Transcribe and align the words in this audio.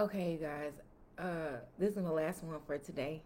Okay, 0.00 0.38
guys. 0.40 0.72
Uh, 1.18 1.58
this 1.78 1.90
is 1.90 2.02
my 2.02 2.08
last 2.08 2.42
one 2.42 2.58
for 2.66 2.78
today. 2.78 3.20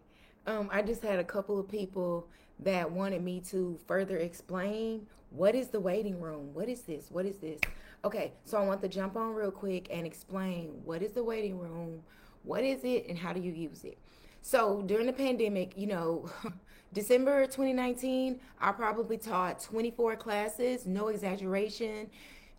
Um, 0.45 0.69
I 0.73 0.83
just 0.83 1.03
had 1.03 1.21
a 1.21 1.25
couple 1.25 1.61
of 1.61 1.69
people 1.69 2.27
that 2.59 2.91
wanted 2.91 3.23
me 3.23 3.39
to 3.51 3.79
further 3.87 4.17
explain 4.17 5.07
what 5.31 5.55
is 5.55 5.69
the 5.69 5.79
waiting 5.79 6.21
room? 6.21 6.53
What 6.53 6.69
is 6.69 6.81
this? 6.81 7.13
What 7.13 7.27
is 7.27 7.37
this? 7.37 7.61
Okay, 8.05 8.33
so 8.45 8.59
I 8.59 8.67
want 8.67 8.83
to 8.83 8.89
jump 8.89 9.15
on 9.15 9.35
real 9.35 9.53
quick 9.53 9.87
and 9.89 10.05
explain 10.05 10.81
what 10.85 11.01
is 11.01 11.13
the 11.13 11.23
waiting 11.23 11.61
room, 11.61 12.03
what 12.43 12.65
is 12.65 12.83
it, 12.83 13.07
and 13.09 13.17
how 13.17 13.33
do 13.33 13.41
you 13.41 13.53
use 13.53 13.85
it. 13.85 13.97
So 14.43 14.83
during 14.83 15.07
the 15.07 15.13
pandemic, 15.13 15.75
you 15.79 15.87
know, 15.87 16.29
December 16.93 17.47
2019, 17.47 18.41
I 18.61 18.73
probably 18.73 19.17
taught 19.17 19.61
24 19.61 20.17
classes, 20.17 20.87
no 20.87 21.07
exaggeration, 21.07 22.11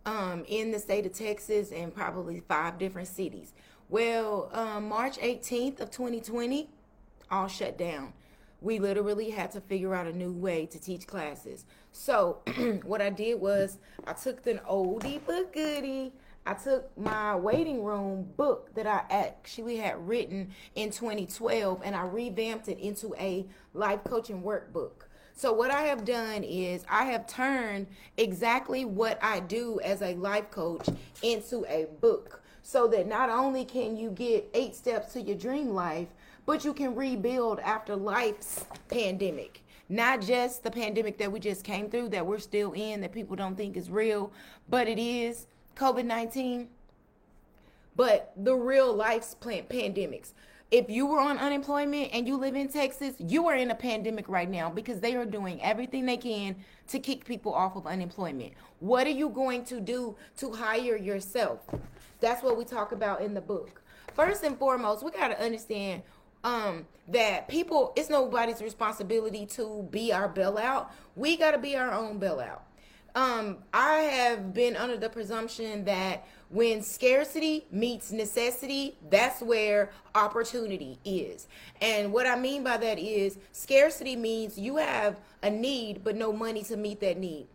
um, 0.06 0.46
in 0.48 0.72
the 0.72 0.80
state 0.80 1.06
of 1.06 1.14
Texas 1.14 1.72
and 1.72 1.94
probably 1.94 2.42
five 2.48 2.78
different 2.78 3.08
cities. 3.08 3.54
Well, 3.96 4.50
um, 4.52 4.90
March 4.90 5.18
18th 5.20 5.80
of 5.80 5.90
2020, 5.90 6.68
all 7.32 7.48
shut 7.48 7.78
down. 7.78 8.12
We 8.60 8.78
literally 8.78 9.30
had 9.30 9.52
to 9.52 9.62
figure 9.62 9.96
out 9.96 10.06
a 10.06 10.12
new 10.12 10.34
way 10.34 10.66
to 10.66 10.78
teach 10.78 11.08
classes. 11.08 11.64
So 11.94 12.42
what 12.84 13.02
I 13.02 13.10
did 13.10 13.40
was 13.40 13.80
I 14.06 14.12
took 14.12 14.44
the 14.44 14.56
oldie 14.70 15.22
but 15.26 15.54
goodie. 15.54 16.12
I 16.46 16.56
took 16.56 16.92
my 16.98 17.38
waiting 17.38 17.86
room 17.86 18.28
book 18.36 18.76
that 18.76 18.86
I 18.86 19.04
actually 19.10 19.78
had 19.78 20.06
written 20.06 20.52
in 20.76 20.90
2012 20.90 21.80
and 21.82 21.96
I 21.96 22.02
revamped 22.02 22.68
it 22.68 22.80
into 22.80 23.16
a 23.18 23.46
life 23.74 24.04
coaching 24.04 24.44
workbook. 24.44 25.06
So 25.38 25.54
what 25.54 25.72
I 25.72 25.84
have 25.84 26.04
done 26.04 26.44
is 26.44 26.84
I 26.90 27.06
have 27.06 27.28
turned 27.28 27.88
exactly 28.18 28.84
what 28.84 29.24
I 29.24 29.40
do 29.40 29.80
as 29.86 30.02
a 30.02 30.16
life 30.16 30.52
coach 30.52 30.90
into 31.24 31.66
a 31.70 31.88
book 32.02 32.42
so 32.68 32.88
that 32.88 33.06
not 33.08 33.30
only 33.30 33.64
can 33.64 33.96
you 33.96 34.10
get 34.10 34.50
eight 34.56 34.74
steps 34.76 35.14
to 35.14 35.22
your 35.22 35.38
dream 35.38 35.70
life, 35.70 36.08
but 36.48 36.66
you 36.66 36.74
can 36.74 36.96
rebuild 36.96 37.60
after 37.60 37.96
life's 37.96 38.66
pandemic. 38.90 39.62
Not 39.88 40.22
just 40.22 40.64
the 40.64 40.72
pandemic 40.72 41.20
that 41.20 41.32
we 41.32 41.40
just 41.40 41.64
came 41.64 41.92
through, 41.92 42.10
that 42.10 42.26
we're 42.26 42.40
still 42.40 42.72
in, 42.72 43.02
that 43.02 43.12
people 43.12 43.36
don't 43.36 43.56
think 43.56 43.78
is 43.78 43.92
real, 43.92 44.32
but 44.68 44.88
it 44.88 44.98
is 44.98 45.46
COVID 45.76 46.06
19. 46.06 46.68
But 47.96 48.34
the 48.36 48.56
real 48.56 48.92
life's 48.92 49.36
pandemics. 49.40 50.34
If 50.72 50.90
you 50.90 51.06
were 51.06 51.20
on 51.20 51.38
unemployment 51.38 52.10
and 52.14 52.28
you 52.28 52.36
live 52.36 52.56
in 52.56 52.68
Texas, 52.68 53.14
you 53.20 53.48
are 53.48 53.56
in 53.56 53.70
a 53.70 53.76
pandemic 53.76 54.28
right 54.28 54.50
now 54.50 54.72
because 54.72 55.00
they 55.00 55.16
are 55.16 55.24
doing 55.24 55.62
everything 55.62 56.08
they 56.08 56.18
can 56.18 56.56
to 56.88 56.98
kick 56.98 57.26
people 57.26 57.54
off 57.54 57.76
of 57.76 57.86
unemployment. 57.86 58.54
What 58.80 59.06
are 59.06 59.12
you 59.12 59.30
going 59.30 59.66
to 59.66 59.80
do 59.80 60.16
to 60.38 60.52
hire 60.52 60.98
yourself? 60.98 61.60
That's 62.26 62.42
what 62.42 62.58
we 62.58 62.66
talk 62.66 62.92
about 62.92 63.22
in 63.22 63.36
the 63.36 63.42
book. 63.42 63.84
First 64.16 64.44
and 64.44 64.58
foremost, 64.58 65.06
we 65.06 65.12
got 65.12 65.28
to 65.28 65.40
understand 65.40 66.02
um, 66.44 66.88
that 67.10 67.48
people, 67.48 67.94
it's 67.96 68.10
nobody's 68.10 68.64
responsibility 68.64 69.46
to 69.46 69.88
be 69.92 70.12
our 70.12 70.28
bailout. 70.28 70.88
We 71.16 71.38
got 71.38 71.52
to 71.52 71.60
be 71.60 71.76
our 71.76 71.92
own 71.92 72.20
bailout. 72.20 72.62
Um, 73.14 73.60
I 73.72 73.98
have 74.00 74.56
been 74.56 74.76
under 74.76 74.98
the 74.98 75.08
presumption 75.08 75.86
that 75.86 76.26
when 76.50 76.82
scarcity 76.82 77.68
meets 77.72 78.12
necessity, 78.12 78.98
that's 79.12 79.44
where 79.44 79.92
opportunity 80.16 80.98
is. 81.06 81.46
And 81.80 82.12
what 82.12 82.26
I 82.26 82.40
mean 82.40 82.64
by 82.64 82.78
that 82.78 82.98
is 82.98 83.38
scarcity 83.52 84.16
means 84.16 84.58
you 84.58 84.78
have 84.78 85.20
a 85.44 85.52
need 85.52 86.04
but 86.04 86.16
no 86.16 86.34
money 86.34 86.64
to 86.64 86.76
meet 86.76 87.02
that 87.02 87.20
need. 87.20 87.46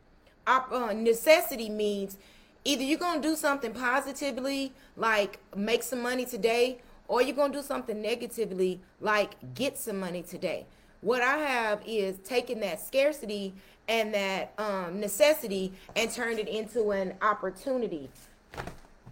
Op- 0.47 0.71
uh, 0.71 0.93
necessity 0.93 1.69
means 1.69 2.19
either 2.65 2.83
you're 2.83 2.99
to 2.99 3.29
do 3.29 3.37
something 3.37 3.73
positively, 3.73 4.73
like 4.97 5.39
make 5.57 5.83
some 5.83 6.03
money 6.03 6.25
today, 6.25 6.79
or 7.09 7.23
you're 7.23 7.35
to 7.53 7.59
do 7.59 7.63
something 7.63 8.01
negatively, 8.01 8.81
like 9.01 9.55
get 9.55 9.79
some 9.79 9.99
money 9.99 10.23
today. 10.23 10.67
What 11.01 11.23
I 11.23 11.39
have 11.39 11.83
is 11.87 12.19
taking 12.25 12.61
that 12.61 12.81
scarcity 12.81 13.55
and 13.89 14.15
that 14.15 14.53
um, 14.59 15.01
necessity 15.01 15.73
and 15.97 16.11
turned 16.11 16.39
it 16.39 16.49
into 16.49 16.91
an 16.91 17.15
opportunity. 17.23 18.11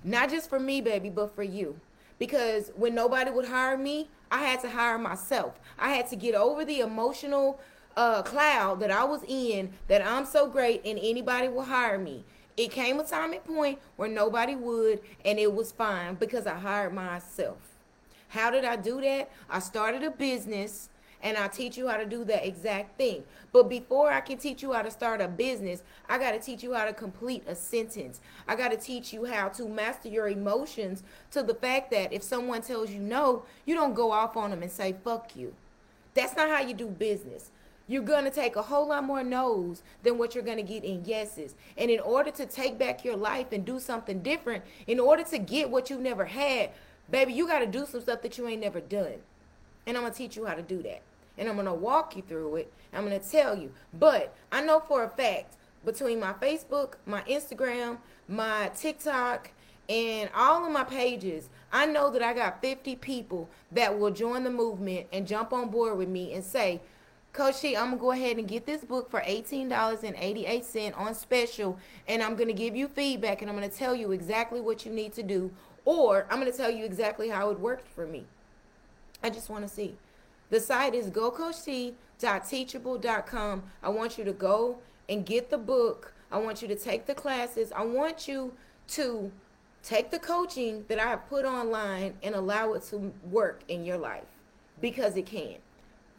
Not 0.04 0.30
just 0.30 0.48
for 0.48 0.60
me, 0.60 0.80
baby, 0.80 1.10
but 1.10 1.34
for 1.34 1.42
you. 1.42 1.80
Because 2.18 2.70
when 2.76 2.94
nobody 2.94 3.30
would 3.30 3.46
hire 3.46 3.76
me, 3.76 4.08
I 4.30 4.38
had 4.38 4.60
to 4.60 4.70
hire 4.70 4.98
myself. 4.98 5.58
I 5.78 5.90
had 5.90 6.08
to 6.08 6.16
get 6.16 6.34
over 6.34 6.64
the 6.64 6.80
emotional 6.80 7.58
uh, 7.96 8.22
cloud 8.22 8.80
that 8.80 8.90
I 8.90 9.04
was 9.04 9.22
in 9.26 9.72
that 9.88 10.06
I'm 10.06 10.24
so 10.24 10.46
great 10.48 10.82
and 10.84 10.98
anybody 10.98 11.48
will 11.48 11.64
hire 11.64 11.98
me. 11.98 12.24
It 12.58 12.72
came 12.72 12.98
a 12.98 13.04
time 13.04 13.32
and 13.32 13.44
point 13.44 13.78
where 13.94 14.08
nobody 14.08 14.56
would, 14.56 14.98
and 15.24 15.38
it 15.38 15.54
was 15.54 15.70
fine 15.70 16.16
because 16.16 16.44
I 16.44 16.56
hired 16.56 16.92
myself. 16.92 17.58
How 18.30 18.50
did 18.50 18.64
I 18.64 18.74
do 18.74 19.00
that? 19.00 19.30
I 19.48 19.60
started 19.60 20.02
a 20.02 20.10
business 20.10 20.88
and 21.22 21.36
I 21.36 21.46
teach 21.46 21.76
you 21.76 21.86
how 21.86 21.96
to 21.98 22.04
do 22.04 22.24
that 22.24 22.44
exact 22.44 22.98
thing. 22.98 23.22
But 23.52 23.68
before 23.68 24.10
I 24.10 24.20
can 24.20 24.38
teach 24.38 24.60
you 24.60 24.72
how 24.72 24.82
to 24.82 24.90
start 24.90 25.20
a 25.20 25.28
business, 25.28 25.84
I 26.08 26.18
got 26.18 26.32
to 26.32 26.40
teach 26.40 26.64
you 26.64 26.74
how 26.74 26.84
to 26.84 26.92
complete 26.92 27.44
a 27.46 27.54
sentence. 27.54 28.20
I 28.48 28.56
got 28.56 28.72
to 28.72 28.76
teach 28.76 29.12
you 29.12 29.24
how 29.24 29.50
to 29.50 29.68
master 29.68 30.08
your 30.08 30.28
emotions 30.28 31.04
to 31.30 31.44
the 31.44 31.54
fact 31.54 31.92
that 31.92 32.12
if 32.12 32.24
someone 32.24 32.62
tells 32.62 32.90
you 32.90 32.98
no, 32.98 33.44
you 33.66 33.76
don't 33.76 33.94
go 33.94 34.10
off 34.10 34.36
on 34.36 34.50
them 34.50 34.62
and 34.62 34.72
say 34.72 34.96
fuck 35.04 35.36
you. 35.36 35.54
That's 36.14 36.34
not 36.34 36.50
how 36.50 36.60
you 36.60 36.74
do 36.74 36.88
business 36.88 37.52
you're 37.88 38.02
going 38.02 38.24
to 38.24 38.30
take 38.30 38.54
a 38.54 38.62
whole 38.62 38.88
lot 38.88 39.02
more 39.02 39.24
no's 39.24 39.82
than 40.02 40.18
what 40.18 40.34
you're 40.34 40.44
going 40.44 40.58
to 40.58 40.62
get 40.62 40.84
in 40.84 41.04
yeses. 41.04 41.54
And 41.76 41.90
in 41.90 42.00
order 42.00 42.30
to 42.32 42.46
take 42.46 42.78
back 42.78 43.04
your 43.04 43.16
life 43.16 43.50
and 43.50 43.64
do 43.64 43.80
something 43.80 44.20
different, 44.20 44.62
in 44.86 45.00
order 45.00 45.24
to 45.24 45.38
get 45.38 45.70
what 45.70 45.88
you've 45.88 46.00
never 46.00 46.26
had, 46.26 46.70
baby, 47.10 47.32
you 47.32 47.48
got 47.48 47.60
to 47.60 47.66
do 47.66 47.86
some 47.86 48.02
stuff 48.02 48.22
that 48.22 48.36
you 48.36 48.46
ain't 48.46 48.60
never 48.60 48.80
done. 48.80 49.14
And 49.86 49.96
I'm 49.96 50.02
going 50.02 50.12
to 50.12 50.18
teach 50.18 50.36
you 50.36 50.44
how 50.44 50.54
to 50.54 50.62
do 50.62 50.82
that. 50.82 51.00
And 51.38 51.48
I'm 51.48 51.54
going 51.54 51.66
to 51.66 51.74
walk 51.74 52.14
you 52.14 52.22
through 52.22 52.56
it. 52.56 52.72
I'm 52.92 53.06
going 53.06 53.18
to 53.18 53.26
tell 53.26 53.56
you. 53.56 53.72
But 53.98 54.34
I 54.52 54.60
know 54.60 54.80
for 54.80 55.02
a 55.04 55.08
fact 55.08 55.54
between 55.84 56.20
my 56.20 56.34
Facebook, 56.34 56.94
my 57.06 57.22
Instagram, 57.22 57.98
my 58.28 58.70
TikTok, 58.76 59.50
and 59.88 60.28
all 60.34 60.66
of 60.66 60.72
my 60.72 60.84
pages, 60.84 61.48
I 61.72 61.86
know 61.86 62.10
that 62.10 62.22
I 62.22 62.34
got 62.34 62.60
50 62.60 62.96
people 62.96 63.48
that 63.72 63.98
will 63.98 64.10
join 64.10 64.44
the 64.44 64.50
movement 64.50 65.06
and 65.12 65.26
jump 65.26 65.52
on 65.52 65.70
board 65.70 65.96
with 65.96 66.08
me 66.08 66.34
and 66.34 66.44
say, 66.44 66.80
Coach 67.38 67.60
T, 67.60 67.76
I'm 67.76 67.90
gonna 67.90 67.98
go 67.98 68.10
ahead 68.10 68.38
and 68.38 68.48
get 68.48 68.66
this 68.66 68.82
book 68.82 69.08
for 69.08 69.20
$18.88 69.20 70.98
on 70.98 71.14
special, 71.14 71.78
and 72.08 72.20
I'm 72.20 72.34
gonna 72.34 72.52
give 72.52 72.74
you 72.74 72.88
feedback 72.88 73.42
and 73.42 73.48
I'm 73.48 73.54
gonna 73.54 73.68
tell 73.68 73.94
you 73.94 74.10
exactly 74.10 74.60
what 74.60 74.84
you 74.84 74.90
need 74.90 75.12
to 75.12 75.22
do, 75.22 75.52
or 75.84 76.26
I'm 76.30 76.40
gonna 76.40 76.50
tell 76.50 76.68
you 76.68 76.84
exactly 76.84 77.28
how 77.28 77.50
it 77.50 77.60
worked 77.60 77.86
for 77.86 78.08
me. 78.08 78.24
I 79.22 79.30
just 79.30 79.48
wanna 79.48 79.68
see. 79.68 79.96
The 80.50 80.58
site 80.58 80.96
is 80.96 81.10
gocoacht.teachable.com. 81.10 83.62
I 83.84 83.88
want 83.88 84.18
you 84.18 84.24
to 84.24 84.32
go 84.32 84.78
and 85.08 85.24
get 85.24 85.48
the 85.48 85.58
book. 85.58 86.14
I 86.32 86.38
want 86.38 86.60
you 86.60 86.66
to 86.66 86.74
take 86.74 87.06
the 87.06 87.14
classes. 87.14 87.70
I 87.70 87.84
want 87.84 88.26
you 88.26 88.52
to 88.88 89.30
take 89.84 90.10
the 90.10 90.18
coaching 90.18 90.86
that 90.88 90.98
I 90.98 91.10
have 91.10 91.28
put 91.28 91.44
online 91.44 92.14
and 92.20 92.34
allow 92.34 92.72
it 92.72 92.82
to 92.90 93.12
work 93.30 93.62
in 93.68 93.84
your 93.84 93.96
life 93.96 94.26
because 94.80 95.16
it 95.16 95.26
can. 95.26 95.58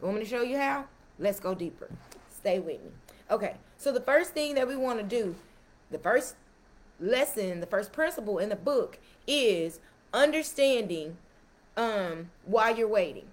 want 0.00 0.16
me 0.16 0.24
to 0.24 0.30
show 0.30 0.40
you 0.40 0.56
how? 0.56 0.86
Let's 1.20 1.38
go 1.38 1.54
deeper. 1.54 1.90
Stay 2.34 2.58
with 2.58 2.82
me. 2.82 2.90
Okay, 3.30 3.54
so 3.76 3.92
the 3.92 4.00
first 4.00 4.32
thing 4.32 4.54
that 4.54 4.66
we 4.66 4.74
want 4.74 4.98
to 4.98 5.04
do, 5.04 5.36
the 5.90 5.98
first 5.98 6.34
lesson, 6.98 7.60
the 7.60 7.66
first 7.66 7.92
principle 7.92 8.38
in 8.38 8.48
the 8.48 8.56
book 8.56 8.98
is 9.26 9.78
understanding 10.12 11.18
um, 11.76 12.30
why 12.44 12.70
you're 12.70 12.88
waiting. 12.88 13.26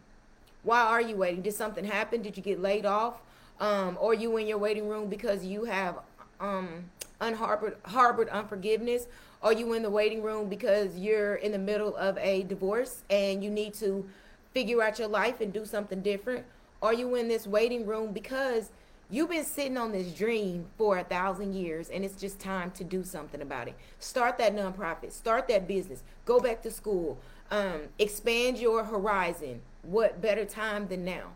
Why 0.63 0.81
are 0.81 1.01
you 1.01 1.15
waiting? 1.15 1.41
Did 1.41 1.53
something 1.53 1.85
happen? 1.85 2.21
Did 2.21 2.35
you 2.35 2.43
get 2.43 2.61
laid 2.61 2.85
off? 2.85 3.21
Um, 3.59 3.97
or 3.99 4.13
you 4.13 4.35
in 4.37 4.47
your 4.47 4.57
waiting 4.57 4.87
room 4.87 5.09
because 5.09 5.43
you 5.45 5.63
have 5.63 5.95
um, 6.39 6.91
unharbored 7.21 7.77
harbored 7.85 8.29
unforgiveness? 8.29 9.07
Are 9.41 9.53
you 9.53 9.73
in 9.73 9.81
the 9.81 9.89
waiting 9.89 10.21
room 10.21 10.49
because 10.49 10.97
you're 10.97 11.35
in 11.35 11.51
the 11.53 11.57
middle 11.57 11.95
of 11.95 12.17
a 12.17 12.43
divorce 12.43 13.03
and 13.09 13.43
you 13.43 13.49
need 13.49 13.73
to 13.75 14.07
figure 14.53 14.83
out 14.83 14.99
your 14.99 15.07
life 15.07 15.41
and 15.41 15.53
do 15.53 15.65
something 15.65 16.01
different? 16.01 16.45
Are 16.81 16.93
you 16.93 17.15
in 17.15 17.27
this 17.27 17.47
waiting 17.47 17.85
room 17.87 18.11
because 18.13 18.69
you've 19.09 19.29
been 19.29 19.45
sitting 19.45 19.77
on 19.77 19.91
this 19.91 20.11
dream 20.11 20.67
for 20.77 20.99
a 20.99 21.03
thousand 21.03 21.55
years 21.55 21.89
and 21.89 22.05
it's 22.05 22.19
just 22.19 22.39
time 22.39 22.71
to 22.71 22.83
do 22.83 23.03
something 23.03 23.41
about 23.41 23.67
it? 23.67 23.75
Start 23.99 24.37
that 24.37 24.55
nonprofit, 24.55 25.11
start 25.11 25.47
that 25.47 25.67
business, 25.67 26.03
go 26.25 26.39
back 26.39 26.61
to 26.61 26.71
school, 26.71 27.17
um, 27.49 27.81
expand 27.97 28.59
your 28.59 28.83
horizon. 28.83 29.61
What 29.81 30.21
better 30.21 30.45
time 30.45 30.87
than 30.87 31.03
now? 31.03 31.31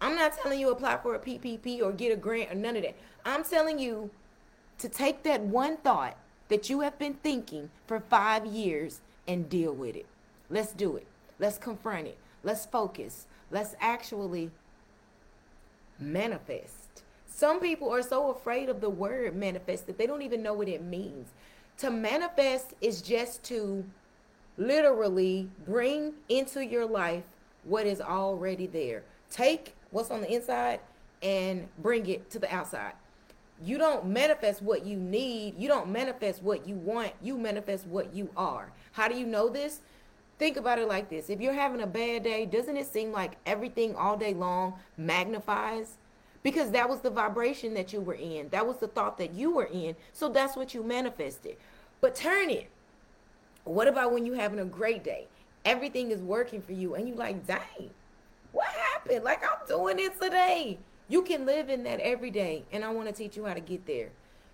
I'm 0.00 0.16
not 0.16 0.36
telling 0.36 0.58
you 0.58 0.70
apply 0.70 0.96
for 0.98 1.14
a 1.14 1.20
PPP 1.20 1.82
or 1.82 1.92
get 1.92 2.10
a 2.10 2.16
grant 2.16 2.50
or 2.50 2.54
none 2.54 2.76
of 2.76 2.82
that. 2.82 2.96
I'm 3.24 3.44
telling 3.44 3.78
you 3.78 4.10
to 4.78 4.88
take 4.88 5.22
that 5.22 5.42
one 5.42 5.76
thought 5.76 6.16
that 6.48 6.68
you 6.68 6.80
have 6.80 6.98
been 6.98 7.14
thinking 7.14 7.70
for 7.86 8.00
five 8.00 8.44
years 8.44 9.00
and 9.28 9.48
deal 9.48 9.72
with 9.72 9.94
it. 9.94 10.06
Let's 10.48 10.72
do 10.72 10.96
it. 10.96 11.06
Let's 11.38 11.58
confront 11.58 12.08
it. 12.08 12.18
Let's 12.42 12.66
focus. 12.66 13.26
Let's 13.50 13.74
actually 13.80 14.50
manifest. 16.00 17.02
Some 17.26 17.60
people 17.60 17.90
are 17.90 18.02
so 18.02 18.30
afraid 18.30 18.68
of 18.68 18.80
the 18.80 18.90
word 18.90 19.36
manifest 19.36 19.86
that 19.86 19.98
they 19.98 20.06
don't 20.06 20.22
even 20.22 20.42
know 20.42 20.54
what 20.54 20.68
it 20.68 20.82
means. 20.82 21.28
To 21.78 21.90
manifest 21.90 22.74
is 22.80 23.00
just 23.00 23.42
to 23.44 23.84
literally 24.58 25.48
bring 25.64 26.12
into 26.28 26.64
your 26.64 26.86
life 26.86 27.24
what 27.64 27.86
is 27.86 28.00
already 28.00 28.66
there. 28.66 29.02
Take 29.30 29.74
what's 29.90 30.10
on 30.10 30.22
the 30.22 30.32
inside 30.32 30.80
and 31.22 31.68
bring 31.78 32.06
it 32.06 32.30
to 32.30 32.38
the 32.38 32.52
outside. 32.54 32.92
You 33.62 33.76
don't 33.78 34.06
manifest 34.06 34.62
what 34.62 34.86
you 34.86 34.96
need. 34.96 35.58
You 35.58 35.68
don't 35.68 35.90
manifest 35.90 36.42
what 36.42 36.66
you 36.66 36.76
want. 36.76 37.12
You 37.22 37.36
manifest 37.36 37.86
what 37.86 38.14
you 38.14 38.30
are. 38.36 38.72
How 38.92 39.08
do 39.08 39.16
you 39.16 39.26
know 39.26 39.48
this? 39.48 39.80
Think 40.40 40.56
about 40.56 40.78
it 40.78 40.88
like 40.88 41.10
this. 41.10 41.28
If 41.28 41.42
you're 41.42 41.52
having 41.52 41.82
a 41.82 41.86
bad 41.86 42.22
day, 42.22 42.46
doesn't 42.46 42.78
it 42.78 42.86
seem 42.86 43.12
like 43.12 43.36
everything 43.44 43.94
all 43.94 44.16
day 44.16 44.32
long 44.32 44.72
magnifies? 44.96 45.98
Because 46.42 46.70
that 46.70 46.88
was 46.88 47.00
the 47.00 47.10
vibration 47.10 47.74
that 47.74 47.92
you 47.92 48.00
were 48.00 48.14
in. 48.14 48.48
That 48.48 48.66
was 48.66 48.78
the 48.78 48.88
thought 48.88 49.18
that 49.18 49.34
you 49.34 49.50
were 49.50 49.68
in. 49.70 49.96
So 50.14 50.30
that's 50.30 50.56
what 50.56 50.72
you 50.72 50.82
manifested. 50.82 51.58
But 52.00 52.14
turn 52.14 52.48
it. 52.48 52.70
What 53.64 53.86
about 53.86 54.14
when 54.14 54.24
you're 54.24 54.36
having 54.36 54.60
a 54.60 54.64
great 54.64 55.04
day? 55.04 55.26
Everything 55.66 56.10
is 56.10 56.22
working 56.22 56.62
for 56.62 56.72
you 56.72 56.94
and 56.94 57.06
you 57.06 57.14
like, 57.14 57.46
dang, 57.46 57.90
what 58.52 58.68
happened? 58.68 59.22
Like 59.22 59.42
I'm 59.44 59.66
doing 59.68 59.98
it 59.98 60.18
today. 60.18 60.78
You 61.08 61.20
can 61.20 61.44
live 61.44 61.68
in 61.68 61.82
that 61.82 62.00
every 62.00 62.30
day. 62.30 62.64
And 62.72 62.82
I 62.82 62.88
want 62.92 63.08
to 63.08 63.14
teach 63.14 63.36
you 63.36 63.44
how 63.44 63.52
to 63.52 63.60
get 63.60 63.84
there. 63.84 64.08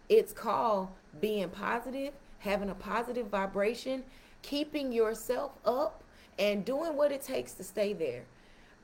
It's 0.08 0.32
called 0.32 0.88
being 1.20 1.48
positive, 1.48 2.12
having 2.40 2.70
a 2.70 2.74
positive 2.74 3.28
vibration, 3.28 4.02
keeping 4.46 4.92
yourself 4.92 5.50
up, 5.64 6.04
and 6.38 6.64
doing 6.64 6.96
what 6.96 7.10
it 7.10 7.22
takes 7.22 7.52
to 7.54 7.64
stay 7.64 7.92
there. 7.92 8.22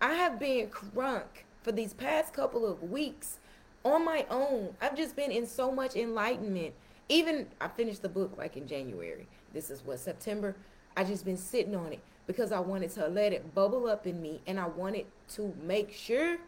I 0.01 0.15
have 0.15 0.41
been 0.41 0.67
crunk 0.69 1.45
for 1.63 1.71
these 1.71 1.95
past 1.95 2.33
couple 2.33 2.67
of 2.67 2.83
weeks 2.83 3.39
on 3.85 4.05
my 4.05 4.27
own. 4.29 4.75
I've 4.81 4.97
just 4.97 5.15
been 5.15 5.31
in 5.31 5.47
so 5.47 5.71
much 5.71 5.95
enlightenment. 5.95 6.75
Even 7.09 7.47
I 7.61 7.69
finished 7.69 8.03
the 8.03 8.09
book 8.09 8.33
like 8.37 8.57
in 8.57 8.67
January. 8.67 9.29
This 9.53 9.71
is 9.71 9.85
what 9.85 10.01
September. 10.01 10.57
I 10.97 11.05
just 11.05 11.25
been 11.25 11.37
sitting 11.37 11.77
on 11.77 11.93
it 11.93 12.01
because 12.27 12.51
I 12.51 12.59
wanted 12.59 12.91
to 12.93 13.07
let 13.07 13.33
it 13.33 13.55
bubble 13.55 13.87
up 13.87 14.07
in 14.07 14.21
me 14.21 14.41
and 14.47 14.59
I 14.59 14.67
wanted 14.67 15.07
to 15.35 15.55
make 15.63 15.93
sure 15.93 16.39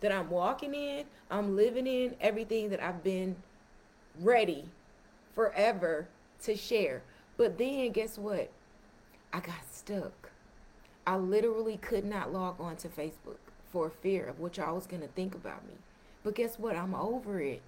that 0.00 0.12
I'm 0.12 0.30
walking 0.30 0.74
in, 0.74 1.04
I'm 1.30 1.56
living 1.56 1.86
in 1.86 2.14
everything 2.20 2.70
that 2.70 2.82
I've 2.82 3.02
been 3.02 3.36
ready 4.20 4.68
forever 5.34 6.08
to 6.42 6.56
share. 6.56 7.02
But 7.36 7.58
then 7.58 7.92
guess 7.92 8.18
what? 8.18 8.50
I 9.32 9.40
got 9.40 9.64
stuck. 9.70 10.30
I 11.06 11.16
literally 11.16 11.78
could 11.78 12.04
not 12.04 12.32
log 12.32 12.60
on 12.60 12.76
to 12.76 12.88
Facebook 12.88 13.38
for 13.72 13.90
fear 13.90 14.26
of 14.26 14.38
what 14.38 14.56
y'all 14.56 14.74
was 14.74 14.86
going 14.86 15.02
to 15.02 15.08
think 15.08 15.34
about 15.34 15.66
me. 15.66 15.74
But 16.22 16.36
guess 16.36 16.58
what? 16.58 16.76
I'm 16.76 16.94
over 16.94 17.40
it. 17.40 17.62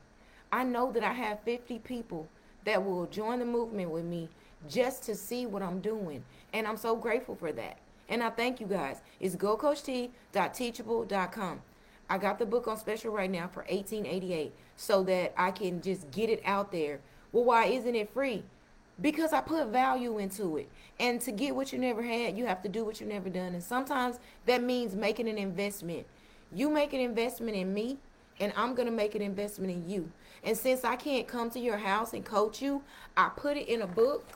I 0.53 0.65
know 0.65 0.93
that 0.93 1.03
I 1.03 1.15
have 1.15 1.41
50 1.41 1.81
people 1.81 2.29
that 2.65 2.85
will 2.85 3.07
join 3.07 3.41
the 3.41 3.45
movement 3.45 3.91
with 3.91 4.05
me 4.05 4.29
just 4.69 5.03
to 5.05 5.15
see 5.15 5.47
what 5.47 5.63
I'm 5.63 5.81
doing. 5.81 6.25
And 6.53 6.67
I'm 6.67 6.77
so 6.77 6.95
grateful 6.95 7.35
for 7.35 7.51
that. 7.53 7.79
And 8.09 8.23
I 8.23 8.31
thank 8.31 8.61
you 8.61 8.67
guys. 8.67 9.01
It's 9.19 9.37
gocoacht.teachable.com. 9.37 11.63
I 12.09 12.19
got 12.19 12.39
the 12.39 12.47
book 12.47 12.69
on 12.69 12.77
special 12.77 13.13
right 13.13 13.31
now 13.31 13.49
for 13.49 13.63
1888 13.63 14.53
so 14.77 15.03
that 15.05 15.33
I 15.37 15.51
can 15.51 15.81
just 15.81 16.11
get 16.11 16.29
it 16.29 16.43
out 16.45 16.71
there. 16.71 17.01
Well, 17.33 17.45
why 17.45 17.65
isn't 17.67 17.95
it 17.95 18.13
free? 18.13 18.43
Because 19.01 19.33
I 19.33 19.41
put 19.41 19.69
value 19.69 20.19
into 20.19 20.57
it. 20.57 20.69
And 21.01 21.21
to 21.23 21.33
get 21.33 21.57
what 21.57 21.73
you 21.73 21.79
never 21.79 22.03
had, 22.03 22.39
you 22.39 22.47
have 22.47 22.63
to 22.63 22.69
do 22.69 22.85
what 22.85 23.01
you 23.01 23.07
never 23.07 23.29
done. 23.29 23.55
And 23.55 23.63
sometimes 23.63 24.19
that 24.47 24.63
means 24.63 24.95
making 24.95 25.29
an 25.29 25.39
investment. 25.39 26.07
You 26.53 26.71
make 26.71 26.93
an 26.93 27.01
investment 27.01 27.57
in 27.57 27.75
me, 27.75 27.99
and 28.39 28.53
I'm 28.57 28.75
going 28.75 28.87
to 28.87 28.95
make 28.95 29.15
an 29.15 29.23
investment 29.23 29.73
in 29.73 29.89
you. 29.89 30.11
And 30.45 30.57
since 30.57 30.85
I 30.85 30.95
can't 30.97 31.27
come 31.27 31.51
to 31.51 31.59
your 31.59 31.79
house 31.79 32.13
and 32.13 32.25
coach 32.25 32.63
you, 32.63 32.83
I 33.17 33.31
put 33.35 33.57
it 33.57 33.69
in 33.69 33.83
a 33.83 33.87
book 33.87 34.29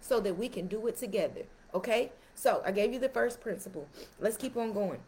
so 0.00 0.18
that 0.20 0.36
we 0.36 0.48
can 0.48 0.66
do 0.66 0.86
it 0.88 0.96
together. 0.96 1.42
Okay? 1.74 2.10
So 2.34 2.62
I 2.64 2.72
gave 2.72 2.92
you 2.92 2.98
the 2.98 3.08
first 3.08 3.40
principle. 3.40 3.86
Let's 4.18 4.36
keep 4.36 4.56
on 4.56 4.72
going. 4.72 5.00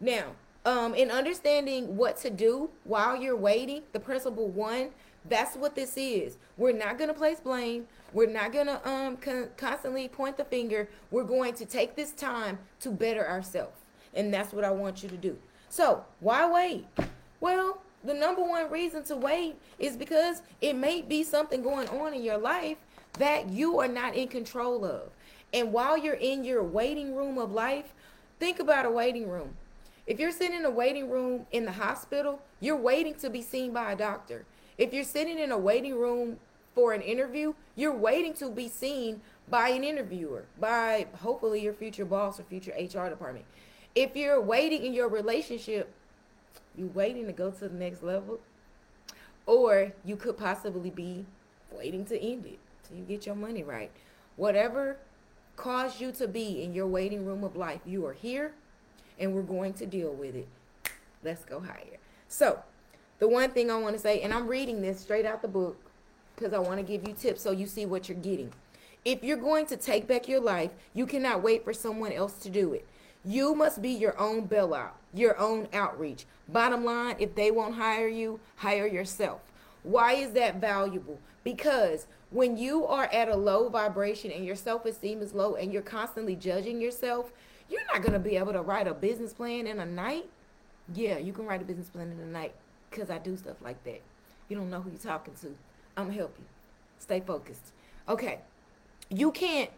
Now, 0.00 0.32
um, 0.66 0.94
in 0.94 1.10
understanding 1.10 1.96
what 1.96 2.16
to 2.18 2.30
do 2.30 2.70
while 2.84 3.16
you're 3.16 3.36
waiting, 3.36 3.82
the 3.92 4.00
principle 4.00 4.48
one, 4.48 4.90
that's 5.28 5.56
what 5.56 5.74
this 5.74 5.96
is. 5.96 6.36
We're 6.56 6.72
not 6.72 6.98
going 6.98 7.08
to 7.08 7.14
place 7.14 7.40
blame. 7.40 7.86
We're 8.12 8.30
not 8.30 8.52
going 8.52 8.66
to 8.66 8.88
um, 8.88 9.16
con- 9.16 9.48
constantly 9.56 10.08
point 10.08 10.36
the 10.36 10.44
finger. 10.44 10.88
We're 11.10 11.24
going 11.24 11.54
to 11.54 11.64
take 11.64 11.96
this 11.96 12.12
time 12.12 12.58
to 12.80 12.90
better 12.90 13.26
ourselves. 13.26 13.80
And 14.14 14.32
that's 14.32 14.52
what 14.52 14.64
I 14.64 14.70
want 14.70 15.02
you 15.02 15.08
to 15.08 15.16
do. 15.16 15.36
So, 15.68 16.04
why 16.20 16.48
wait? 16.48 16.86
Well, 17.40 17.82
the 18.04 18.14
number 18.14 18.42
one 18.42 18.70
reason 18.70 19.02
to 19.04 19.16
wait 19.16 19.56
is 19.78 19.96
because 19.96 20.42
it 20.60 20.74
may 20.74 21.02
be 21.02 21.24
something 21.24 21.62
going 21.62 21.88
on 21.88 22.14
in 22.14 22.22
your 22.22 22.38
life 22.38 22.76
that 23.18 23.48
you 23.48 23.80
are 23.80 23.88
not 23.88 24.14
in 24.14 24.28
control 24.28 24.84
of. 24.84 25.10
And 25.52 25.72
while 25.72 25.96
you're 25.96 26.14
in 26.14 26.44
your 26.44 26.62
waiting 26.62 27.14
room 27.14 27.38
of 27.38 27.52
life, 27.52 27.94
think 28.38 28.58
about 28.58 28.86
a 28.86 28.90
waiting 28.90 29.28
room. 29.28 29.56
If 30.06 30.20
you're 30.20 30.32
sitting 30.32 30.58
in 30.58 30.64
a 30.64 30.70
waiting 30.70 31.08
room 31.08 31.46
in 31.50 31.64
the 31.64 31.72
hospital, 31.72 32.40
you're 32.60 32.76
waiting 32.76 33.14
to 33.16 33.30
be 33.30 33.40
seen 33.40 33.72
by 33.72 33.92
a 33.92 33.96
doctor. 33.96 34.44
If 34.76 34.92
you're 34.92 35.04
sitting 35.04 35.38
in 35.38 35.52
a 35.52 35.58
waiting 35.58 35.98
room 35.98 36.38
for 36.74 36.92
an 36.92 37.00
interview, 37.00 37.54
you're 37.76 37.96
waiting 37.96 38.34
to 38.34 38.50
be 38.50 38.68
seen 38.68 39.20
by 39.48 39.68
an 39.68 39.84
interviewer, 39.84 40.44
by 40.58 41.06
hopefully 41.20 41.60
your 41.60 41.72
future 41.72 42.04
boss 42.04 42.40
or 42.40 42.44
future 42.44 42.72
HR 42.72 43.08
department. 43.08 43.44
If 43.94 44.16
you're 44.16 44.40
waiting 44.40 44.84
in 44.84 44.92
your 44.92 45.08
relationship, 45.08 45.92
you're 46.76 46.88
waiting 46.88 47.26
to 47.26 47.32
go 47.32 47.50
to 47.50 47.68
the 47.68 47.74
next 47.74 48.02
level, 48.02 48.40
or 49.46 49.92
you 50.04 50.16
could 50.16 50.36
possibly 50.36 50.90
be 50.90 51.24
waiting 51.70 52.04
to 52.06 52.20
end 52.20 52.46
it 52.46 52.58
till 52.86 52.96
you 52.96 53.04
get 53.04 53.26
your 53.26 53.36
money 53.36 53.62
right. 53.62 53.90
Whatever 54.36 54.96
caused 55.56 56.00
you 56.00 56.10
to 56.12 56.26
be 56.26 56.62
in 56.62 56.74
your 56.74 56.86
waiting 56.86 57.24
room 57.24 57.44
of 57.44 57.54
life, 57.54 57.80
you 57.86 58.04
are 58.06 58.12
here 58.12 58.52
and 59.18 59.32
we're 59.32 59.42
going 59.42 59.74
to 59.74 59.86
deal 59.86 60.12
with 60.12 60.34
it. 60.34 60.48
Let's 61.22 61.44
go 61.44 61.60
higher. 61.60 61.98
So, 62.26 62.64
the 63.18 63.28
one 63.28 63.50
thing 63.50 63.70
I 63.70 63.78
want 63.78 63.94
to 63.94 64.00
say, 64.00 64.20
and 64.22 64.32
I'm 64.32 64.46
reading 64.46 64.82
this 64.82 65.00
straight 65.00 65.24
out 65.24 65.42
the 65.42 65.48
book 65.48 65.76
because 66.34 66.52
I 66.52 66.58
want 66.58 66.78
to 66.78 66.82
give 66.82 67.06
you 67.06 67.14
tips 67.14 67.42
so 67.42 67.52
you 67.52 67.66
see 67.66 67.86
what 67.86 68.08
you're 68.08 68.18
getting. 68.18 68.52
If 69.04 69.22
you're 69.22 69.36
going 69.36 69.66
to 69.66 69.76
take 69.76 70.08
back 70.08 70.28
your 70.28 70.40
life, 70.40 70.72
you 70.94 71.06
cannot 71.06 71.42
wait 71.42 71.62
for 71.62 71.72
someone 71.72 72.12
else 72.12 72.34
to 72.38 72.50
do 72.50 72.72
it. 72.72 72.86
You 73.24 73.54
must 73.54 73.80
be 73.80 73.90
your 73.90 74.18
own 74.18 74.48
bailout, 74.48 74.92
your 75.12 75.38
own 75.38 75.68
outreach. 75.72 76.26
Bottom 76.48 76.84
line, 76.84 77.16
if 77.18 77.34
they 77.34 77.50
won't 77.50 77.76
hire 77.76 78.08
you, 78.08 78.40
hire 78.56 78.86
yourself. 78.86 79.40
Why 79.82 80.14
is 80.14 80.32
that 80.32 80.56
valuable? 80.56 81.20
Because 81.44 82.06
when 82.30 82.56
you 82.56 82.86
are 82.86 83.04
at 83.04 83.28
a 83.28 83.36
low 83.36 83.68
vibration 83.68 84.30
and 84.30 84.44
your 84.44 84.56
self 84.56 84.84
esteem 84.86 85.22
is 85.22 85.34
low 85.34 85.54
and 85.54 85.72
you're 85.72 85.82
constantly 85.82 86.34
judging 86.34 86.80
yourself, 86.80 87.30
you're 87.70 87.84
not 87.92 88.02
going 88.02 88.12
to 88.12 88.18
be 88.18 88.36
able 88.36 88.52
to 88.52 88.62
write 88.62 88.88
a 88.88 88.94
business 88.94 89.32
plan 89.32 89.66
in 89.66 89.78
a 89.78 89.86
night. 89.86 90.28
Yeah, 90.94 91.18
you 91.18 91.32
can 91.32 91.46
write 91.46 91.62
a 91.62 91.64
business 91.64 91.88
plan 91.88 92.10
in 92.10 92.18
a 92.18 92.26
night 92.26 92.54
because 92.94 93.10
I 93.10 93.18
do 93.18 93.36
stuff 93.36 93.56
like 93.60 93.82
that. 93.84 94.00
You 94.48 94.56
don't 94.56 94.70
know 94.70 94.80
who 94.80 94.90
you're 94.90 94.98
talking 94.98 95.34
to. 95.40 95.54
I'm 95.96 96.08
to 96.08 96.14
help 96.14 96.34
you. 96.38 96.44
Stay 96.98 97.20
focused. 97.20 97.72
Okay. 98.08 98.40
You 99.10 99.32
can't 99.32 99.70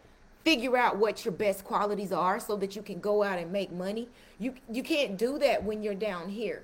figure 0.44 0.76
out 0.76 0.96
what 0.98 1.24
your 1.24 1.32
best 1.32 1.64
qualities 1.64 2.12
are 2.12 2.38
so 2.38 2.56
that 2.56 2.76
you 2.76 2.82
can 2.82 3.00
go 3.00 3.22
out 3.22 3.38
and 3.38 3.50
make 3.50 3.72
money. 3.72 4.08
You 4.38 4.54
you 4.70 4.82
can't 4.82 5.16
do 5.16 5.38
that 5.38 5.64
when 5.64 5.82
you're 5.82 5.94
down 5.94 6.28
here. 6.28 6.62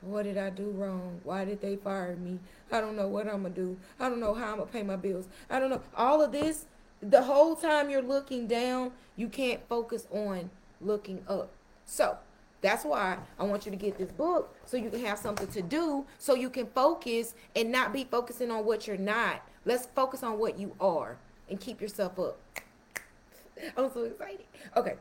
What 0.00 0.24
did 0.24 0.36
I 0.36 0.50
do 0.50 0.70
wrong? 0.70 1.20
Why 1.24 1.44
did 1.44 1.60
they 1.60 1.76
fire 1.76 2.16
me? 2.16 2.38
I 2.70 2.80
don't 2.80 2.96
know 2.96 3.08
what 3.08 3.26
I'm 3.26 3.42
gonna 3.42 3.50
do. 3.50 3.76
I 3.98 4.08
don't 4.08 4.20
know 4.20 4.34
how 4.34 4.52
I'm 4.52 4.58
gonna 4.58 4.70
pay 4.70 4.82
my 4.82 4.96
bills. 4.96 5.28
I 5.48 5.58
don't 5.58 5.70
know. 5.70 5.82
All 5.96 6.20
of 6.22 6.32
this 6.32 6.66
the 7.00 7.22
whole 7.22 7.56
time 7.56 7.90
you're 7.90 8.02
looking 8.02 8.46
down, 8.46 8.92
you 9.16 9.28
can't 9.28 9.66
focus 9.68 10.06
on 10.10 10.50
looking 10.80 11.22
up. 11.28 11.50
So 11.84 12.18
that's 12.60 12.84
why 12.84 13.18
I 13.38 13.44
want 13.44 13.66
you 13.66 13.70
to 13.70 13.76
get 13.76 13.98
this 13.98 14.10
book 14.10 14.54
so 14.66 14.76
you 14.76 14.90
can 14.90 15.04
have 15.04 15.18
something 15.18 15.46
to 15.48 15.62
do 15.62 16.04
so 16.18 16.34
you 16.34 16.50
can 16.50 16.66
focus 16.66 17.34
and 17.54 17.70
not 17.70 17.92
be 17.92 18.04
focusing 18.04 18.50
on 18.50 18.64
what 18.64 18.86
you're 18.86 18.96
not. 18.96 19.42
Let's 19.64 19.86
focus 19.86 20.22
on 20.22 20.38
what 20.38 20.58
you 20.58 20.74
are 20.80 21.16
and 21.48 21.60
keep 21.60 21.80
yourself 21.80 22.18
up. 22.18 22.38
I'm 23.76 23.90
so 23.92 24.04
excited. 24.04 24.44
Okay. 24.76 24.94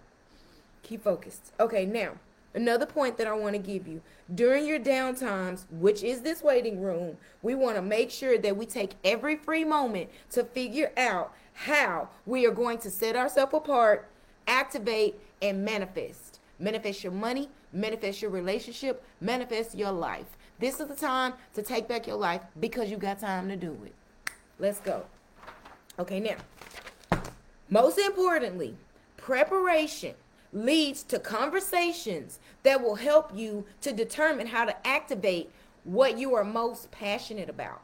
Keep 0.84 1.04
focused. 1.04 1.52
Okay, 1.60 1.86
now, 1.86 2.14
another 2.54 2.86
point 2.86 3.18
that 3.18 3.28
I 3.28 3.34
want 3.34 3.54
to 3.54 3.62
give 3.62 3.88
you. 3.88 4.02
During 4.34 4.66
your 4.66 4.80
downtimes, 4.80 5.66
which 5.72 6.04
is 6.04 6.22
this 6.22 6.42
waiting 6.42 6.82
room, 6.82 7.18
we 7.42 7.56
want 7.56 7.76
to 7.76 7.82
make 7.82 8.12
sure 8.12 8.38
that 8.38 8.56
we 8.56 8.66
take 8.66 8.94
every 9.04 9.36
free 9.36 9.64
moment 9.64 10.10
to 10.32 10.44
figure 10.44 10.92
out 10.98 11.34
how 11.54 12.10
we 12.26 12.46
are 12.46 12.52
going 12.52 12.78
to 12.80 12.92
set 12.92 13.16
ourselves 13.16 13.54
apart, 13.54 14.08
activate, 14.48 15.16
and 15.42 15.66
manifest. 15.66 16.27
Manifest 16.60 17.04
your 17.04 17.14
money, 17.14 17.50
manifest 17.72 18.22
your 18.22 18.32
relationship, 18.32 19.04
manifest 19.22 19.76
your 19.76 19.92
life. 19.92 20.26
This 20.60 20.80
is 20.80 20.88
the 20.88 20.96
time 20.96 21.34
to 21.54 21.62
take 21.62 21.88
back 21.88 22.08
your 22.08 22.18
life 22.18 22.42
because 22.60 22.90
you 22.90 22.98
got 22.98 23.20
time 23.20 23.48
to 23.50 23.56
do 23.56 23.78
it. 23.86 23.94
Let's 24.60 24.80
go. 24.80 25.04
Okay, 26.00 26.20
now, 26.20 26.36
most 27.70 28.00
importantly, 28.00 28.76
preparation 29.18 30.16
leads 30.54 31.04
to 31.04 31.20
conversations 31.20 32.40
that 32.64 32.82
will 32.82 32.96
help 32.96 33.36
you 33.36 33.66
to 33.82 33.94
determine 33.94 34.48
how 34.48 34.66
to 34.66 34.88
activate 34.88 35.52
what 35.84 36.18
you 36.18 36.34
are 36.34 36.44
most 36.44 36.90
passionate 36.92 37.50
about. 37.50 37.82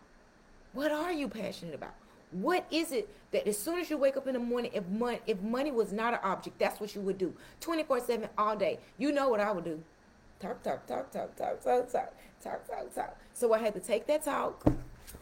What 0.74 0.92
are 0.92 1.12
you 1.12 1.28
passionate 1.28 1.76
about? 1.76 1.94
What 2.34 2.66
is 2.72 2.92
it 2.92 3.10
that 3.32 3.48
as 3.48 3.58
soon 3.58 3.80
as 3.80 3.90
you 3.90 3.98
wake 3.98 4.18
up 4.18 4.28
in 4.28 4.34
the 4.34 4.40
morning, 4.40 4.72
if 4.74 4.88
money 4.88 5.20
if 5.28 5.40
money 5.42 5.72
was 5.72 5.94
not 5.94 6.14
an 6.14 6.20
object, 6.24 6.60
that's 6.60 6.80
what 6.80 6.96
you 6.96 7.02
would 7.02 7.18
do. 7.18 7.34
24-7 7.62 8.28
all 8.38 8.56
day. 8.56 8.80
You 8.98 9.12
know 9.12 9.30
what 9.30 9.40
I 9.40 9.52
would 9.52 9.64
do. 9.64 9.82
Talk, 10.40 10.62
talk, 10.64 10.86
talk, 10.88 11.12
talk, 11.12 11.36
talk, 11.36 11.64
talk, 11.64 11.92
talk, 11.92 12.14
talk, 12.42 12.68
talk, 12.68 12.94
talk. 12.94 13.18
So 13.34 13.54
I 13.54 13.60
had 13.60 13.74
to 13.76 13.80
take 13.80 14.08
that 14.08 14.24
talk, 14.24 14.66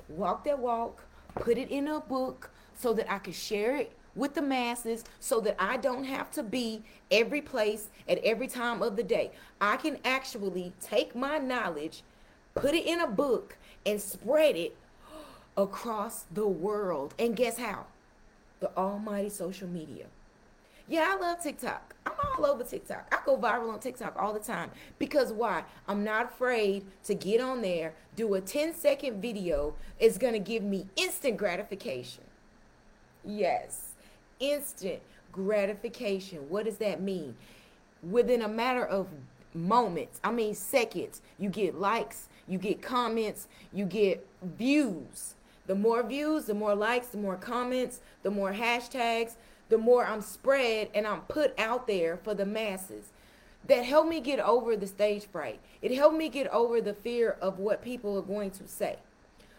walk 0.09 0.45
that 0.45 0.57
walk, 0.57 1.03
put 1.35 1.57
it 1.57 1.69
in 1.69 1.87
a 1.87 1.99
book 1.99 2.49
so 2.75 2.93
that 2.93 3.11
I 3.11 3.19
could 3.19 3.35
share 3.35 3.75
it 3.75 3.95
with 4.15 4.33
the 4.33 4.41
masses 4.41 5.03
so 5.19 5.39
that 5.41 5.55
I 5.59 5.77
don't 5.77 6.03
have 6.05 6.31
to 6.31 6.43
be 6.43 6.83
every 7.09 7.41
place 7.41 7.89
at 8.07 8.17
every 8.19 8.47
time 8.47 8.81
of 8.81 8.95
the 8.95 9.03
day. 9.03 9.31
I 9.59 9.77
can 9.77 9.99
actually 10.03 10.73
take 10.81 11.15
my 11.15 11.37
knowledge, 11.37 12.03
put 12.55 12.73
it 12.73 12.85
in 12.85 12.99
a 12.99 13.07
book, 13.07 13.57
and 13.85 14.01
spread 14.01 14.55
it 14.55 14.75
across 15.57 16.25
the 16.31 16.47
world. 16.47 17.13
And 17.19 17.35
guess 17.35 17.57
how? 17.57 17.85
The 18.59 18.75
almighty 18.77 19.29
social 19.29 19.67
media. 19.67 20.05
Yeah, 20.87 21.15
I 21.15 21.19
love 21.19 21.41
TikTok. 21.41 21.95
I'm 22.05 22.13
all 22.37 22.45
over 22.45 22.63
TikTok. 22.63 23.07
I 23.11 23.25
go 23.25 23.37
viral 23.37 23.71
on 23.71 23.79
TikTok 23.79 24.15
all 24.19 24.33
the 24.33 24.39
time. 24.39 24.71
Because 24.99 25.31
why? 25.31 25.63
I'm 25.87 26.03
not 26.03 26.25
afraid 26.25 26.85
to 27.05 27.13
get 27.13 27.39
on 27.39 27.61
there, 27.61 27.93
do 28.15 28.33
a 28.33 28.41
10 28.41 28.75
second 28.75 29.21
video. 29.21 29.73
It's 29.99 30.17
going 30.17 30.33
to 30.33 30.39
give 30.39 30.63
me 30.63 30.87
instant 30.95 31.37
gratification. 31.37 32.23
Yes, 33.23 33.93
instant 34.39 34.99
gratification. 35.31 36.49
What 36.49 36.65
does 36.65 36.77
that 36.77 37.01
mean? 37.01 37.35
Within 38.09 38.41
a 38.41 38.47
matter 38.47 38.85
of 38.85 39.07
moments, 39.53 40.19
I 40.23 40.31
mean 40.31 40.55
seconds, 40.55 41.21
you 41.37 41.49
get 41.49 41.79
likes, 41.79 42.27
you 42.47 42.57
get 42.57 42.81
comments, 42.81 43.47
you 43.71 43.85
get 43.85 44.25
views. 44.41 45.35
The 45.67 45.75
more 45.75 46.03
views, 46.03 46.45
the 46.45 46.53
more 46.53 46.75
likes, 46.75 47.07
the 47.07 47.17
more 47.17 47.35
comments, 47.35 48.01
the 48.23 48.31
more 48.31 48.53
hashtags, 48.53 49.35
the 49.69 49.77
more 49.77 50.05
I'm 50.05 50.21
spread 50.21 50.89
and 50.93 51.07
I'm 51.07 51.21
put 51.21 51.57
out 51.57 51.87
there 51.87 52.17
for 52.17 52.33
the 52.33 52.45
masses. 52.45 53.05
That 53.67 53.85
helped 53.85 54.09
me 54.09 54.19
get 54.19 54.39
over 54.39 54.75
the 54.75 54.87
stage 54.87 55.25
fright. 55.25 55.59
It 55.81 55.93
helped 55.93 56.17
me 56.17 56.29
get 56.29 56.47
over 56.47 56.81
the 56.81 56.93
fear 56.93 57.37
of 57.41 57.59
what 57.59 57.83
people 57.83 58.17
are 58.17 58.23
going 58.23 58.51
to 58.51 58.67
say. 58.67 58.97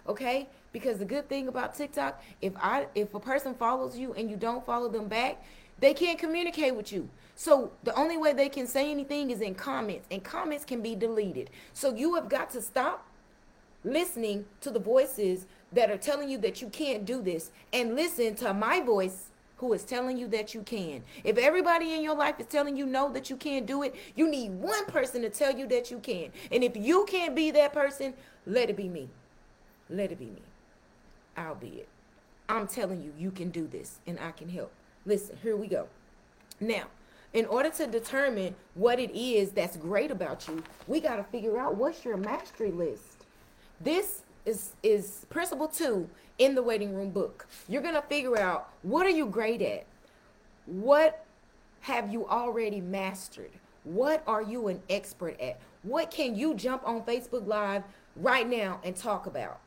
Okay? 0.06 0.48
Because 0.72 0.98
the 0.98 1.04
good 1.04 1.28
thing 1.28 1.48
about 1.48 1.76
TikTok, 1.76 2.22
if 2.40 2.52
I 2.56 2.86
if 2.94 3.14
a 3.14 3.20
person 3.20 3.54
follows 3.54 3.96
you 3.96 4.12
and 4.14 4.30
you 4.30 4.36
don't 4.36 4.66
follow 4.66 4.88
them 4.88 5.06
back, 5.06 5.42
they 5.78 5.94
can't 5.94 6.18
communicate 6.18 6.74
with 6.74 6.92
you. 6.92 7.08
So 7.36 7.72
the 7.84 7.94
only 7.94 8.16
way 8.16 8.32
they 8.32 8.48
can 8.48 8.66
say 8.66 8.90
anything 8.90 9.30
is 9.30 9.40
in 9.40 9.54
comments, 9.54 10.06
and 10.10 10.22
comments 10.22 10.64
can 10.64 10.82
be 10.82 10.94
deleted. 10.94 11.50
So 11.72 11.94
you 11.94 12.14
have 12.14 12.28
got 12.28 12.50
to 12.50 12.62
stop 12.62 13.06
listening 13.84 14.44
to 14.60 14.70
the 14.70 14.78
voices 14.78 15.46
that 15.72 15.90
are 15.90 15.96
telling 15.96 16.28
you 16.28 16.38
that 16.38 16.60
you 16.60 16.68
can't 16.68 17.04
do 17.04 17.22
this 17.22 17.50
and 17.72 17.94
listen 17.94 18.34
to 18.36 18.52
my 18.54 18.80
voice 18.80 19.28
who 19.56 19.72
is 19.72 19.84
telling 19.84 20.18
you 20.18 20.26
that 20.26 20.54
you 20.54 20.62
can. 20.62 21.04
If 21.22 21.38
everybody 21.38 21.94
in 21.94 22.02
your 22.02 22.16
life 22.16 22.40
is 22.40 22.46
telling 22.46 22.76
you 22.76 22.84
no 22.84 23.12
that 23.12 23.30
you 23.30 23.36
can't 23.36 23.64
do 23.64 23.84
it, 23.84 23.94
you 24.16 24.28
need 24.28 24.50
one 24.50 24.86
person 24.86 25.22
to 25.22 25.30
tell 25.30 25.56
you 25.56 25.68
that 25.68 25.90
you 25.90 26.00
can. 26.00 26.32
And 26.50 26.64
if 26.64 26.76
you 26.76 27.06
can't 27.08 27.36
be 27.36 27.52
that 27.52 27.72
person, 27.72 28.12
let 28.44 28.70
it 28.70 28.76
be 28.76 28.88
me. 28.88 29.08
Let 29.88 30.10
it 30.10 30.18
be 30.18 30.26
me. 30.26 30.42
I'll 31.36 31.54
be 31.54 31.68
it. 31.68 31.88
I'm 32.48 32.66
telling 32.66 33.02
you, 33.02 33.12
you 33.16 33.30
can 33.30 33.50
do 33.50 33.68
this 33.68 34.00
and 34.06 34.18
I 34.18 34.32
can 34.32 34.48
help. 34.48 34.72
Listen, 35.06 35.38
here 35.42 35.56
we 35.56 35.68
go. 35.68 35.86
Now, 36.60 36.84
in 37.32 37.46
order 37.46 37.70
to 37.70 37.86
determine 37.86 38.54
what 38.74 38.98
it 38.98 39.10
is 39.16 39.52
that's 39.52 39.76
great 39.76 40.10
about 40.10 40.46
you, 40.48 40.62
we 40.86 41.00
got 41.00 41.16
to 41.16 41.24
figure 41.24 41.58
out 41.58 41.76
what's 41.76 42.04
your 42.04 42.16
mastery 42.16 42.72
list. 42.72 43.24
This 43.80 44.22
is 44.44 44.72
is 44.82 45.26
principle 45.30 45.68
2 45.68 46.08
in 46.38 46.54
the 46.54 46.62
waiting 46.62 46.94
room 46.94 47.10
book. 47.10 47.46
You're 47.68 47.82
to 47.94 48.02
figure 48.02 48.38
out 48.38 48.70
what 48.82 49.06
are 49.06 49.10
you 49.10 49.26
great 49.26 49.62
at? 49.62 49.86
What 50.66 51.24
have 51.80 52.12
you 52.12 52.26
already 52.28 52.80
mastered? 52.80 53.50
What 53.84 54.22
are 54.26 54.42
you 54.42 54.68
an 54.68 54.80
expert 54.88 55.40
at? 55.40 55.60
What 55.82 56.10
can 56.10 56.36
you 56.36 56.54
jump 56.54 56.86
on 56.86 57.02
Facebook 57.02 57.46
Live 57.46 57.82
right 58.16 58.48
now 58.48 58.80
and 58.84 58.94
talk 58.94 59.26
about? 59.26 59.60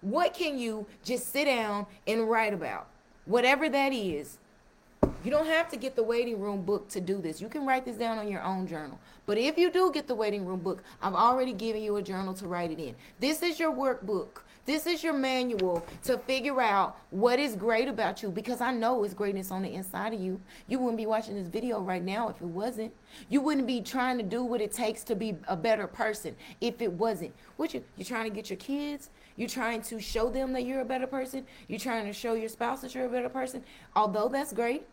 What 0.00 0.34
can 0.34 0.58
you 0.58 0.86
just 1.04 1.32
sit 1.32 1.44
down 1.44 1.86
and 2.06 2.28
write 2.28 2.54
about? 2.54 2.88
Whatever 3.24 3.68
that 3.68 3.92
is, 3.92 4.38
you 5.24 5.30
don't 5.30 5.46
have 5.46 5.68
to 5.70 5.76
get 5.76 5.96
the 5.96 6.02
waiting 6.02 6.40
room 6.40 6.62
book 6.62 6.88
to 6.90 7.00
do 7.00 7.20
this. 7.20 7.40
You 7.40 7.48
can 7.48 7.66
write 7.66 7.84
this 7.84 7.96
down 7.96 8.18
on 8.18 8.28
your 8.28 8.42
own 8.42 8.66
journal. 8.66 8.98
But 9.26 9.38
if 9.38 9.56
you 9.56 9.70
do 9.70 9.92
get 9.92 10.06
the 10.06 10.14
waiting 10.14 10.44
room 10.44 10.60
book, 10.60 10.82
I've 11.00 11.14
already 11.14 11.52
given 11.52 11.82
you 11.82 11.96
a 11.96 12.02
journal 12.02 12.34
to 12.34 12.48
write 12.48 12.70
it 12.70 12.78
in. 12.80 12.94
This 13.20 13.42
is 13.42 13.60
your 13.60 13.72
workbook. 13.72 14.42
This 14.64 14.86
is 14.86 15.02
your 15.02 15.12
manual 15.12 15.84
to 16.04 16.18
figure 16.18 16.60
out 16.60 16.96
what 17.10 17.40
is 17.40 17.56
great 17.56 17.88
about 17.88 18.22
you 18.22 18.30
because 18.30 18.60
I 18.60 18.72
know 18.72 19.02
it's 19.02 19.12
greatness 19.12 19.50
on 19.50 19.62
the 19.62 19.74
inside 19.74 20.14
of 20.14 20.20
you. 20.20 20.40
You 20.68 20.78
wouldn't 20.78 20.98
be 20.98 21.06
watching 21.06 21.34
this 21.34 21.48
video 21.48 21.80
right 21.80 22.02
now 22.02 22.28
if 22.28 22.40
it 22.40 22.46
wasn't. 22.46 22.92
You 23.28 23.40
wouldn't 23.40 23.66
be 23.66 23.80
trying 23.80 24.18
to 24.18 24.22
do 24.22 24.44
what 24.44 24.60
it 24.60 24.72
takes 24.72 25.02
to 25.04 25.16
be 25.16 25.36
a 25.48 25.56
better 25.56 25.88
person 25.88 26.36
if 26.60 26.80
it 26.80 26.92
wasn't. 26.92 27.34
What 27.56 27.74
you 27.74 27.82
you're 27.96 28.06
trying 28.06 28.30
to 28.30 28.34
get 28.34 28.50
your 28.50 28.58
kids? 28.58 29.10
you're 29.34 29.48
trying 29.48 29.80
to 29.80 29.98
show 29.98 30.28
them 30.28 30.52
that 30.52 30.64
you're 30.64 30.80
a 30.80 30.84
better 30.84 31.06
person? 31.06 31.46
you're 31.66 31.78
trying 31.78 32.04
to 32.04 32.12
show 32.12 32.34
your 32.34 32.50
spouse 32.50 32.82
that 32.82 32.94
you're 32.94 33.06
a 33.06 33.10
better 33.10 33.28
person? 33.28 33.64
Although 33.96 34.28
that's 34.28 34.52
great, 34.52 34.86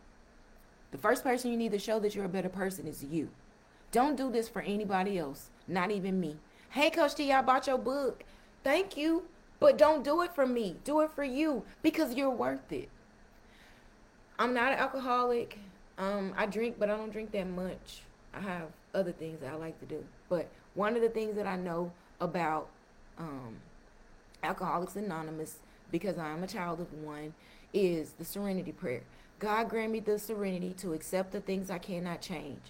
the 0.90 0.98
first 0.98 1.22
person 1.22 1.50
you 1.50 1.56
need 1.56 1.72
to 1.72 1.78
show 1.78 1.98
that 2.00 2.14
you're 2.14 2.24
a 2.24 2.28
better 2.28 2.48
person 2.48 2.86
is 2.86 3.04
you. 3.04 3.30
Don't 3.92 4.16
do 4.16 4.30
this 4.30 4.48
for 4.48 4.62
anybody 4.62 5.18
else, 5.18 5.50
not 5.66 5.90
even 5.90 6.20
me. 6.20 6.36
Hey, 6.70 6.90
Coach 6.90 7.14
T, 7.16 7.32
I 7.32 7.42
bought 7.42 7.66
your 7.66 7.78
book. 7.78 8.24
Thank 8.62 8.96
you. 8.96 9.24
But 9.60 9.76
don't 9.76 10.02
do 10.02 10.22
it 10.22 10.34
for 10.34 10.46
me. 10.46 10.76
Do 10.84 11.00
it 11.00 11.10
for 11.12 11.22
you 11.22 11.64
because 11.82 12.14
you're 12.14 12.30
worth 12.30 12.72
it. 12.72 12.88
I'm 14.38 14.54
not 14.54 14.72
an 14.72 14.78
alcoholic. 14.78 15.58
Um, 15.98 16.32
I 16.36 16.46
drink, 16.46 16.76
but 16.78 16.88
I 16.88 16.96
don't 16.96 17.12
drink 17.12 17.30
that 17.32 17.46
much. 17.46 18.00
I 18.32 18.40
have 18.40 18.68
other 18.94 19.12
things 19.12 19.40
that 19.40 19.52
I 19.52 19.56
like 19.56 19.78
to 19.80 19.86
do. 19.86 20.02
But 20.30 20.48
one 20.74 20.96
of 20.96 21.02
the 21.02 21.10
things 21.10 21.36
that 21.36 21.46
I 21.46 21.56
know 21.56 21.92
about 22.20 22.68
um, 23.18 23.56
Alcoholics 24.42 24.96
Anonymous, 24.96 25.58
because 25.92 26.16
I 26.16 26.30
am 26.30 26.42
a 26.42 26.46
child 26.46 26.80
of 26.80 26.90
one, 26.94 27.34
is 27.74 28.12
the 28.12 28.24
serenity 28.24 28.72
prayer. 28.72 29.02
God 29.40 29.70
grant 29.70 29.90
me 29.90 30.00
the 30.00 30.18
serenity 30.18 30.74
to 30.78 30.92
accept 30.92 31.32
the 31.32 31.40
things 31.40 31.70
I 31.70 31.78
cannot 31.78 32.20
change, 32.20 32.60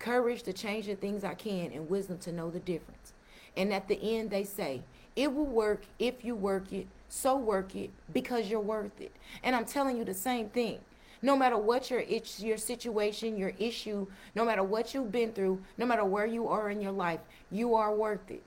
courage 0.00 0.42
to 0.42 0.52
change 0.52 0.86
the 0.86 0.96
things 0.96 1.22
I 1.24 1.34
can, 1.34 1.70
and 1.72 1.88
wisdom 1.88 2.18
to 2.18 2.32
know 2.32 2.50
the 2.50 2.58
difference. 2.58 3.12
And 3.56 3.72
at 3.72 3.88
the 3.88 3.98
end, 4.16 4.30
they 4.30 4.44
say, 4.44 4.82
it 5.16 5.32
will 5.32 5.46
work 5.46 5.82
if 5.98 6.24
you 6.24 6.34
work 6.34 6.72
it. 6.72 6.86
So 7.08 7.36
work 7.36 7.74
it 7.74 7.90
because 8.12 8.50
you're 8.50 8.60
worth 8.60 9.00
it. 9.00 9.12
And 9.42 9.56
I'm 9.56 9.64
telling 9.64 9.96
you 9.96 10.04
the 10.04 10.12
same 10.12 10.48
thing. 10.50 10.80
No 11.22 11.36
matter 11.36 11.56
what 11.56 11.90
your 11.90 12.00
it's 12.00 12.40
your 12.40 12.58
situation, 12.58 13.36
your 13.36 13.52
issue, 13.58 14.06
no 14.34 14.44
matter 14.44 14.62
what 14.62 14.94
you've 14.94 15.10
been 15.10 15.32
through, 15.32 15.60
no 15.78 15.86
matter 15.86 16.04
where 16.04 16.26
you 16.26 16.46
are 16.48 16.70
in 16.70 16.80
your 16.80 16.92
life, 16.92 17.20
you 17.50 17.74
are 17.74 17.94
worth 17.94 18.30
it. 18.30 18.42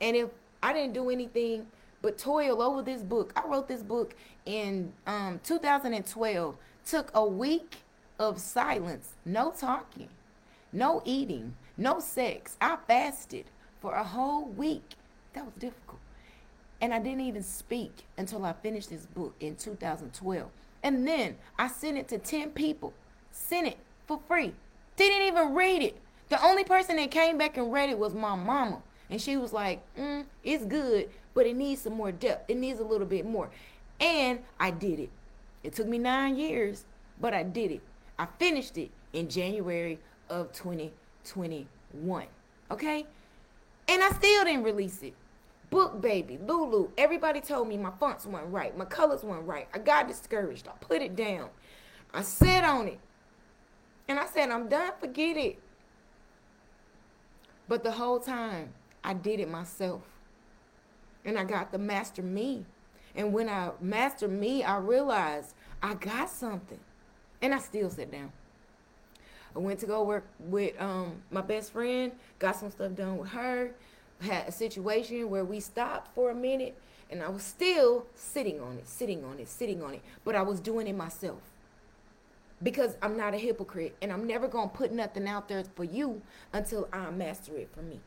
And 0.00 0.16
if 0.16 0.30
I 0.62 0.72
didn't 0.72 0.94
do 0.94 1.10
anything 1.10 1.66
but 2.06 2.18
toil 2.18 2.62
over 2.62 2.82
this 2.82 3.02
book, 3.02 3.32
I 3.34 3.44
wrote 3.48 3.66
this 3.66 3.82
book 3.82 4.14
in 4.44 4.92
um, 5.08 5.40
2012. 5.42 6.54
Took 6.86 7.10
a 7.14 7.26
week 7.26 7.78
of 8.20 8.40
silence, 8.40 9.08
no 9.24 9.50
talking, 9.50 10.08
no 10.72 11.02
eating, 11.04 11.56
no 11.76 11.98
sex. 11.98 12.56
I 12.60 12.76
fasted 12.86 13.46
for 13.80 13.94
a 13.94 14.04
whole 14.04 14.44
week 14.44 14.94
that 15.32 15.46
was 15.46 15.54
difficult. 15.58 15.98
And 16.80 16.94
I 16.94 17.00
didn't 17.00 17.22
even 17.22 17.42
speak 17.42 18.04
until 18.16 18.44
I 18.44 18.52
finished 18.52 18.90
this 18.90 19.06
book 19.06 19.34
in 19.40 19.56
2012. 19.56 20.48
And 20.84 21.08
then 21.08 21.34
I 21.58 21.66
sent 21.66 21.98
it 21.98 22.06
to 22.10 22.18
10 22.18 22.50
people. 22.50 22.94
Sent 23.32 23.66
it 23.66 23.78
for 24.06 24.20
free. 24.28 24.54
Didn't 24.94 25.22
even 25.22 25.54
read 25.54 25.82
it. 25.82 25.98
The 26.28 26.40
only 26.40 26.62
person 26.62 26.98
that 26.98 27.10
came 27.10 27.36
back 27.36 27.56
and 27.56 27.72
read 27.72 27.90
it 27.90 27.98
was 27.98 28.14
my 28.14 28.36
mama. 28.36 28.80
And 29.10 29.20
she 29.20 29.36
was 29.36 29.52
like, 29.52 29.82
mm, 29.96 30.24
it's 30.44 30.64
good, 30.64 31.10
but 31.36 31.46
it 31.46 31.54
needs 31.54 31.82
some 31.82 31.92
more 31.92 32.10
depth. 32.10 32.50
It 32.50 32.56
needs 32.56 32.80
a 32.80 32.84
little 32.84 33.06
bit 33.06 33.26
more. 33.26 33.50
And 34.00 34.40
I 34.58 34.70
did 34.70 34.98
it. 34.98 35.10
It 35.62 35.74
took 35.74 35.86
me 35.86 35.98
nine 35.98 36.36
years, 36.36 36.86
but 37.20 37.34
I 37.34 37.42
did 37.42 37.70
it. 37.70 37.82
I 38.18 38.26
finished 38.38 38.78
it 38.78 38.90
in 39.12 39.28
January 39.28 39.98
of 40.30 40.50
2021. 40.54 42.26
Okay? 42.70 43.06
And 43.86 44.02
I 44.02 44.08
still 44.12 44.44
didn't 44.44 44.62
release 44.62 45.02
it. 45.02 45.12
Book 45.68 46.00
Baby, 46.00 46.38
Lulu, 46.42 46.88
everybody 46.96 47.42
told 47.42 47.68
me 47.68 47.76
my 47.76 47.90
fonts 48.00 48.24
weren't 48.24 48.50
right, 48.50 48.76
my 48.76 48.84
colors 48.86 49.22
weren't 49.22 49.46
right. 49.46 49.68
I 49.74 49.78
got 49.78 50.08
discouraged. 50.08 50.68
I 50.68 50.72
put 50.80 51.02
it 51.02 51.16
down. 51.16 51.50
I 52.14 52.22
sat 52.22 52.64
on 52.64 52.88
it. 52.88 53.00
And 54.08 54.18
I 54.18 54.24
said, 54.26 54.48
I'm 54.50 54.68
done, 54.68 54.92
forget 55.00 55.36
it. 55.36 55.58
But 57.68 57.84
the 57.84 57.90
whole 57.90 58.20
time, 58.20 58.70
I 59.04 59.12
did 59.12 59.40
it 59.40 59.50
myself. 59.50 60.15
And 61.26 61.38
I 61.38 61.44
got 61.44 61.72
to 61.72 61.78
master 61.78 62.22
me. 62.22 62.64
And 63.14 63.34
when 63.34 63.50
I 63.50 63.72
mastered 63.80 64.30
me, 64.30 64.62
I 64.62 64.78
realized 64.78 65.54
I 65.82 65.92
got 65.94 66.30
something. 66.30 66.80
And 67.42 67.52
I 67.54 67.58
still 67.58 67.90
sat 67.90 68.10
down. 68.10 68.32
I 69.54 69.58
went 69.58 69.80
to 69.80 69.86
go 69.86 70.02
work 70.02 70.26
with 70.38 70.80
um, 70.80 71.20
my 71.30 71.42
best 71.42 71.72
friend, 71.72 72.12
got 72.38 72.56
some 72.56 72.70
stuff 72.70 72.94
done 72.94 73.18
with 73.18 73.30
her 73.30 73.72
had 74.20 74.48
a 74.48 74.52
situation 74.52 75.28
where 75.30 75.44
we 75.44 75.60
stopped 75.60 76.14
for 76.14 76.30
a 76.30 76.34
minute 76.34 76.76
And 77.10 77.22
I 77.22 77.28
was 77.28 77.42
still 77.42 78.06
sitting 78.16 78.60
on 78.60 78.78
it, 78.78 78.88
sitting 78.88 79.24
on 79.24 79.38
it, 79.38 79.48
sitting 79.48 79.82
on 79.82 79.94
it. 79.94 80.02
But 80.24 80.34
I 80.34 80.42
was 80.42 80.58
doing 80.58 80.88
it 80.88 80.96
myself. 80.96 81.38
Because 82.60 82.96
I'm 83.02 83.16
not 83.16 83.34
a 83.34 83.36
hypocrite 83.36 83.94
and 84.00 84.10
I'm 84.10 84.26
never 84.26 84.48
going 84.48 84.70
to 84.70 84.74
put 84.74 84.90
nothing 84.90 85.28
out 85.28 85.48
there 85.48 85.62
for 85.74 85.84
you 85.84 86.22
until 86.52 86.88
I 86.92 87.10
master 87.10 87.56
it 87.56 87.68
for 87.72 87.82
me. 87.82 88.00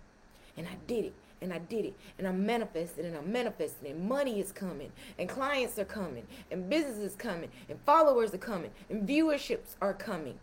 And 0.57 0.67
I 0.67 0.75
did 0.87 1.05
it 1.05 1.13
and 1.41 1.53
I 1.53 1.59
did 1.59 1.85
it 1.85 1.93
and 2.17 2.27
I'm 2.27 2.45
manifesting 2.45 3.05
and 3.05 3.15
I'm 3.15 3.31
manifesting 3.31 3.91
and 3.91 4.07
money 4.07 4.39
is 4.39 4.51
coming 4.51 4.91
and 5.17 5.29
clients 5.29 5.79
are 5.79 5.85
coming 5.85 6.27
and 6.51 6.69
business 6.69 6.97
is 6.97 7.15
coming 7.15 7.49
and 7.69 7.79
followers 7.85 8.33
are 8.33 8.39
coming 8.39 8.71
and 8.89 9.07
viewerships 9.07 9.75
are 9.81 9.93
coming. 9.93 10.39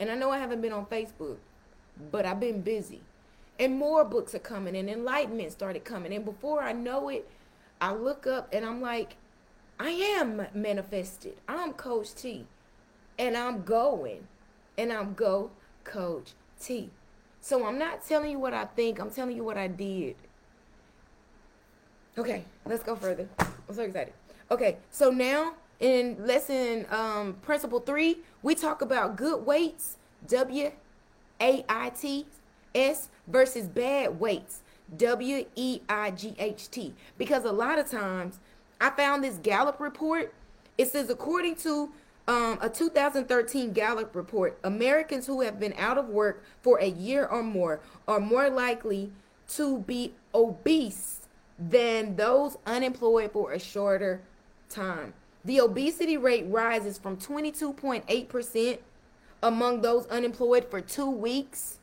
And 0.00 0.10
I 0.10 0.14
know 0.14 0.30
I 0.30 0.38
haven't 0.38 0.60
been 0.60 0.72
on 0.72 0.86
Facebook, 0.86 1.36
but 2.10 2.26
I've 2.26 2.40
been 2.40 2.60
busy. 2.60 3.00
And 3.58 3.78
more 3.78 4.04
books 4.04 4.34
are 4.34 4.40
coming 4.40 4.76
and 4.76 4.90
enlightenment 4.90 5.52
started 5.52 5.84
coming. 5.84 6.12
And 6.12 6.24
before 6.24 6.62
I 6.62 6.72
know 6.72 7.08
it, 7.08 7.28
I 7.80 7.92
look 7.92 8.26
up 8.26 8.48
and 8.52 8.64
I'm 8.64 8.80
like, 8.80 9.16
I 9.78 9.90
am 9.90 10.46
manifested. 10.54 11.34
I'm 11.48 11.72
Coach 11.72 12.14
T. 12.14 12.46
And 13.18 13.36
I'm 13.36 13.62
going. 13.62 14.26
And 14.76 14.92
I'm 14.92 15.14
go 15.14 15.50
Coach 15.84 16.32
T. 16.60 16.90
So 17.40 17.66
I'm 17.66 17.78
not 17.78 18.04
telling 18.04 18.30
you 18.30 18.38
what 18.38 18.54
I 18.54 18.64
think, 18.64 18.98
I'm 18.98 19.10
telling 19.10 19.36
you 19.36 19.44
what 19.44 19.58
I 19.58 19.68
did. 19.68 20.16
Okay, 22.16 22.44
let's 22.64 22.84
go 22.84 22.94
further. 22.94 23.28
I'm 23.40 23.74
so 23.74 23.82
excited. 23.82 24.12
Okay, 24.50 24.76
so 24.92 25.10
now 25.10 25.54
in 25.80 26.16
lesson 26.24 26.86
um, 26.90 27.34
principle 27.42 27.80
three, 27.80 28.18
we 28.42 28.54
talk 28.54 28.82
about 28.82 29.16
good 29.16 29.44
weights, 29.44 29.96
W 30.28 30.70
A 31.40 31.64
I 31.68 31.88
T 31.90 32.26
S, 32.72 33.08
versus 33.26 33.66
bad 33.66 34.20
weights, 34.20 34.60
W 34.96 35.44
E 35.56 35.80
I 35.88 36.12
G 36.12 36.36
H 36.38 36.70
T. 36.70 36.94
Because 37.18 37.44
a 37.44 37.52
lot 37.52 37.80
of 37.80 37.90
times, 37.90 38.38
I 38.80 38.90
found 38.90 39.24
this 39.24 39.38
Gallup 39.38 39.80
report. 39.80 40.32
It 40.78 40.92
says, 40.92 41.10
according 41.10 41.56
to 41.56 41.90
um, 42.28 42.58
a 42.60 42.68
2013 42.68 43.72
Gallup 43.72 44.14
report, 44.14 44.56
Americans 44.62 45.26
who 45.26 45.40
have 45.40 45.58
been 45.58 45.74
out 45.76 45.98
of 45.98 46.08
work 46.08 46.44
for 46.62 46.78
a 46.78 46.88
year 46.88 47.26
or 47.26 47.42
more 47.42 47.80
are 48.06 48.20
more 48.20 48.50
likely 48.50 49.10
to 49.48 49.80
be 49.80 50.14
obese 50.32 51.23
than 51.58 52.16
those 52.16 52.56
unemployed 52.66 53.32
for 53.32 53.52
a 53.52 53.58
shorter 53.58 54.20
time. 54.68 55.14
The 55.44 55.60
obesity 55.60 56.16
rate 56.16 56.46
rises 56.48 56.98
from 56.98 57.16
22.8% 57.16 58.78
among 59.42 59.80
those 59.82 60.06
unemployed 60.06 60.66
for 60.70 60.80
two 60.80 61.10
weeks 61.10 61.78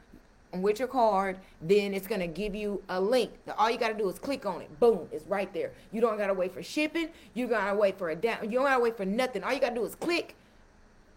with 0.53 0.79
your 0.79 0.87
card, 0.87 1.37
then 1.61 1.93
it's 1.93 2.07
gonna 2.07 2.27
give 2.27 2.55
you 2.55 2.81
a 2.87 3.01
link. 3.01 3.31
All 3.57 3.69
you 3.69 3.77
gotta 3.77 3.93
do 3.93 4.07
is 4.09 4.19
click 4.19 4.45
on 4.45 4.61
it. 4.61 4.79
Boom, 4.79 5.07
it's 5.11 5.25
right 5.27 5.51
there. 5.53 5.71
You 5.91 6.01
don't 6.01 6.17
gotta 6.17 6.33
wait 6.33 6.53
for 6.53 6.63
shipping. 6.63 7.09
You 7.33 7.47
gotta 7.47 7.75
wait 7.75 7.97
for 7.97 8.09
a 8.09 8.15
down. 8.15 8.43
You 8.43 8.51
don't 8.51 8.65
gotta 8.65 8.81
wait 8.81 8.95
for 8.95 9.05
nothing. 9.05 9.43
All 9.43 9.51
you 9.51 9.59
gotta 9.59 9.75
do 9.75 9.83
is 9.83 9.95
click, 9.95 10.35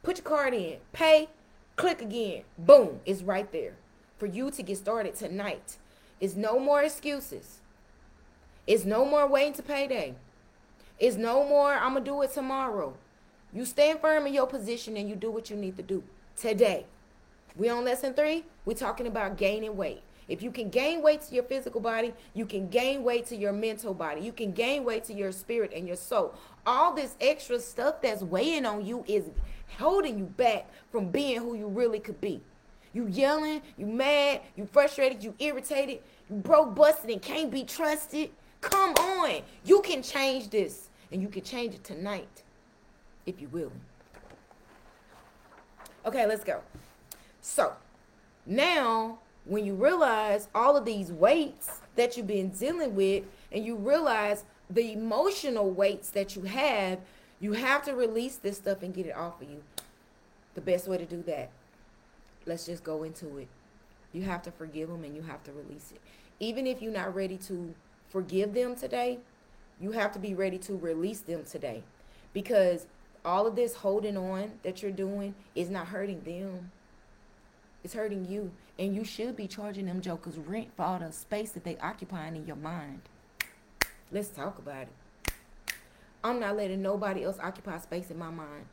put 0.03 0.19
your 0.19 0.25
card 0.25 0.55
in, 0.55 0.79
pay, 0.93 1.29
click 1.77 2.03
again. 2.03 2.43
Boom, 2.59 3.01
it's 3.07 3.23
right 3.23 3.51
there 3.53 3.75
for 4.19 4.27
you 4.27 4.51
to 4.51 4.63
get 4.63 4.77
started 4.77 5.15
tonight. 5.15 5.77
It's 6.21 6.35
no 6.35 6.59
more 6.59 6.83
excuses. 6.83 7.59
It's 8.67 8.85
no 8.85 9.05
more 9.05 9.27
waiting 9.27 9.55
to 9.55 9.63
payday. 9.63 10.15
It's 10.99 11.17
no 11.17 11.49
more, 11.49 11.73
I'm 11.73 11.93
going 11.93 12.05
to 12.05 12.11
do 12.11 12.23
it 12.23 12.33
tomorrow. 12.33 12.95
You 13.53 13.65
stand 13.65 14.01
firm 14.01 14.27
in 14.27 14.35
your 14.35 14.47
position 14.47 14.97
and 14.97 15.09
you 15.09 15.17
do 15.17 15.31
what 15.31 15.49
you 15.49 15.57
need 15.57 15.77
to 15.77 15.83
do 15.83 16.03
today. 16.37 16.87
We 17.57 17.69
on 17.69 17.85
lesson 17.85 18.15
three, 18.15 18.45
we're 18.65 18.75
talking 18.75 19.07
about 19.07 19.39
gaining 19.39 19.77
weight. 19.77 20.03
If 20.29 20.43
you 20.43 20.51
can 20.51 20.69
gain 20.69 21.03
weight 21.03 21.23
to 21.23 21.35
your 21.35 21.45
physical 21.45 21.81
body, 21.81 22.13
you 22.35 22.45
can 22.45 22.69
gain 22.69 23.03
weight 23.03 23.27
to 23.27 23.37
your 23.37 23.53
mental 23.53 23.95
body. 23.95 24.21
You 24.21 24.33
can 24.33 24.53
gain 24.53 24.85
weight 24.85 25.05
to 25.05 25.15
your 25.15 25.33
spirit 25.33 25.73
and 25.75 25.87
your 25.87 25.97
soul. 25.97 26.35
All 26.67 26.95
this 26.95 27.17
extra 27.21 27.59
stuff 27.61 28.03
that's 28.03 28.23
weighing 28.23 28.67
on 28.67 28.85
you 28.85 29.05
is 29.09 29.25
holding 29.79 30.19
you 30.19 30.25
back 30.25 30.69
from 30.93 31.09
being 31.09 31.39
who 31.39 31.55
you 31.55 31.69
really 31.69 31.99
could 31.99 32.21
be. 32.21 32.43
You 32.99 33.07
yelling, 33.07 33.63
you 33.77 33.87
mad, 33.87 34.41
you 34.57 34.67
frustrated, 34.67 35.23
you 35.23 35.33
irritated, 35.39 36.01
you 36.29 36.35
broke, 36.35 36.75
busted, 36.75 37.11
and 37.11 37.23
can't 37.23 37.49
be 37.49 37.63
trusted. 37.63 38.31
Come 38.61 38.93
on. 38.95 39.43
You 39.65 39.81
can 39.83 40.03
change 40.03 40.51
this. 40.51 40.89
And 41.13 41.23
you 41.23 41.29
can 41.29 41.43
change 41.43 41.77
it 41.77 41.85
tonight 41.85 42.43
if 43.25 43.41
you 43.41 43.47
will. 43.51 43.71
Okay, 46.05 46.27
let's 46.27 46.43
go. 46.43 46.61
So 47.41 47.73
now 48.45 49.21
when 49.45 49.65
you 49.65 49.75
realize 49.75 50.49
all 50.53 50.77
of 50.77 50.85
these 50.85 51.13
weights 51.13 51.81
that 51.95 52.17
you've 52.17 52.27
been 52.27 52.49
dealing 52.49 52.97
with, 52.97 53.23
and 53.53 53.65
you 53.65 53.77
realize 53.77 54.43
the 54.69 54.93
emotional 54.93 55.71
weights 55.71 56.11
that 56.11 56.35
you 56.35 56.43
have, 56.43 56.99
you 57.39 57.53
have 57.53 57.85
to 57.85 57.95
release 57.95 58.39
this 58.39 58.57
stuff 58.57 58.83
and 58.83 58.93
get 58.93 59.07
it 59.07 59.15
off 59.15 59.41
of 59.41 59.49
you. 59.49 59.63
The 60.55 60.61
best 60.61 60.89
way 60.89 60.99
to 60.99 61.07
do 61.07 61.23
that 61.29 61.51
let's 62.49 62.67
just 62.67 62.83
go 62.83 63.03
into 63.03 63.39
it. 63.39 63.49
You 64.13 64.23
have 64.23 64.43
to 64.43 64.51
forgive 64.51 64.89
them 64.89 65.05
and 65.05 65.15
you 65.15 65.23
have 65.23 65.45
to 65.45 65.53
release 65.53 65.93
it. 65.93 66.01
Even 66.41 66.67
if 66.67 66.81
you're 66.81 66.93
not 66.93 67.15
ready 67.15 67.37
to 67.37 67.75
forgive 68.09 68.55
them 68.55 68.75
today, 68.75 69.19
you 69.81 69.93
have 69.93 70.13
to 70.13 70.19
be 70.19 70.35
ready 70.35 70.59
to 70.59 70.77
release 70.77 71.21
them 71.21 71.45
today. 71.45 71.83
Because 72.33 72.87
all 73.25 73.47
of 73.47 73.55
this 73.55 73.75
holding 73.75 74.17
on 74.17 74.53
that 74.63 74.83
you're 74.83 74.91
doing 74.91 75.35
is 75.55 75.69
not 75.69 75.89
hurting 75.89 76.23
them. 76.23 76.71
It's 77.85 77.95
hurting 77.95 78.27
you. 78.29 78.51
And 78.79 78.95
you 78.95 79.05
should 79.05 79.37
be 79.37 79.47
charging 79.47 79.87
them 79.87 80.01
jokers 80.01 80.37
rent 80.37 80.71
for 80.77 80.85
all 80.85 80.99
the 80.99 81.13
space 81.13 81.51
that 81.51 81.65
they 81.65 81.77
occupying 81.79 82.37
in 82.37 82.47
your 82.47 82.57
mind. 82.57 83.03
Let's 84.11 84.29
talk 84.29 84.59
about 84.59 84.83
it. 84.83 85.33
I'm 86.25 86.41
not 86.41 86.57
letting 86.57 86.83
nobody 86.83 87.25
else 87.25 87.39
occupy 87.41 87.79
space 87.79 88.11
in 88.11 88.19
my 88.19 88.31
mind. 88.31 88.67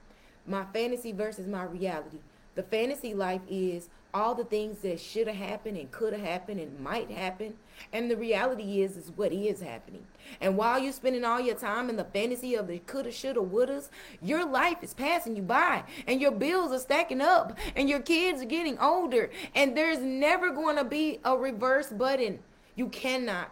My 0.48 0.66
fantasy 0.74 1.12
versus 1.12 1.48
my 1.48 1.64
reality. 1.64 2.20
The 2.56 2.64
fantasy 2.64 3.14
life 3.14 3.42
is 3.50 3.90
all 4.14 4.34
the 4.34 4.46
things 4.46 4.80
that 4.80 4.98
should 4.98 5.28
have 5.28 5.36
happened 5.36 5.78
and 5.78 5.92
could 5.92 6.14
have 6.14 6.22
happened 6.22 6.62
and 6.62 6.80
might 6.80 7.12
happen. 7.12 7.54
And 7.92 8.10
the 8.10 8.16
reality 8.16 8.82
is, 8.82 8.96
is 8.96 9.12
what 9.14 9.34
is 9.34 9.60
happening. 9.60 10.06
And 10.40 10.56
while 10.56 10.80
you're 10.80 10.94
spending 10.94 11.26
all 11.26 11.42
your 11.42 11.56
time 11.56 11.90
in 11.90 11.98
the 11.98 12.06
fantasy 12.06 12.56
of 12.56 12.68
the 12.68 12.80
coulda, 12.80 13.12
shoulda, 13.12 13.42
wouldas, 13.42 13.90
your 14.22 14.46
life 14.46 14.78
is 14.82 14.94
passing 14.94 15.36
you 15.36 15.42
by 15.42 15.84
and 16.08 16.22
your 16.22 16.32
bills 16.32 16.72
are 16.72 16.80
stacking 16.80 17.20
up 17.20 17.58
and 17.76 17.90
your 17.90 18.00
kids 18.00 18.42
are 18.42 18.46
getting 18.46 18.80
older. 18.80 19.30
And 19.54 19.76
there's 19.76 20.00
never 20.00 20.50
going 20.50 20.78
to 20.78 20.86
be 20.86 21.20
a 21.26 21.36
reverse 21.36 21.90
button. 21.90 22.40
You 22.76 22.88
cannot 22.88 23.52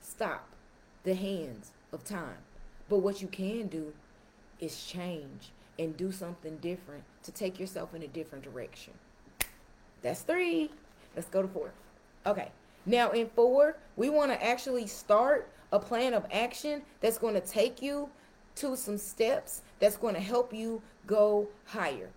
stop 0.00 0.46
the 1.02 1.14
hands 1.14 1.72
of 1.92 2.04
time. 2.04 2.38
But 2.88 2.98
what 2.98 3.20
you 3.20 3.26
can 3.26 3.66
do 3.66 3.92
is 4.60 4.84
change 4.84 5.50
and 5.78 5.96
do 5.96 6.10
something 6.12 6.56
different 6.58 7.04
to 7.22 7.32
take 7.32 7.58
yourself 7.60 7.94
in 7.94 8.02
a 8.02 8.08
different 8.08 8.44
direction. 8.44 8.94
That's 10.02 10.22
three. 10.22 10.70
Let's 11.14 11.28
go 11.28 11.42
to 11.42 11.48
four. 11.48 11.70
Okay. 12.26 12.50
Now 12.84 13.10
in 13.10 13.28
four, 13.34 13.76
we 13.96 14.10
want 14.10 14.30
to 14.30 14.44
actually 14.44 14.86
start 14.86 15.48
a 15.72 15.78
plan 15.78 16.14
of 16.14 16.24
action 16.30 16.82
that's 17.00 17.18
going 17.18 17.34
to 17.34 17.40
take 17.40 17.82
you 17.82 18.08
to 18.56 18.76
some 18.76 18.98
steps 18.98 19.62
that's 19.80 19.96
going 19.96 20.14
to 20.14 20.20
help 20.20 20.54
you 20.54 20.80
go 21.06 21.48
higher. 21.66 22.08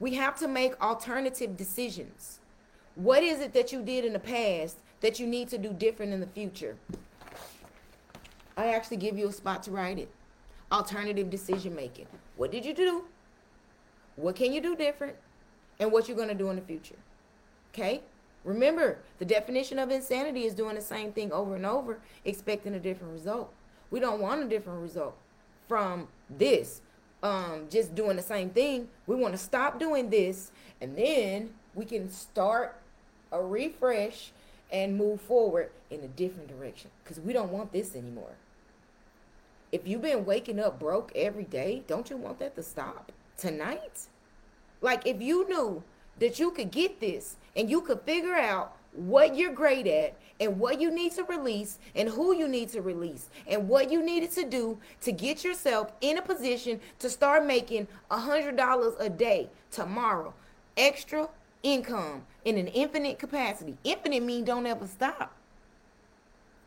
We 0.00 0.14
have 0.14 0.38
to 0.40 0.48
make 0.48 0.80
alternative 0.82 1.56
decisions. 1.56 2.40
What 2.94 3.22
is 3.22 3.40
it 3.40 3.52
that 3.54 3.72
you 3.72 3.82
did 3.82 4.04
in 4.04 4.12
the 4.12 4.18
past 4.18 4.78
that 5.00 5.18
you 5.20 5.26
need 5.26 5.48
to 5.48 5.58
do 5.58 5.72
different 5.72 6.12
in 6.12 6.20
the 6.20 6.26
future? 6.26 6.76
I 8.56 8.74
actually 8.74 8.96
give 8.96 9.16
you 9.16 9.28
a 9.28 9.32
spot 9.32 9.62
to 9.64 9.70
write 9.70 9.98
it. 9.98 10.10
Alternative 10.70 11.30
decision 11.30 11.74
making. 11.74 12.06
What 12.38 12.52
did 12.52 12.64
you 12.64 12.72
do? 12.72 13.04
What 14.16 14.36
can 14.36 14.52
you 14.52 14.60
do 14.60 14.74
different? 14.74 15.16
And 15.78 15.92
what 15.92 16.08
you're 16.08 16.16
going 16.16 16.28
to 16.28 16.34
do 16.34 16.48
in 16.48 16.56
the 16.56 16.62
future. 16.62 16.94
Okay? 17.74 18.00
Remember, 18.44 18.98
the 19.18 19.24
definition 19.24 19.78
of 19.78 19.90
insanity 19.90 20.44
is 20.44 20.54
doing 20.54 20.76
the 20.76 20.80
same 20.80 21.12
thing 21.12 21.32
over 21.32 21.56
and 21.56 21.66
over, 21.66 21.98
expecting 22.24 22.74
a 22.74 22.80
different 22.80 23.12
result. 23.12 23.52
We 23.90 24.00
don't 24.00 24.20
want 24.20 24.42
a 24.42 24.48
different 24.48 24.80
result 24.80 25.16
from 25.66 26.08
this. 26.30 26.80
Um, 27.22 27.66
just 27.68 27.96
doing 27.96 28.16
the 28.16 28.22
same 28.22 28.50
thing. 28.50 28.88
We 29.08 29.16
want 29.16 29.34
to 29.34 29.38
stop 29.38 29.80
doing 29.80 30.08
this, 30.08 30.52
and 30.80 30.96
then 30.96 31.50
we 31.74 31.84
can 31.84 32.08
start 32.08 32.76
a 33.32 33.42
refresh 33.42 34.30
and 34.70 34.96
move 34.96 35.20
forward 35.20 35.70
in 35.90 36.00
a 36.00 36.08
different 36.08 36.48
direction 36.48 36.90
because 37.02 37.18
we 37.18 37.32
don't 37.32 37.50
want 37.50 37.72
this 37.72 37.96
anymore. 37.96 38.36
If 39.70 39.86
you've 39.86 40.02
been 40.02 40.24
waking 40.24 40.60
up 40.60 40.78
broke 40.78 41.12
every 41.14 41.44
day, 41.44 41.82
don't 41.86 42.08
you 42.08 42.16
want 42.16 42.38
that 42.38 42.54
to 42.56 42.62
stop 42.62 43.12
tonight? 43.36 44.06
Like, 44.80 45.06
if 45.06 45.20
you 45.20 45.48
knew 45.48 45.82
that 46.18 46.38
you 46.38 46.50
could 46.50 46.70
get 46.70 47.00
this 47.00 47.36
and 47.56 47.70
you 47.70 47.80
could 47.80 48.00
figure 48.02 48.34
out 48.34 48.76
what 48.92 49.36
you're 49.36 49.52
great 49.52 49.86
at 49.86 50.16
and 50.40 50.58
what 50.58 50.80
you 50.80 50.90
need 50.90 51.12
to 51.12 51.24
release 51.24 51.78
and 51.94 52.08
who 52.08 52.34
you 52.34 52.48
need 52.48 52.68
to 52.70 52.80
release 52.80 53.28
and 53.46 53.68
what 53.68 53.90
you 53.90 54.02
needed 54.02 54.30
to 54.32 54.44
do 54.44 54.78
to 55.02 55.12
get 55.12 55.44
yourself 55.44 55.92
in 56.00 56.18
a 56.18 56.22
position 56.22 56.80
to 56.98 57.10
start 57.10 57.44
making 57.44 57.86
a 58.10 58.18
hundred 58.18 58.56
dollars 58.56 58.94
a 58.98 59.08
day 59.08 59.48
tomorrow 59.70 60.32
extra 60.76 61.28
income 61.62 62.22
in 62.44 62.56
an 62.56 62.68
infinite 62.68 63.18
capacity 63.18 63.76
infinite 63.84 64.22
mean 64.22 64.44
don't 64.44 64.66
ever 64.66 64.86
stop 64.86 65.34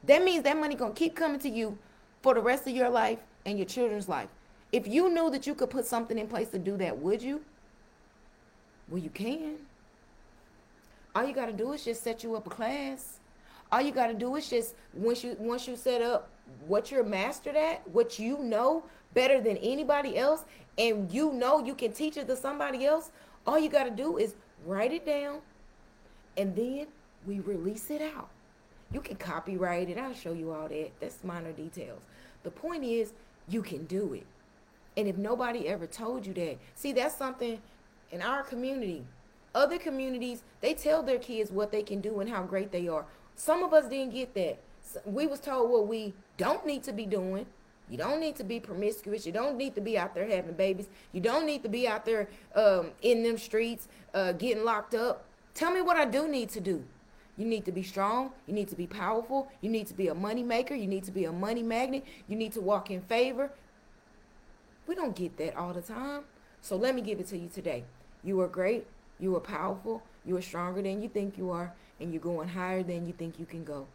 that 0.03 0.23
means 0.23 0.43
that 0.43 0.57
money 0.57 0.75
gonna 0.75 0.93
keep 0.93 1.15
coming 1.15 1.39
to 1.39 1.49
you 1.49 1.77
for 2.21 2.33
the 2.33 2.41
rest 2.41 2.67
of 2.67 2.75
your 2.75 2.89
life 2.89 3.19
and 3.45 3.57
your 3.57 3.67
children's 3.67 4.09
life 4.09 4.29
if 4.71 4.87
you 4.87 5.09
knew 5.09 5.29
that 5.29 5.45
you 5.45 5.53
could 5.53 5.69
put 5.69 5.85
something 5.85 6.17
in 6.17 6.27
place 6.27 6.49
to 6.49 6.59
do 6.59 6.77
that 6.77 6.97
would 6.97 7.21
you 7.21 7.41
well 8.89 9.01
you 9.01 9.09
can 9.09 9.57
all 11.13 11.25
you 11.25 11.33
got 11.33 11.47
to 11.47 11.53
do 11.53 11.73
is 11.73 11.83
just 11.83 12.03
set 12.03 12.23
you 12.23 12.35
up 12.35 12.47
a 12.47 12.49
class. 12.49 13.19
All 13.71 13.81
you 13.81 13.91
got 13.91 14.07
to 14.07 14.13
do 14.13 14.35
is 14.35 14.49
just 14.49 14.75
once 14.93 15.23
you 15.23 15.35
once 15.39 15.67
you 15.67 15.75
set 15.75 16.01
up 16.01 16.29
what 16.67 16.91
you're 16.91 17.03
mastered 17.03 17.55
at, 17.55 17.87
what 17.89 18.17
you 18.19 18.39
know 18.39 18.83
better 19.13 19.41
than 19.41 19.57
anybody 19.57 20.17
else, 20.17 20.45
and 20.77 21.11
you 21.11 21.33
know 21.33 21.63
you 21.63 21.75
can 21.75 21.91
teach 21.91 22.17
it 22.17 22.27
to 22.27 22.35
somebody 22.35 22.85
else. 22.85 23.11
All 23.45 23.59
you 23.59 23.69
got 23.69 23.85
to 23.85 23.91
do 23.91 24.17
is 24.17 24.35
write 24.65 24.93
it 24.93 25.05
down, 25.05 25.39
and 26.37 26.55
then 26.55 26.87
we 27.25 27.39
release 27.39 27.89
it 27.89 28.01
out. 28.01 28.29
You 28.93 29.01
can 29.01 29.15
copyright 29.15 29.89
it. 29.89 29.97
I'll 29.97 30.13
show 30.13 30.33
you 30.33 30.51
all 30.51 30.67
that. 30.67 30.91
That's 30.99 31.23
minor 31.23 31.51
details. 31.51 32.01
The 32.43 32.51
point 32.51 32.83
is, 32.83 33.13
you 33.47 33.61
can 33.61 33.85
do 33.85 34.13
it. 34.13 34.25
And 34.97 35.07
if 35.07 35.17
nobody 35.17 35.67
ever 35.67 35.87
told 35.87 36.25
you 36.25 36.33
that, 36.33 36.57
see, 36.75 36.91
that's 36.91 37.15
something 37.15 37.59
in 38.11 38.21
our 38.21 38.43
community 38.43 39.05
other 39.53 39.77
communities, 39.77 40.43
they 40.61 40.73
tell 40.73 41.03
their 41.03 41.19
kids 41.19 41.51
what 41.51 41.71
they 41.71 41.83
can 41.83 42.01
do 42.01 42.19
and 42.19 42.29
how 42.29 42.43
great 42.43 42.71
they 42.71 42.87
are. 42.87 43.05
Some 43.35 43.63
of 43.63 43.73
us 43.73 43.87
didn't 43.87 44.13
get 44.13 44.33
that. 44.35 44.59
We 45.05 45.27
was 45.27 45.39
told 45.39 45.69
what 45.69 45.87
we 45.87 46.13
don't 46.37 46.65
need 46.65 46.83
to 46.83 46.93
be 46.93 47.05
doing. 47.05 47.45
You 47.89 47.97
don't 47.97 48.21
need 48.21 48.37
to 48.37 48.43
be 48.43 48.59
promiscuous. 48.59 49.25
You 49.25 49.33
don't 49.33 49.57
need 49.57 49.75
to 49.75 49.81
be 49.81 49.97
out 49.97 50.15
there 50.15 50.25
having 50.25 50.53
babies. 50.53 50.87
You 51.11 51.19
don't 51.19 51.45
need 51.45 51.63
to 51.63 51.69
be 51.69 51.87
out 51.87 52.05
there 52.05 52.29
um, 52.55 52.91
in 53.01 53.23
them 53.23 53.37
streets 53.37 53.87
uh, 54.13 54.31
getting 54.33 54.63
locked 54.63 54.95
up. 54.95 55.25
Tell 55.53 55.71
me 55.71 55.81
what 55.81 55.97
I 55.97 56.05
do 56.05 56.27
need 56.27 56.49
to 56.49 56.61
do. 56.61 56.83
You 57.37 57.45
need 57.45 57.65
to 57.65 57.71
be 57.71 57.83
strong. 57.83 58.31
You 58.45 58.53
need 58.53 58.67
to 58.69 58.75
be 58.75 58.87
powerful. 58.87 59.47
You 59.61 59.69
need 59.69 59.87
to 59.87 59.93
be 59.93 60.07
a 60.07 60.15
money 60.15 60.43
maker. 60.43 60.75
You 60.75 60.87
need 60.87 61.03
to 61.05 61.11
be 61.11 61.25
a 61.25 61.31
money 61.31 61.63
magnet. 61.63 62.05
You 62.27 62.35
need 62.35 62.53
to 62.53 62.61
walk 62.61 62.91
in 62.91 63.01
favor. 63.01 63.51
We 64.87 64.95
don't 64.95 65.15
get 65.15 65.37
that 65.37 65.55
all 65.55 65.73
the 65.73 65.81
time. 65.81 66.23
So 66.61 66.75
let 66.75 66.93
me 66.93 67.01
give 67.01 67.19
it 67.19 67.27
to 67.27 67.37
you 67.37 67.49
today. 67.49 67.85
You 68.23 68.39
are 68.41 68.47
great. 68.47 68.85
You 69.19 69.35
are 69.35 69.39
powerful. 69.39 70.03
You 70.25 70.37
are 70.37 70.41
stronger 70.41 70.81
than 70.81 71.01
you 71.01 71.09
think 71.09 71.37
you 71.37 71.49
are. 71.49 71.73
And 71.99 72.11
you're 72.11 72.21
going 72.21 72.49
higher 72.49 72.83
than 72.83 73.05
you 73.05 73.13
think 73.13 73.39
you 73.39 73.45
can 73.45 73.63
go. 73.63 73.87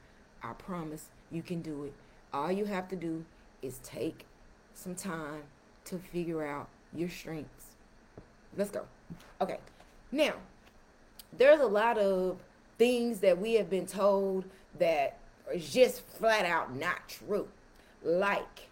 I 0.43 0.53
promise 0.53 1.09
you 1.31 1.43
can 1.43 1.61
do 1.61 1.85
it. 1.85 1.93
All 2.33 2.51
you 2.51 2.65
have 2.65 2.89
to 2.89 2.97
do 2.97 3.25
is 3.63 3.79
take 3.83 4.27
some 4.75 4.95
time 4.95 5.43
to 5.85 5.99
figure 5.99 6.47
out 6.47 6.69
your 6.95 7.09
strengths. 7.09 7.67
Let's 8.57 8.71
go. 8.71 8.87
Okay. 9.41 9.59
Now, 10.13 10.35
there's 11.37 11.61
a 11.61 11.67
lot 11.67 11.99
of 11.99 12.39
things 12.79 13.21
that 13.21 13.39
we 13.39 13.55
have 13.55 13.71
been 13.71 13.87
told 13.87 14.45
that 14.79 15.19
are 15.49 15.59
just 15.59 16.03
flat 16.03 16.45
out 16.45 16.75
not 16.75 17.09
true. 17.09 17.49
Like, 18.03 18.69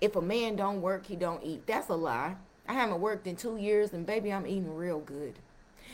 if 0.00 0.16
a 0.16 0.22
man 0.22 0.56
don't 0.56 0.80
work, 0.80 1.06
he 1.06 1.16
don't 1.16 1.42
eat. 1.44 1.66
That's 1.66 1.88
a 1.88 1.94
lie. 1.94 2.36
I 2.68 2.72
haven't 2.72 3.00
worked 3.00 3.26
in 3.26 3.36
two 3.36 3.56
years, 3.56 3.92
and 3.92 4.06
baby, 4.06 4.32
I'm 4.32 4.46
eating 4.46 4.74
real 4.74 5.00
good. 5.00 5.34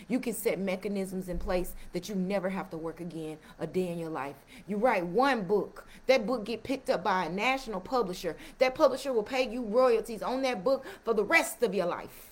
You 0.09 0.21
can 0.21 0.35
set 0.35 0.59
mechanisms 0.59 1.29
in 1.29 1.39
place 1.39 1.73
that 1.93 2.09
you 2.09 2.15
never 2.15 2.51
have 2.51 2.71
to 2.71 2.77
work 2.77 3.01
again 3.01 3.39
a 3.59 3.67
day 3.67 3.89
in 3.89 3.99
your 3.99 4.11
life. 4.11 4.37
You 4.67 4.77
write 4.77 5.07
one 5.07 5.45
book. 5.45 5.87
That 6.07 6.27
book 6.27 6.45
get 6.45 6.63
picked 6.63 6.91
up 6.91 7.03
by 7.03 7.25
a 7.25 7.29
national 7.31 7.81
publisher. 7.81 8.37
That 8.59 8.75
publisher 8.75 9.13
will 9.13 9.23
pay 9.23 9.49
you 9.51 9.63
royalties 9.63 10.23
on 10.23 10.43
that 10.43 10.63
book 10.63 10.85
for 11.05 11.15
the 11.15 11.25
rest 11.25 11.63
of 11.63 11.75
your 11.75 11.87
life. 11.87 12.26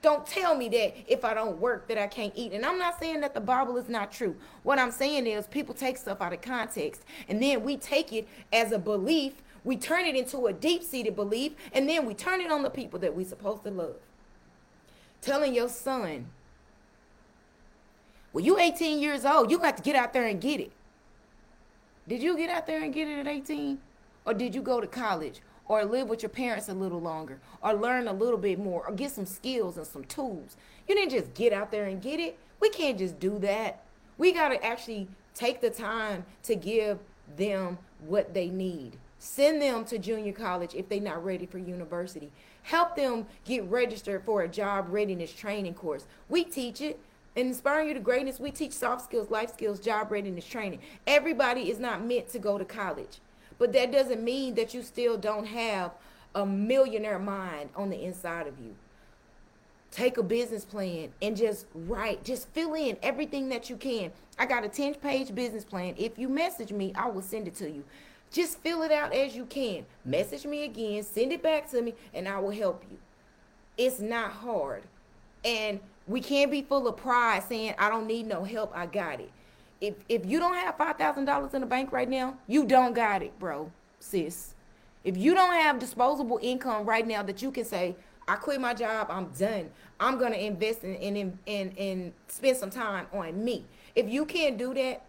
Don't 0.00 0.24
tell 0.26 0.56
me 0.56 0.68
that 0.68 0.94
if 1.12 1.24
I 1.24 1.34
don't 1.34 1.58
work 1.58 1.88
that 1.88 1.98
I 1.98 2.06
can't 2.06 2.32
eat. 2.36 2.52
And 2.52 2.64
I'm 2.64 2.78
not 2.78 3.00
saying 3.00 3.20
that 3.20 3.34
the 3.34 3.40
Bible 3.40 3.76
is 3.76 3.88
not 3.88 4.12
true. 4.12 4.36
What 4.62 4.78
I'm 4.78 4.92
saying 4.92 5.26
is 5.26 5.46
people 5.46 5.74
take 5.74 5.96
stuff 5.96 6.20
out 6.20 6.32
of 6.32 6.40
context 6.40 7.02
and 7.28 7.42
then 7.42 7.64
we 7.64 7.76
take 7.76 8.12
it 8.12 8.28
as 8.52 8.70
a 8.70 8.78
belief, 8.78 9.42
we 9.64 9.76
turn 9.76 10.06
it 10.06 10.14
into 10.14 10.46
a 10.46 10.52
deep-seated 10.52 11.16
belief, 11.16 11.52
and 11.72 11.88
then 11.88 12.06
we 12.06 12.14
turn 12.14 12.40
it 12.40 12.50
on 12.50 12.62
the 12.62 12.70
people 12.70 12.98
that 13.00 13.14
we're 13.14 13.26
supposed 13.26 13.64
to 13.64 13.70
love. 13.70 13.96
Telling 15.20 15.52
your 15.52 15.68
son 15.68 16.26
well, 18.32 18.44
you 18.44 18.58
18 18.58 19.00
years 19.00 19.24
old. 19.24 19.50
You 19.50 19.58
got 19.58 19.76
to 19.78 19.82
get 19.82 19.96
out 19.96 20.12
there 20.12 20.26
and 20.26 20.40
get 20.40 20.60
it. 20.60 20.72
Did 22.06 22.22
you 22.22 22.36
get 22.36 22.50
out 22.50 22.66
there 22.66 22.82
and 22.82 22.92
get 22.92 23.08
it 23.08 23.18
at 23.18 23.26
18? 23.26 23.78
Or 24.26 24.34
did 24.34 24.54
you 24.54 24.62
go 24.62 24.80
to 24.80 24.86
college? 24.86 25.40
Or 25.68 25.84
live 25.84 26.08
with 26.08 26.22
your 26.22 26.30
parents 26.30 26.68
a 26.68 26.74
little 26.74 27.00
longer? 27.00 27.38
Or 27.62 27.74
learn 27.74 28.08
a 28.08 28.12
little 28.12 28.38
bit 28.38 28.58
more? 28.58 28.86
Or 28.86 28.92
get 28.92 29.10
some 29.10 29.26
skills 29.26 29.76
and 29.76 29.86
some 29.86 30.04
tools? 30.04 30.56
You 30.88 30.94
didn't 30.94 31.12
just 31.12 31.34
get 31.34 31.52
out 31.52 31.70
there 31.70 31.84
and 31.84 32.00
get 32.00 32.18
it. 32.18 32.38
We 32.58 32.70
can't 32.70 32.98
just 32.98 33.20
do 33.20 33.38
that. 33.40 33.84
We 34.16 34.32
got 34.32 34.48
to 34.48 34.64
actually 34.64 35.08
take 35.34 35.60
the 35.60 35.70
time 35.70 36.24
to 36.44 36.56
give 36.56 36.98
them 37.36 37.78
what 38.06 38.34
they 38.34 38.48
need. 38.48 38.96
Send 39.18 39.60
them 39.60 39.84
to 39.86 39.98
junior 39.98 40.32
college 40.32 40.74
if 40.74 40.88
they're 40.88 41.00
not 41.00 41.24
ready 41.24 41.44
for 41.44 41.58
university. 41.58 42.30
Help 42.62 42.96
them 42.96 43.26
get 43.44 43.64
registered 43.64 44.24
for 44.24 44.42
a 44.42 44.48
job 44.48 44.86
readiness 44.88 45.32
training 45.32 45.74
course. 45.74 46.06
We 46.28 46.44
teach 46.44 46.80
it. 46.80 46.98
Inspiring 47.36 47.88
you 47.88 47.94
to 47.94 48.00
greatness, 48.00 48.40
we 48.40 48.50
teach 48.50 48.72
soft 48.72 49.04
skills, 49.04 49.30
life 49.30 49.52
skills, 49.52 49.78
job 49.78 50.10
readiness 50.10 50.44
training. 50.44 50.80
Everybody 51.06 51.70
is 51.70 51.78
not 51.78 52.04
meant 52.04 52.28
to 52.30 52.38
go 52.38 52.58
to 52.58 52.64
college. 52.64 53.20
But 53.58 53.72
that 53.72 53.92
doesn't 53.92 54.22
mean 54.22 54.54
that 54.54 54.72
you 54.72 54.82
still 54.82 55.18
don't 55.18 55.46
have 55.46 55.92
a 56.34 56.46
millionaire 56.46 57.18
mind 57.18 57.70
on 57.74 57.90
the 57.90 58.02
inside 58.02 58.46
of 58.46 58.58
you. 58.58 58.74
Take 59.90 60.18
a 60.18 60.22
business 60.22 60.64
plan 60.64 61.10
and 61.22 61.36
just 61.36 61.66
write, 61.74 62.22
just 62.22 62.48
fill 62.50 62.74
in 62.74 62.96
everything 63.02 63.48
that 63.48 63.70
you 63.70 63.76
can. 63.76 64.12
I 64.38 64.46
got 64.46 64.64
a 64.64 64.68
10 64.68 64.96
page 64.96 65.34
business 65.34 65.64
plan. 65.64 65.94
If 65.96 66.18
you 66.18 66.28
message 66.28 66.72
me, 66.72 66.92
I 66.94 67.08
will 67.08 67.22
send 67.22 67.48
it 67.48 67.54
to 67.56 67.70
you. 67.70 67.84
Just 68.30 68.58
fill 68.58 68.82
it 68.82 68.92
out 68.92 69.14
as 69.14 69.34
you 69.34 69.46
can. 69.46 69.86
Message 70.04 70.44
me 70.44 70.64
again, 70.64 71.02
send 71.02 71.32
it 71.32 71.42
back 71.42 71.70
to 71.70 71.80
me, 71.80 71.94
and 72.12 72.28
I 72.28 72.38
will 72.38 72.50
help 72.50 72.84
you. 72.90 72.98
It's 73.78 74.00
not 74.00 74.30
hard. 74.30 74.82
And 75.44 75.80
we 76.06 76.20
can't 76.20 76.50
be 76.50 76.62
full 76.62 76.86
of 76.86 76.96
pride 76.98 77.44
saying, 77.44 77.74
I 77.78 77.88
don't 77.88 78.06
need 78.06 78.26
no 78.26 78.44
help, 78.44 78.76
I 78.76 78.86
got 78.86 79.20
it. 79.20 79.30
If 79.80 79.94
if 80.08 80.26
you 80.26 80.38
don't 80.38 80.54
have 80.54 80.76
five 80.76 80.96
thousand 80.96 81.26
dollars 81.26 81.54
in 81.54 81.60
the 81.60 81.66
bank 81.66 81.92
right 81.92 82.08
now, 82.08 82.36
you 82.46 82.64
don't 82.64 82.94
got 82.94 83.22
it, 83.22 83.38
bro, 83.38 83.70
sis. 84.00 84.54
If 85.04 85.16
you 85.16 85.34
don't 85.34 85.52
have 85.52 85.78
disposable 85.78 86.38
income 86.42 86.84
right 86.84 87.06
now 87.06 87.22
that 87.22 87.40
you 87.40 87.52
can 87.52 87.64
say, 87.64 87.94
I 88.26 88.36
quit 88.36 88.60
my 88.60 88.74
job, 88.74 89.06
I'm 89.10 89.28
done. 89.28 89.70
I'm 90.00 90.18
gonna 90.18 90.36
invest 90.36 90.82
in 90.82 91.16
and 91.16 91.38
and 91.46 91.78
and 91.78 92.12
spend 92.26 92.56
some 92.56 92.70
time 92.70 93.06
on 93.12 93.44
me. 93.44 93.64
If 93.94 94.08
you 94.08 94.26
can't 94.26 94.58
do 94.58 94.74
that, 94.74 95.04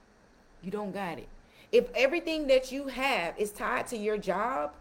you 0.62 0.72
don't 0.72 0.92
got 0.92 1.18
it. 1.18 1.28
If 1.72 1.90
everything 1.96 2.48
that 2.48 2.72
you 2.72 2.88
have 2.88 3.38
is 3.38 3.52
tied 3.52 3.88
to 3.88 3.98
your 3.98 4.18
job, 4.18 4.72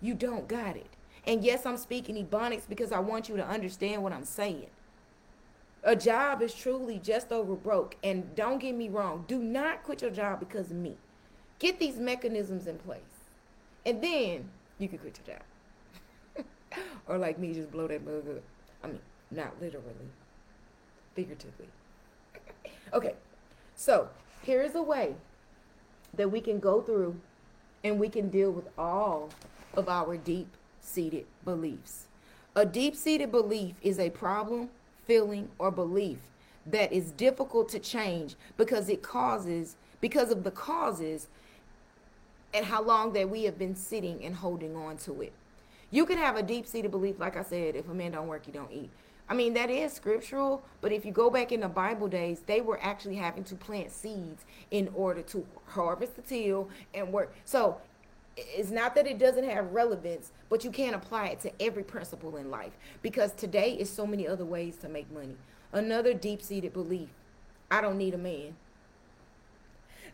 you 0.00 0.14
don't 0.14 0.48
got 0.48 0.76
it. 0.76 0.86
And 1.26 1.44
yes, 1.44 1.66
I'm 1.66 1.76
speaking 1.76 2.24
ebonics 2.24 2.68
because 2.68 2.92
I 2.92 2.98
want 3.00 3.28
you 3.28 3.36
to 3.36 3.46
understand 3.46 4.02
what 4.02 4.12
I'm 4.12 4.24
saying 4.24 4.66
A 5.86 5.94
job 5.94 6.42
is 6.42 6.52
truly 6.52 6.98
just 6.98 7.30
over 7.30 7.54
broke. 7.54 7.96
And 8.02 8.34
don't 8.34 8.58
get 8.58 8.74
me 8.74 8.88
wrong, 8.88 9.24
do 9.28 9.38
not 9.38 9.84
quit 9.84 10.02
your 10.02 10.10
job 10.10 10.40
because 10.40 10.72
of 10.72 10.76
me. 10.76 10.96
Get 11.60 11.78
these 11.78 11.96
mechanisms 11.96 12.66
in 12.66 12.76
place. 12.78 13.00
And 13.86 14.02
then 14.02 14.50
you 14.78 14.88
can 14.88 14.98
quit 14.98 15.18
your 15.24 15.36
job. 15.36 16.44
or 17.08 17.18
like 17.18 17.38
me, 17.38 17.54
just 17.54 17.70
blow 17.70 17.86
that 17.86 18.04
mug 18.04 18.28
up. 18.28 18.42
I 18.82 18.88
mean, 18.88 19.00
not 19.30 19.54
literally, 19.60 19.94
figuratively. 21.14 21.68
okay, 22.92 23.14
so 23.76 24.08
here's 24.42 24.74
a 24.74 24.82
way 24.82 25.14
that 26.14 26.30
we 26.30 26.40
can 26.40 26.58
go 26.58 26.80
through 26.82 27.16
and 27.84 28.00
we 28.00 28.08
can 28.08 28.28
deal 28.28 28.50
with 28.50 28.66
all 28.76 29.30
of 29.74 29.88
our 29.88 30.16
deep 30.16 30.48
seated 30.80 31.26
beliefs. 31.44 32.06
A 32.56 32.66
deep 32.66 32.96
seated 32.96 33.30
belief 33.30 33.76
is 33.82 34.00
a 34.00 34.10
problem, 34.10 34.70
feeling, 35.06 35.48
or 35.58 35.70
belief 35.70 36.18
that 36.66 36.92
is 36.92 37.12
difficult 37.12 37.68
to 37.70 37.78
change 37.78 38.34
because 38.56 38.88
it 38.88 39.02
causes, 39.02 39.76
because 40.00 40.30
of 40.30 40.44
the 40.44 40.50
causes 40.50 41.28
and 42.52 42.66
how 42.66 42.82
long 42.82 43.12
that 43.12 43.28
we 43.28 43.44
have 43.44 43.58
been 43.58 43.76
sitting 43.76 44.24
and 44.24 44.34
holding 44.34 44.74
on 44.76 44.96
to 44.96 45.22
it. 45.22 45.32
You 45.90 46.06
can 46.06 46.18
have 46.18 46.36
a 46.36 46.42
deep 46.42 46.66
seated 46.66 46.90
belief, 46.90 47.18
like 47.18 47.36
I 47.36 47.42
said, 47.42 47.76
if 47.76 47.88
a 47.88 47.94
man 47.94 48.12
don't 48.12 48.26
work, 48.26 48.46
you 48.46 48.52
don't 48.52 48.72
eat. 48.72 48.90
I 49.28 49.34
mean, 49.34 49.54
that 49.54 49.70
is 49.70 49.92
scriptural, 49.92 50.62
but 50.80 50.92
if 50.92 51.04
you 51.04 51.12
go 51.12 51.30
back 51.30 51.50
in 51.50 51.60
the 51.60 51.68
Bible 51.68 52.06
days, 52.06 52.40
they 52.46 52.60
were 52.60 52.78
actually 52.80 53.16
having 53.16 53.44
to 53.44 53.54
plant 53.56 53.90
seeds 53.90 54.44
in 54.70 54.88
order 54.94 55.22
to 55.22 55.44
harvest 55.66 56.16
the 56.16 56.22
till 56.22 56.68
and 56.94 57.12
work. 57.12 57.34
So 57.44 57.80
it's 58.36 58.70
not 58.70 58.94
that 58.94 59.06
it 59.06 59.18
doesn't 59.18 59.48
have 59.48 59.72
relevance, 59.72 60.32
but 60.48 60.64
you 60.64 60.70
can't 60.70 60.94
apply 60.94 61.28
it 61.28 61.40
to 61.40 61.62
every 61.62 61.82
principle 61.82 62.36
in 62.36 62.50
life 62.50 62.72
because 63.02 63.32
today 63.32 63.72
is 63.72 63.88
so 63.88 64.06
many 64.06 64.26
other 64.28 64.44
ways 64.44 64.76
to 64.78 64.88
make 64.88 65.10
money. 65.12 65.36
Another 65.72 66.14
deep 66.14 66.42
seated 66.42 66.72
belief 66.72 67.08
I 67.70 67.80
don't 67.80 67.98
need 67.98 68.14
a 68.14 68.18
man. 68.18 68.54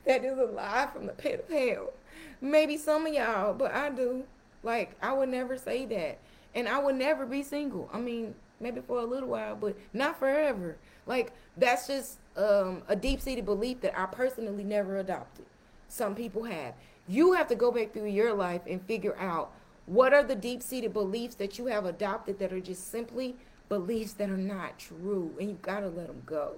That 0.07 0.25
is 0.25 0.39
a 0.39 0.45
lie 0.45 0.89
from 0.93 1.07
the 1.07 1.13
pit 1.13 1.47
of 1.49 1.55
hell. 1.55 1.93
Maybe 2.41 2.77
some 2.77 3.07
of 3.07 3.13
y'all, 3.13 3.53
but 3.53 3.73
I 3.73 3.91
do. 3.91 4.25
Like, 4.63 4.97
I 5.03 5.13
would 5.13 5.29
never 5.29 5.57
say 5.59 5.85
that. 5.87 6.19
And 6.55 6.69
I 6.69 6.79
would 6.79 6.97
never 6.97 7.27
be 7.27 7.43
single. 7.43 7.91
I 7.93 7.99
mean, 7.99 8.35
maybe 8.63 8.81
for 8.81 9.01
a 9.01 9.05
little 9.05 9.29
while, 9.29 9.57
but 9.57 9.77
not 9.93 10.19
forever. 10.19 10.77
Like 11.07 11.33
that's 11.57 11.89
just 11.89 12.19
um, 12.37 12.83
a 12.89 12.97
deep 12.97 13.21
seated 13.21 13.45
belief 13.45 13.81
that 13.81 13.99
I 13.99 14.07
personally 14.07 14.65
never 14.65 14.99
adopted. 14.99 15.47
Some 15.89 16.15
people 16.15 16.45
have. 16.45 16.75
You 17.09 17.33
have 17.33 17.49
to 17.49 17.55
go 17.55 17.71
back 17.73 17.93
through 17.93 18.07
your 18.07 18.33
life 18.33 18.63
and 18.67 18.81
figure 18.87 19.17
out 19.19 19.53
what 19.87 20.15
are 20.15 20.23
the 20.23 20.37
deep 20.37 20.63
seated 20.63 20.93
beliefs 20.93 21.35
that 21.37 21.59
you 21.59 21.67
have 21.67 21.85
adopted 21.85 22.39
that 22.39 22.53
are 22.53 22.61
just 22.61 22.91
simply 22.91 23.37
beliefs 23.69 24.13
that 24.15 24.31
are 24.31 24.37
not 24.37 24.79
true, 24.79 25.35
and 25.41 25.49
you've 25.49 25.63
gotta 25.63 25.89
let 25.89 26.07
them 26.07 26.23
go. 26.25 26.55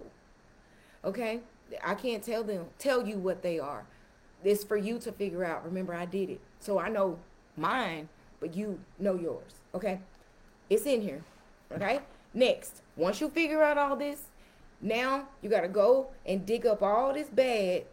Okay, 1.05 1.41
I 1.83 1.95
can't 1.95 2.23
tell 2.23 2.43
them 2.43 2.67
tell 2.79 3.07
you 3.07 3.19
what 3.19 3.43
they 3.43 3.59
are. 3.59 3.87
It's 4.43 4.65
for 4.65 4.77
you 4.77 4.99
to 4.99 5.13
figure 5.13 5.45
out. 5.45 5.65
Remember, 5.65 5.95
I 5.95 6.05
did 6.05 6.29
it, 6.29 6.41
so 6.61 6.79
I 6.79 6.89
know 6.89 7.19
mine, 7.57 8.09
but 8.41 8.55
you 8.55 8.81
know 8.99 9.15
yours. 9.15 9.53
Okay, 9.75 10.01
it's 10.69 10.85
in 10.85 11.01
here. 11.01 11.23
Okay? 11.73 12.01
Next, 12.33 12.83
once 12.97 13.21
you 13.21 13.29
figure 13.29 13.63
out 13.63 13.79
all 13.79 13.97
this, 13.97 14.25
now 14.81 15.29
you 15.41 15.49
got 15.49 15.63
to 15.63 15.69
go 15.69 16.09
and 16.27 16.45
dig 16.45 16.67
up 16.67 16.83
all 16.83 17.15
this 17.15 17.29
bad. 17.29 17.85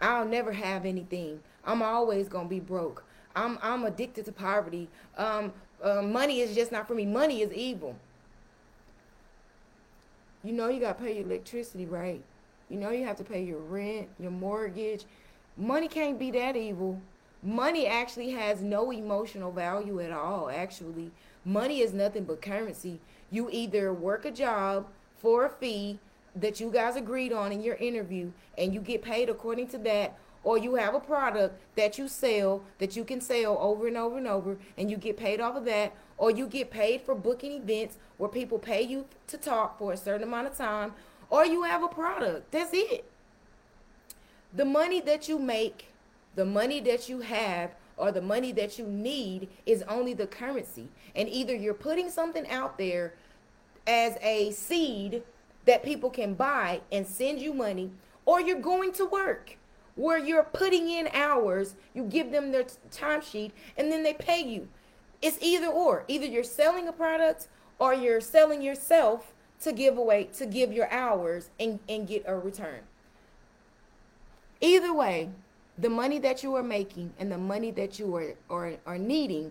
I'll 0.00 0.26
never 0.26 0.52
have 0.52 0.84
anything. 0.84 1.40
I'm 1.66 1.82
always 1.82 2.28
to 2.28 2.44
be 2.44 2.60
broke. 2.60 3.04
I'm 3.34 3.58
I'm 3.62 3.84
addicted 3.84 4.24
to 4.26 4.32
poverty. 4.32 4.88
Um, 5.18 5.52
uh, 5.82 6.02
money 6.02 6.40
is 6.40 6.54
just 6.54 6.72
not 6.72 6.88
for 6.88 6.94
me. 6.94 7.04
Money 7.04 7.42
is 7.42 7.52
evil. 7.52 7.96
You 10.42 10.52
know 10.52 10.68
you 10.68 10.80
got 10.80 10.98
to 10.98 11.04
pay 11.04 11.16
your 11.16 11.26
electricity, 11.26 11.86
right? 11.86 12.22
You 12.70 12.78
know 12.78 12.90
you 12.90 13.04
have 13.04 13.16
to 13.16 13.24
pay 13.24 13.42
your 13.42 13.58
rent, 13.58 14.08
your 14.18 14.30
mortgage. 14.30 15.04
Money 15.56 15.88
can't 15.88 16.18
be 16.18 16.30
that 16.32 16.56
evil. 16.56 17.00
Money 17.42 17.86
actually 17.86 18.30
has 18.30 18.62
no 18.62 18.90
emotional 18.90 19.52
value 19.52 20.00
at 20.00 20.12
all, 20.12 20.50
actually. 20.50 21.10
Money 21.44 21.80
is 21.80 21.92
nothing 21.92 22.24
but 22.24 22.42
currency. 22.42 22.98
You 23.30 23.48
either 23.52 23.92
work 23.92 24.24
a 24.24 24.30
job 24.30 24.86
for 25.16 25.44
a 25.44 25.50
fee 25.50 25.98
that 26.34 26.60
you 26.60 26.70
guys 26.70 26.96
agreed 26.96 27.32
on 27.32 27.52
in 27.52 27.62
your 27.62 27.76
interview 27.76 28.30
and 28.58 28.74
you 28.74 28.80
get 28.80 29.02
paid 29.02 29.28
according 29.28 29.68
to 29.68 29.78
that, 29.78 30.18
or 30.46 30.56
you 30.56 30.76
have 30.76 30.94
a 30.94 31.00
product 31.00 31.60
that 31.74 31.98
you 31.98 32.06
sell 32.06 32.62
that 32.78 32.94
you 32.94 33.02
can 33.04 33.20
sell 33.20 33.58
over 33.60 33.88
and 33.88 33.96
over 33.96 34.16
and 34.16 34.28
over 34.28 34.56
and 34.78 34.88
you 34.88 34.96
get 34.96 35.16
paid 35.16 35.40
off 35.40 35.56
of 35.56 35.64
that, 35.64 35.92
or 36.18 36.30
you 36.30 36.46
get 36.46 36.70
paid 36.70 37.02
for 37.02 37.16
booking 37.16 37.50
events 37.50 37.98
where 38.16 38.28
people 38.28 38.56
pay 38.56 38.80
you 38.80 39.06
to 39.26 39.36
talk 39.36 39.76
for 39.76 39.92
a 39.92 39.96
certain 39.96 40.22
amount 40.22 40.46
of 40.46 40.56
time, 40.56 40.94
or 41.30 41.44
you 41.44 41.64
have 41.64 41.82
a 41.82 41.88
product. 41.88 42.52
That's 42.52 42.70
it. 42.72 43.04
The 44.54 44.64
money 44.64 45.00
that 45.00 45.28
you 45.28 45.36
make, 45.36 45.88
the 46.36 46.44
money 46.44 46.78
that 46.78 47.08
you 47.08 47.22
have 47.22 47.74
or 47.96 48.12
the 48.12 48.22
money 48.22 48.52
that 48.52 48.78
you 48.78 48.86
need 48.86 49.48
is 49.66 49.82
only 49.88 50.14
the 50.14 50.28
currency. 50.28 50.86
And 51.16 51.28
either 51.28 51.56
you're 51.56 51.74
putting 51.74 52.08
something 52.08 52.48
out 52.48 52.78
there 52.78 53.14
as 53.84 54.16
a 54.22 54.52
seed 54.52 55.24
that 55.64 55.82
people 55.82 56.08
can 56.08 56.34
buy 56.34 56.82
and 56.92 57.04
send 57.04 57.40
you 57.40 57.52
money, 57.52 57.90
or 58.24 58.40
you're 58.40 58.60
going 58.60 58.92
to 58.92 59.06
work 59.06 59.56
where 59.96 60.18
you're 60.18 60.44
putting 60.44 60.88
in 60.88 61.08
hours, 61.12 61.74
you 61.94 62.04
give 62.04 62.30
them 62.30 62.52
their 62.52 62.64
timesheet, 62.92 63.50
and 63.76 63.90
then 63.90 64.02
they 64.02 64.14
pay 64.14 64.40
you. 64.40 64.68
It's 65.20 65.38
either 65.40 65.66
or. 65.66 66.04
Either 66.06 66.26
you're 66.26 66.44
selling 66.44 66.86
a 66.86 66.92
product 66.92 67.48
or 67.78 67.94
you're 67.94 68.20
selling 68.20 68.62
yourself 68.62 69.32
to 69.62 69.72
give 69.72 69.96
away, 69.96 70.24
to 70.36 70.46
give 70.46 70.72
your 70.72 70.90
hours 70.92 71.50
and, 71.58 71.80
and 71.88 72.06
get 72.06 72.22
a 72.26 72.36
return. 72.36 72.80
Either 74.60 74.92
way, 74.92 75.30
the 75.78 75.90
money 75.90 76.18
that 76.18 76.42
you 76.42 76.54
are 76.54 76.62
making 76.62 77.12
and 77.18 77.30
the 77.30 77.38
money 77.38 77.70
that 77.70 77.98
you 77.98 78.14
are, 78.16 78.34
are, 78.48 78.74
are 78.86 78.98
needing 78.98 79.50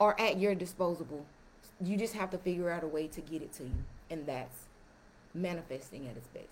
are 0.00 0.18
at 0.18 0.38
your 0.38 0.54
disposable. 0.54 1.24
You 1.82 1.96
just 1.96 2.14
have 2.14 2.30
to 2.30 2.38
figure 2.38 2.70
out 2.70 2.82
a 2.82 2.86
way 2.86 3.06
to 3.08 3.20
get 3.20 3.42
it 3.42 3.52
to 3.54 3.64
you. 3.64 3.84
And 4.10 4.26
that's 4.26 4.66
manifesting 5.34 6.06
at 6.08 6.16
its 6.16 6.28
best. 6.28 6.48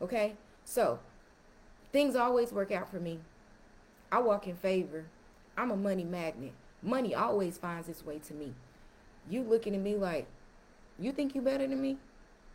Okay? 0.00 0.34
So, 0.64 0.98
things 1.92 2.16
always 2.16 2.52
work 2.52 2.70
out 2.72 2.90
for 2.90 3.00
me. 3.00 3.18
I 4.10 4.20
walk 4.20 4.46
in 4.46 4.56
favor. 4.56 5.04
I'm 5.56 5.70
a 5.70 5.76
money 5.76 6.04
magnet. 6.04 6.52
Money 6.82 7.14
always 7.14 7.58
finds 7.58 7.88
its 7.88 8.04
way 8.04 8.18
to 8.20 8.34
me. 8.34 8.54
You 9.28 9.42
looking 9.42 9.74
at 9.74 9.80
me 9.80 9.96
like, 9.96 10.26
you 10.98 11.12
think 11.12 11.34
you 11.34 11.42
better 11.42 11.66
than 11.66 11.80
me? 11.80 11.98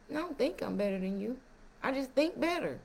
I 0.10 0.16
don't 0.16 0.38
think 0.38 0.62
I'm 0.62 0.78
better 0.78 1.00
than 1.00 1.20
you. 1.20 1.38
I 1.82 1.92
just 1.92 2.12
think 2.12 2.40
better. 2.40 2.80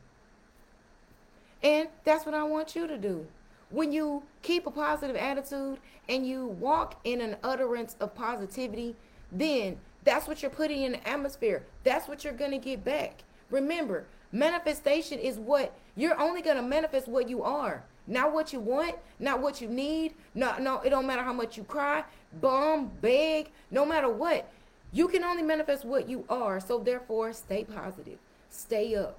And 1.63 1.89
that's 2.05 2.27
what 2.27 2.35
I 2.35 2.43
want 2.43 2.77
you 2.77 2.87
to 2.87 2.99
do. 2.99 3.27
When 3.71 3.93
you 3.93 4.23
keep 4.43 4.67
a 4.67 4.71
positive 4.71 5.17
attitude 5.17 5.79
and 6.09 6.27
you 6.27 6.47
walk 6.47 7.01
in 7.05 7.21
an 7.21 7.37
utterance 7.43 7.97
of 8.01 8.15
positivity, 8.15 8.97
then 9.31 9.79
that's 10.05 10.27
what 10.27 10.43
you're 10.43 10.51
putting 10.51 10.83
in 10.83 10.93
the 10.93 11.09
atmosphere. 11.09 11.65
That's 11.85 12.09
what 12.09 12.25
you're 12.25 12.33
going 12.33 12.53
to 12.53 12.59
get 12.59 12.85
back. 12.85 13.25
Remember, 13.51 14.07
manifestation 14.33 15.19
is 15.19 15.39
what 15.39 15.75
you're 15.97 16.19
only 16.21 16.43
going 16.43 16.57
to 16.57 16.63
manifest 16.63 17.09
what 17.09 17.29
you 17.29 17.43
are. 17.43 17.85
Not 18.07 18.33
what 18.33 18.53
you 18.53 18.61
want, 18.61 18.97
not 19.19 19.41
what 19.41 19.61
you 19.61 19.69
need. 19.69 20.15
No, 20.35 20.57
no, 20.59 20.81
it 20.81 20.91
don't 20.91 21.07
matter 21.07 21.23
how 21.23 21.33
much 21.33 21.59
you 21.59 21.65
cry, 21.65 22.05
bum, 22.41 22.91
beg, 23.03 23.51
no 23.71 23.85
matter 23.85 24.09
what. 24.09 24.51
You 24.93 25.09
can 25.09 25.23
only 25.23 25.43
manifest 25.43 25.85
what 25.85 26.09
you 26.09 26.25
are. 26.31 26.59
So 26.61 26.79
therefore, 26.79 27.33
stay 27.35 27.65
positive. 27.65 28.19
Stay 28.49 28.95
up. 28.97 29.19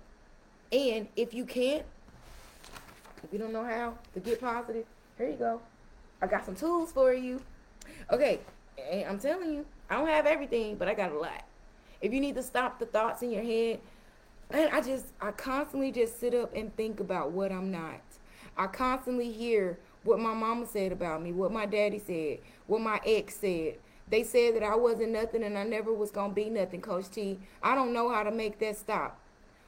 And 0.72 1.08
if 1.16 1.34
you 1.34 1.46
can't, 1.46 1.86
if 3.24 3.32
you 3.32 3.38
don't 3.38 3.54
know 3.54 3.64
how 3.64 3.96
to 4.14 4.20
get 4.20 4.42
positive, 4.42 4.86
here 5.18 5.30
you 5.30 5.36
go. 5.36 5.62
I 6.22 6.28
got 6.28 6.46
some 6.46 6.56
tools 6.56 6.92
for 6.92 7.14
you. 7.14 7.42
Okay, 8.12 8.40
and 8.92 9.06
I'm 9.06 9.20
telling 9.20 9.54
you, 9.54 9.66
I 9.90 9.98
don't 9.98 10.08
have 10.08 10.26
everything, 10.26 10.76
but 10.76 10.88
I 10.88 10.94
got 10.94 11.12
a 11.12 11.20
lot. 11.20 11.44
If 12.02 12.14
you 12.14 12.20
need 12.20 12.36
to 12.36 12.44
stop 12.44 12.80
the 12.80 12.86
thoughts 12.86 13.22
in 13.22 13.32
your 13.32 13.44
head, 13.44 13.80
and 14.52 14.70
I 14.72 14.82
just, 14.82 15.08
I 15.22 15.32
constantly 15.32 15.92
just 15.92 16.20
sit 16.20 16.34
up 16.34 16.56
and 16.56 16.76
think 16.76 17.00
about 17.00 17.32
what 17.32 17.52
I'm 17.52 17.72
not. 17.72 18.02
I 18.58 18.68
constantly 18.68 19.32
hear 19.32 19.80
what 20.04 20.20
my 20.20 20.34
mama 20.34 20.66
said 20.66 20.92
about 20.92 21.22
me, 21.22 21.32
what 21.32 21.52
my 21.52 21.66
daddy 21.66 22.00
said, 22.00 22.40
what 22.68 22.82
my 22.82 23.00
ex 23.06 23.36
said. 23.36 23.76
They 24.10 24.24
said 24.24 24.56
that 24.56 24.64
I 24.64 24.76
wasn't 24.76 25.12
nothing 25.12 25.44
and 25.44 25.58
I 25.58 25.64
never 25.64 25.94
was 25.94 26.12
to 26.12 26.30
be 26.30 26.50
nothing, 26.50 26.82
Coach 26.82 27.10
T. 27.10 27.38
I 27.62 27.76
don't 27.76 27.94
know 27.94 28.10
how 28.10 28.24
to 28.24 28.32
make 28.32 28.60
that 28.60 28.76
stop. 28.76 29.20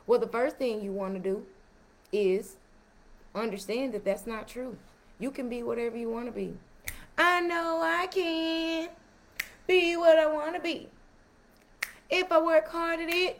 Well, 0.08 0.20
the 0.20 0.28
first 0.28 0.58
thing 0.58 0.82
you 0.82 0.91
want 0.91 1.13
to 1.13 1.20
do 1.20 1.46
is 2.12 2.58
understand 3.36 3.94
that 3.94 4.04
that's 4.04 4.26
not 4.26 4.48
true. 4.48 4.78
You 5.20 5.30
can 5.30 5.48
be 5.48 5.62
whatever 5.62 5.96
you 5.96 6.10
want 6.10 6.26
to 6.26 6.32
be. 6.32 6.56
I 7.17 7.41
know 7.41 7.82
I 7.84 8.08
can 8.08 8.89
be 9.67 9.96
what 9.96 10.17
I 10.17 10.26
want 10.26 10.56
to 10.56 10.62
be. 10.62 10.89
If 12.10 12.32
I 12.32 12.41
work 12.41 12.67
hard 12.67 13.00
at 13.00 13.10
it, 13.10 13.39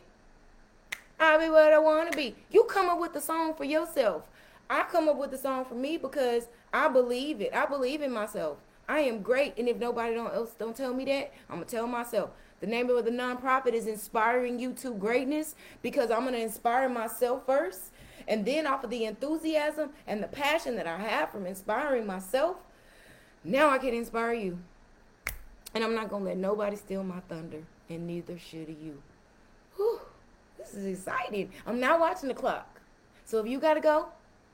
I'll 1.22 1.40
be 1.40 1.52
what 1.52 1.72
I 1.72 1.78
want 1.78 2.12
to 2.12 2.18
be. 2.18 2.36
You 2.50 2.64
come 2.64 2.90
up 2.90 3.00
with 3.00 3.14
the 3.14 3.22
song 3.22 3.54
for 3.54 3.64
yourself. 3.64 4.24
I 4.68 4.86
come 4.92 5.08
up 5.08 5.18
with 5.18 5.30
the 5.30 5.38
song 5.38 5.66
for 5.66 5.76
me 5.76 5.98
because 5.98 6.48
I 6.74 6.88
believe 6.88 7.42
it. 7.42 7.54
I 7.54 7.68
believe 7.68 8.02
in 8.02 8.12
myself. 8.12 8.58
I 8.90 9.02
am 9.02 9.22
great, 9.22 9.54
and 9.56 9.70
if 9.70 9.78
nobody 9.78 10.16
don't 10.16 10.34
else 10.34 10.56
don't 10.58 10.76
tell 10.76 10.96
me 10.96 11.06
that, 11.06 11.32
I'm 11.48 11.58
gonna 11.58 11.66
tell 11.66 11.86
myself. 11.86 12.32
The 12.60 12.66
name 12.66 12.90
of 12.90 13.06
the 13.06 13.12
nonprofit 13.12 13.74
is 13.74 13.86
Inspiring 13.86 14.58
You 14.58 14.74
to 14.74 14.96
Greatness 14.96 15.54
because 15.84 16.10
I'm 16.10 16.26
to 16.26 16.36
inspire 16.36 16.90
myself 16.90 17.46
first. 17.46 17.92
And 18.28 18.44
then, 18.44 18.66
off 18.66 18.84
of 18.84 18.90
the 18.90 19.06
enthusiasm 19.06 19.92
and 20.08 20.24
the 20.24 20.28
passion 20.28 20.76
that 20.78 20.88
I 20.88 20.98
have 20.98 21.30
from 21.30 21.46
inspiring 21.46 22.08
myself, 22.08 22.58
now 23.44 23.70
I 23.70 23.78
can 23.78 23.94
inspire 23.94 24.34
you. 24.34 24.58
And 25.76 25.84
I'm 25.84 25.94
not 25.94 26.10
to 26.10 26.18
let 26.18 26.38
nobody 26.38 26.78
steal 26.78 27.04
my 27.04 27.20
thunder, 27.30 27.62
and 27.90 28.08
neither 28.08 28.40
should 28.40 28.70
you. 28.70 29.04
Whew, 29.76 30.02
this 30.62 30.76
is 30.76 30.86
exciting. 30.86 31.50
I'm 31.66 31.80
not 31.80 32.00
watching 32.00 32.30
the 32.30 32.36
clock. 32.36 32.80
So 33.26 33.40
if 33.40 33.48
you 33.48 33.60
got 33.60 33.76
to 33.76 33.82
go, 33.82 34.08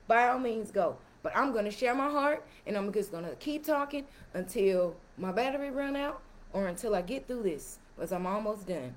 by 0.07 0.29
all 0.29 0.39
means 0.39 0.71
go. 0.71 0.97
But 1.23 1.35
I'm 1.35 1.51
going 1.51 1.65
to 1.65 1.71
share 1.71 1.93
my 1.93 2.09
heart, 2.09 2.45
and 2.65 2.77
I'm 2.77 2.91
just 2.93 3.11
going 3.11 3.25
to 3.25 3.35
keep 3.35 3.65
talking 3.65 4.05
until 4.33 4.95
my 5.17 5.31
battery 5.31 5.71
run 5.71 5.95
out 5.95 6.21
or 6.53 6.67
until 6.67 6.95
I 6.95 7.01
get 7.01 7.27
through 7.27 7.43
this, 7.43 7.79
because 7.95 8.11
I'm 8.11 8.25
almost 8.25 8.67
done. 8.67 8.93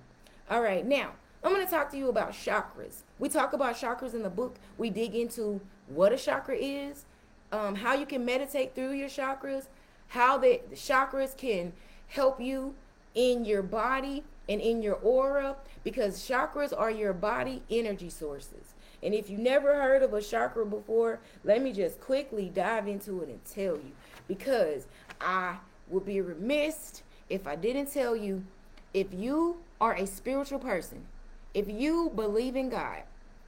All 0.49 0.63
right, 0.63 0.87
now 0.87 1.13
I'm 1.43 1.53
going 1.53 1.65
to 1.65 1.71
talk 1.71 1.91
to 1.91 1.97
you 1.97 2.09
about 2.09 2.33
chakras. 2.33 3.03
We 3.19 3.29
talk 3.29 3.53
about 3.53 3.75
chakras 3.75 4.15
in 4.15 4.23
the 4.23 4.31
book. 4.31 4.57
We 4.79 4.91
dig 4.91 5.15
into 5.15 5.61
what 5.89 6.13
a 6.13 6.17
chakra 6.17 6.57
is, 6.57 7.05
um, 7.51 7.75
how 7.75 7.95
you 7.95 8.07
can 8.07 8.25
meditate 8.25 8.75
through 8.75 8.93
your 8.93 9.09
chakras, 9.09 9.67
how 10.09 10.39
the, 10.39 10.61
the 10.71 10.77
chakras 10.77 11.37
can 11.37 11.73
help 12.09 12.41
you 12.41 12.75
in 13.15 13.45
your 13.45 13.63
body 13.63 14.23
and 14.51 14.61
in 14.61 14.83
your 14.83 14.97
aura 14.97 15.55
because 15.85 16.29
chakras 16.29 16.77
are 16.77 16.91
your 16.91 17.13
body 17.13 17.63
energy 17.71 18.11
sources. 18.11 18.75
And 19.03 19.15
if 19.15 19.31
you 19.31 19.39
never 19.39 19.75
heard 19.75 20.03
of 20.03 20.13
a 20.13 20.21
chakra 20.21 20.67
before, 20.67 21.21
let 21.45 21.63
me 21.63 21.73
just 21.73 22.01
quickly 22.01 22.51
dive 22.53 22.89
into 22.89 23.23
it 23.23 23.29
and 23.29 23.43
tell 23.45 23.77
you 23.77 23.93
because 24.29 24.87
I 25.21 25.57
would 25.89 26.05
be 26.05 26.21
remiss 26.21 27.03
if 27.31 27.47
I 27.47 27.55
didn't 27.55 27.93
tell 27.93 28.17
you 28.17 28.45
if 28.93 29.07
you 29.15 29.59
are 29.81 29.95
a 29.95 30.07
spiritual 30.07 30.59
person, 30.59 31.07
if 31.55 31.71
you 31.71 32.11
believe 32.15 32.57
in 32.57 32.69
God 32.71 33.03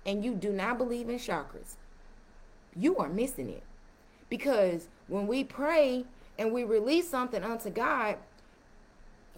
and 0.07 0.25
you 0.25 0.35
do 0.35 0.53
not 0.53 0.79
believe 0.79 1.09
in 1.09 1.17
chakras, 1.17 1.75
you 2.77 2.97
are 2.99 3.09
missing 3.09 3.51
it. 3.51 3.65
Because 4.31 4.87
when 5.09 5.27
we 5.27 5.43
pray 5.43 6.05
and 6.39 6.53
we 6.53 6.63
release 6.63 7.09
something 7.09 7.43
unto 7.43 7.71
God, 7.71 8.17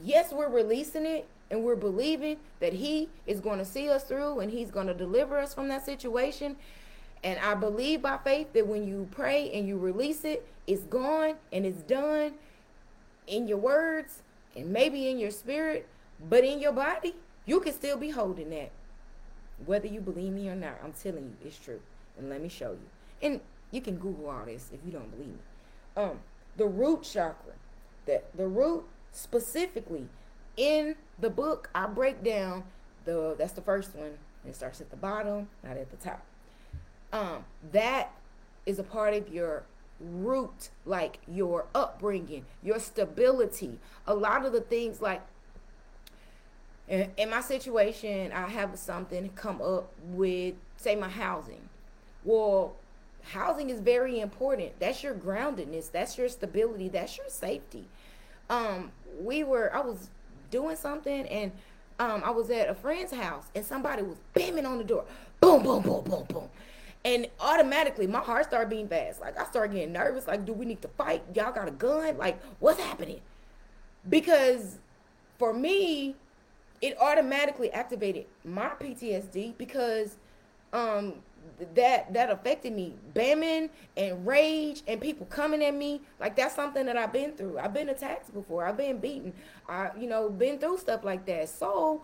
yes, 0.03 0.31
we're 0.31 0.49
releasing 0.49 1.07
it 1.07 1.27
and 1.55 1.63
we're 1.63 1.77
believing 1.77 2.37
that 2.59 2.73
He 2.73 3.09
is 3.29 3.39
going 3.39 3.61
to 3.61 3.65
see 3.65 3.89
us 3.89 4.03
through 4.03 4.41
and 4.41 4.51
He's 4.51 4.73
going 4.73 4.89
to 4.89 4.95
deliver 4.95 5.39
us 5.39 5.55
from 5.55 5.69
that 5.69 5.85
situation. 5.85 6.57
And 7.23 7.39
I 7.39 7.55
believe 7.55 8.03
by 8.03 8.19
faith 8.19 8.53
that 8.55 8.67
when 8.67 8.89
you 8.89 9.07
pray 9.13 9.53
and 9.53 9.69
you 9.69 9.79
release 9.79 10.25
it, 10.25 10.45
it's 10.67 10.83
gone 10.83 11.37
and 11.53 11.65
it's 11.65 11.83
done 11.83 12.35
in 13.29 13.47
your 13.47 13.59
words 13.59 14.23
and 14.57 14.71
maybe 14.71 15.09
in 15.09 15.17
your 15.21 15.31
spirit, 15.31 15.87
but 16.29 16.43
in 16.43 16.59
your 16.59 16.73
body, 16.73 17.15
you 17.47 17.61
can 17.61 17.73
still 17.73 17.97
be 17.97 18.11
holding 18.11 18.51
that. 18.51 18.73
Whether 19.65 19.87
you 19.87 20.01
believe 20.01 20.33
me 20.33 20.49
or 20.49 20.57
not, 20.57 20.81
I'm 20.83 20.93
telling 20.93 21.23
you, 21.23 21.47
it's 21.47 21.57
true. 21.57 21.81
And 22.19 22.29
let 22.31 22.43
me 22.43 22.49
show 22.49 22.73
you. 22.73 22.89
And 23.23 23.41
you 23.71 23.81
can 23.81 23.97
Google 23.97 24.29
all 24.29 24.45
this 24.45 24.71
if 24.73 24.81
you 24.85 24.91
don't 24.91 25.11
believe 25.13 25.29
me. 25.29 25.39
Um, 25.97 26.19
the 26.57 26.67
root 26.67 27.05
chakra, 27.05 27.53
that 28.07 28.37
the 28.37 28.49
root 28.49 28.85
specifically 29.13 30.09
in 30.57 30.97
the 31.19 31.31
book, 31.31 31.71
I 31.75 31.87
break 31.87 32.23
down 32.23 32.65
the 33.05 33.35
that's 33.39 33.53
the 33.53 33.61
first 33.63 33.95
one. 33.95 34.19
It 34.47 34.55
starts 34.55 34.81
at 34.81 34.91
the 34.91 34.97
bottom, 34.97 35.49
not 35.63 35.77
at 35.77 35.91
the 35.91 35.97
top. 35.97 36.23
Um, 37.13 37.45
that 37.73 38.13
is 38.67 38.79
a 38.79 38.83
part 38.83 39.15
of 39.15 39.33
your 39.33 39.63
root, 40.01 40.71
like 40.85 41.19
your 41.29 41.67
upbringing, 41.75 42.45
your 42.63 42.79
stability. 42.79 43.79
A 44.07 44.15
lot 44.15 44.45
of 44.45 44.53
the 44.53 44.61
things 44.61 45.01
like 45.01 45.23
in, 46.89 47.11
in 47.17 47.31
my 47.31 47.41
situation, 47.41 48.33
I 48.33 48.49
have 48.49 48.79
something 48.79 49.31
come 49.35 49.61
up 49.63 49.91
with 50.03 50.55
say 50.77 50.97
my 50.97 51.09
housing. 51.09 51.69
Well, 52.25 52.75
housing 53.23 53.71
is 53.71 53.81
very 53.81 54.21
important. 54.21 54.79
That's 54.79 55.03
your 55.03 55.15
groundedness, 55.15 55.91
that's 55.91 56.19
your 56.19 56.29
stability, 56.29 56.89
that's 56.89 57.17
your 57.17 57.29
safety. 57.29 57.87
Um, 58.51 58.93
we 59.21 59.45
were 59.45 59.75
I 59.75 59.81
was 59.81 60.11
doing 60.55 60.77
something 60.77 61.27
and 61.27 61.51
um, 61.99 62.23
I 62.25 62.31
was 62.31 62.49
at 62.49 62.69
a 62.69 62.75
friend's 62.75 63.13
house 63.13 63.47
and 63.57 63.67
somebody 63.67 64.03
was 64.05 64.19
banging 64.35 64.65
on 64.65 64.79
the 64.79 64.85
door. 64.85 65.05
Boom, 65.41 65.65
boom, 65.65 65.83
boom, 65.83 66.05
boom, 66.05 66.25
boom. 66.29 66.49
And 67.05 67.27
automatically 67.41 68.07
my 68.07 68.21
heart 68.21 68.47
started 68.47 68.71
beating 68.71 68.89
fast. 68.89 69.21
Like 69.21 69.39
I 69.39 69.45
started 69.47 69.75
getting 69.75 69.93
nervous. 69.93 70.29
Like, 70.29 70.45
do 70.45 70.53
we 70.53 70.65
need 70.65 70.81
to 70.83 70.89
fight? 70.89 71.25
Y'all 71.35 71.53
got 71.53 71.67
a 71.67 71.73
gun? 71.73 72.17
Like, 72.17 72.41
what's 72.61 72.79
happening? 72.81 73.21
Because 74.09 74.79
for 75.39 75.53
me, 75.53 76.15
it 76.81 76.97
automatically 77.01 77.73
activated 77.73 78.27
my 78.45 78.69
PTSD 78.81 79.59
because 79.59 80.17
um 80.73 81.15
that 81.75 82.13
that 82.13 82.31
affected 82.31 82.73
me. 82.73 82.95
Bamming 83.15 83.71
and 83.97 84.27
rage 84.27 84.83
and 84.87 85.01
people 85.01 85.27
coming 85.27 85.63
at 85.65 85.75
me 85.75 86.01
like 86.21 86.37
that's 86.37 86.55
something 86.55 86.87
that 86.87 86.97
i've 86.97 87.13
been 87.13 87.33
through. 87.33 87.59
I've 87.59 87.75
been 87.75 87.89
attacked 87.89 88.33
before. 88.33 88.65
I've 88.65 88.77
been 88.77 88.99
beaten. 88.99 89.33
I 89.69 89.91
you 89.99 90.09
know 90.09 90.29
been 90.31 90.59
through 90.59 90.79
stuff 90.79 91.05
like 91.05 91.27
that. 91.27 91.49
So 91.49 92.03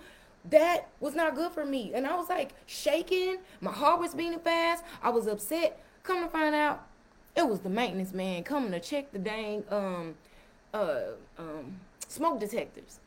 that 0.49 0.89
was 1.01 1.15
not 1.15 1.35
good 1.35 1.53
for 1.53 1.65
me. 1.65 1.93
And 1.95 2.07
i 2.07 2.17
was 2.17 2.29
like 2.29 2.53
shaking. 2.67 3.39
My 3.61 3.73
heart 3.73 4.01
was 4.01 4.15
beating 4.15 4.41
fast. 4.41 4.85
I 5.03 5.11
was 5.11 5.27
upset. 5.27 5.83
Come 6.03 6.23
to 6.23 6.29
find 6.29 6.55
out 6.55 6.87
it 7.37 7.47
was 7.47 7.61
the 7.61 7.69
maintenance 7.69 8.13
man 8.13 8.43
coming 8.43 8.73
to 8.73 8.81
check 8.81 9.13
the 9.13 9.19
dang 9.19 9.65
um 9.71 10.15
uh 10.75 11.01
um 11.39 11.77
smoke 12.09 12.41
detectors. 12.41 13.01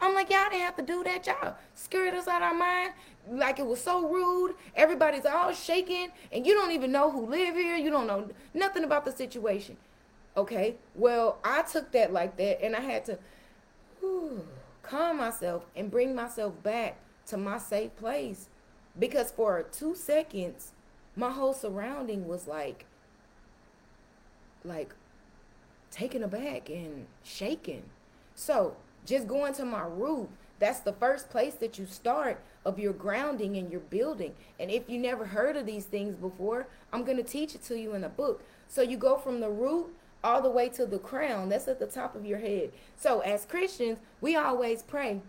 I'm 0.00 0.14
like, 0.14 0.30
y'all 0.30 0.48
didn't 0.50 0.62
have 0.62 0.76
to 0.76 0.82
do 0.82 1.04
that. 1.04 1.26
Y'all 1.26 1.56
scared 1.74 2.14
us 2.14 2.26
out 2.26 2.40
of 2.40 2.48
our 2.48 2.54
mind. 2.54 2.92
Like 3.30 3.60
it 3.60 3.66
was 3.66 3.80
so 3.80 4.08
rude. 4.08 4.56
Everybody's 4.74 5.24
all 5.24 5.52
shaking, 5.52 6.08
and 6.32 6.44
you 6.44 6.52
don't 6.52 6.72
even 6.72 6.90
know 6.90 7.12
who 7.12 7.26
live 7.26 7.54
here. 7.54 7.76
You 7.76 7.88
don't 7.88 8.08
know 8.08 8.28
nothing 8.52 8.82
about 8.82 9.04
the 9.04 9.12
situation. 9.12 9.76
Okay. 10.36 10.74
Well, 10.96 11.38
I 11.44 11.62
took 11.62 11.92
that 11.92 12.12
like 12.12 12.36
that, 12.38 12.62
and 12.64 12.74
I 12.74 12.80
had 12.80 13.04
to 13.04 13.18
whew, 14.00 14.46
calm 14.82 15.18
myself 15.18 15.64
and 15.76 15.90
bring 15.90 16.14
myself 16.14 16.60
back 16.62 16.96
to 17.26 17.36
my 17.36 17.58
safe 17.58 17.94
place, 17.96 18.48
because 18.98 19.30
for 19.30 19.62
two 19.62 19.94
seconds, 19.94 20.72
my 21.14 21.30
whole 21.30 21.52
surrounding 21.52 22.26
was 22.26 22.48
like, 22.48 22.86
like, 24.64 24.94
taken 25.92 26.24
aback 26.24 26.68
and 26.68 27.06
shaken. 27.22 27.82
So 28.34 28.76
just 29.06 29.28
going 29.28 29.54
to 29.54 29.64
my 29.64 29.82
root 29.82 30.28
that's 30.60 30.80
the 30.80 30.92
first 30.92 31.30
place 31.30 31.54
that 31.54 31.78
you 31.78 31.86
start 31.86 32.40
of 32.64 32.78
your 32.78 32.92
grounding 32.92 33.56
and 33.56 33.72
your 33.72 33.80
building. 33.80 34.34
And 34.60 34.70
if 34.70 34.88
you 34.88 34.98
never 34.98 35.24
heard 35.24 35.56
of 35.56 35.66
these 35.66 35.86
things 35.86 36.14
before 36.14 36.68
i'm 36.92 37.04
going 37.04 37.16
to 37.16 37.22
teach 37.22 37.54
it 37.54 37.62
to 37.64 37.78
you 37.78 37.94
in 37.94 38.04
a 38.04 38.08
book. 38.08 38.42
So 38.68 38.82
you 38.82 38.96
go 38.96 39.16
from 39.16 39.40
the 39.40 39.48
root 39.48 39.88
all 40.22 40.42
the 40.42 40.50
way 40.50 40.68
to 40.68 40.86
the 40.86 40.98
crown. 40.98 41.48
That's 41.48 41.66
at 41.66 41.80
the 41.80 41.86
top 41.86 42.14
of 42.14 42.26
your 42.26 42.38
head. 42.38 42.70
So 42.96 43.20
as 43.20 43.44
christians 43.46 43.98
we 44.20 44.36
always 44.36 44.82
pray 44.82 45.20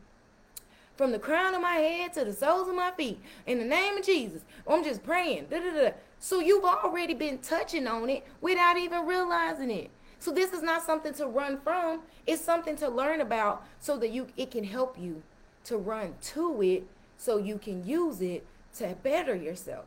from 0.98 1.14
the 1.14 1.20
crown 1.20 1.56
of 1.56 1.62
my 1.62 1.76
head 1.76 2.14
to 2.14 2.26
the 2.26 2.34
soles 2.34 2.68
of 2.68 2.76
my 2.76 2.92
feet 2.92 3.20
in 3.48 3.58
the 3.58 3.66
name 3.66 3.98
of 3.98 4.06
jesus. 4.06 4.44
I'm 4.68 4.84
just 4.84 5.02
praying 5.04 5.48
Da-da-da. 5.50 5.92
so 6.20 6.40
you've 6.40 6.66
already 6.66 7.14
been 7.14 7.38
touching 7.40 7.88
on 7.88 8.10
it 8.10 8.28
without 8.42 8.78
even 8.78 9.08
realizing 9.08 9.72
it 9.72 9.90
so 10.22 10.32
this 10.32 10.54
is 10.54 10.62
not 10.62 10.84
something 10.84 11.16
to 11.16 11.26
run 11.26 11.60
from. 11.60 12.02
It's 12.28 12.44
something 12.44 12.76
to 12.76 12.88
learn 12.88 13.22
about 13.22 13.66
so 13.80 13.98
that 13.98 14.12
you 14.12 14.28
it 14.38 14.52
can 14.52 14.64
help 14.64 14.96
you 15.00 15.24
to 15.64 15.78
run 15.78 16.14
to 16.22 16.62
it 16.62 16.84
so 17.18 17.38
you 17.38 17.58
can 17.58 17.84
use 17.84 18.22
it 18.22 18.46
to 18.78 18.96
better 19.02 19.36
yourself. 19.36 19.86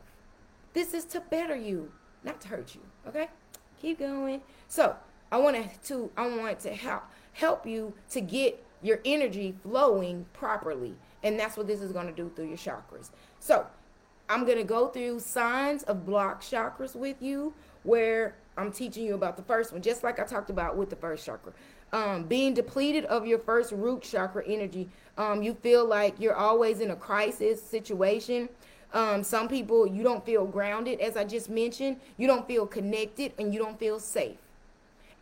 This 0.73 0.93
is 0.93 1.05
to 1.05 1.21
better 1.21 1.55
you, 1.55 1.89
not 2.25 2.41
to 2.41 2.49
hurt 2.49 2.75
you. 2.75 2.81
Okay? 3.07 3.29
Keep 3.81 3.99
going. 3.99 4.41
So 4.67 4.97
I 5.31 5.37
want 5.37 5.55
to 5.85 6.11
I 6.17 6.27
want 6.27 6.59
to 6.59 6.71
help 6.71 7.03
help 7.31 7.65
you 7.65 7.93
to 8.09 8.19
get 8.19 8.61
your 8.81 8.99
energy 9.05 9.55
flowing 9.63 10.25
properly. 10.33 10.95
And 11.23 11.39
that's 11.39 11.55
what 11.55 11.65
this 11.65 11.79
is 11.79 11.93
going 11.93 12.07
to 12.07 12.13
do 12.13 12.29
through 12.35 12.49
your 12.49 12.57
chakras. 12.57 13.09
So 13.39 13.65
I'm 14.27 14.43
going 14.43 14.57
to 14.57 14.65
go 14.65 14.89
through 14.89 15.21
signs 15.21 15.83
of 15.83 16.05
blocked 16.05 16.43
chakras 16.43 16.93
with 16.93 17.21
you 17.21 17.53
where 17.83 18.35
I'm 18.57 18.71
teaching 18.71 19.05
you 19.05 19.15
about 19.15 19.37
the 19.37 19.43
first 19.43 19.71
one, 19.73 19.81
just 19.81 20.03
like 20.03 20.19
I 20.19 20.23
talked 20.23 20.49
about 20.49 20.77
with 20.77 20.89
the 20.89 20.95
first 20.95 21.25
chakra. 21.25 21.51
Um, 21.91 22.23
being 22.23 22.53
depleted 22.53 23.05
of 23.05 23.25
your 23.25 23.39
first 23.39 23.71
root 23.71 24.01
chakra 24.01 24.43
energy, 24.47 24.89
um, 25.17 25.43
you 25.43 25.53
feel 25.55 25.85
like 25.85 26.19
you're 26.19 26.35
always 26.35 26.79
in 26.79 26.91
a 26.91 26.95
crisis 26.95 27.61
situation. 27.61 28.49
Um, 28.93 29.23
some 29.23 29.47
people, 29.47 29.85
you 29.85 30.03
don't 30.03 30.25
feel 30.25 30.45
grounded, 30.45 31.01
as 31.01 31.17
I 31.17 31.25
just 31.25 31.49
mentioned. 31.49 31.97
You 32.17 32.27
don't 32.27 32.47
feel 32.47 32.65
connected 32.65 33.33
and 33.37 33.53
you 33.53 33.59
don't 33.59 33.77
feel 33.77 33.99
safe. 33.99 34.37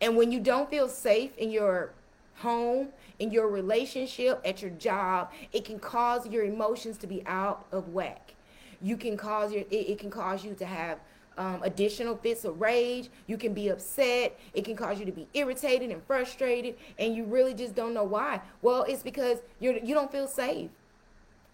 And 0.00 0.16
when 0.16 0.30
you 0.30 0.40
don't 0.40 0.70
feel 0.70 0.88
safe 0.88 1.36
in 1.36 1.50
your 1.50 1.90
home, 2.36 2.88
in 3.18 3.30
your 3.30 3.48
relationship, 3.48 4.40
at 4.44 4.62
your 4.62 4.70
job, 4.72 5.32
it 5.52 5.64
can 5.64 5.78
cause 5.78 6.28
your 6.28 6.44
emotions 6.44 6.98
to 6.98 7.06
be 7.06 7.22
out 7.26 7.66
of 7.72 7.88
whack. 7.88 8.34
You 8.82 8.96
can 8.96 9.16
cause 9.16 9.52
your, 9.52 9.62
it, 9.70 9.74
it 9.74 9.98
can 9.98 10.10
cause 10.10 10.44
you 10.44 10.54
to 10.54 10.66
have 10.66 10.98
um, 11.36 11.60
additional 11.62 12.16
fits 12.16 12.44
of 12.44 12.60
rage. 12.60 13.10
You 13.26 13.36
can 13.36 13.54
be 13.54 13.68
upset. 13.68 14.38
It 14.52 14.64
can 14.64 14.76
cause 14.76 14.98
you 14.98 15.04
to 15.06 15.12
be 15.12 15.26
irritated 15.34 15.90
and 15.90 16.02
frustrated, 16.04 16.76
and 16.98 17.14
you 17.14 17.24
really 17.24 17.54
just 17.54 17.74
don't 17.74 17.94
know 17.94 18.04
why. 18.04 18.40
Well, 18.62 18.84
it's 18.84 19.02
because 19.02 19.38
you're 19.60 19.78
you 19.78 19.94
don't 19.94 20.10
feel 20.10 20.26
safe. 20.26 20.70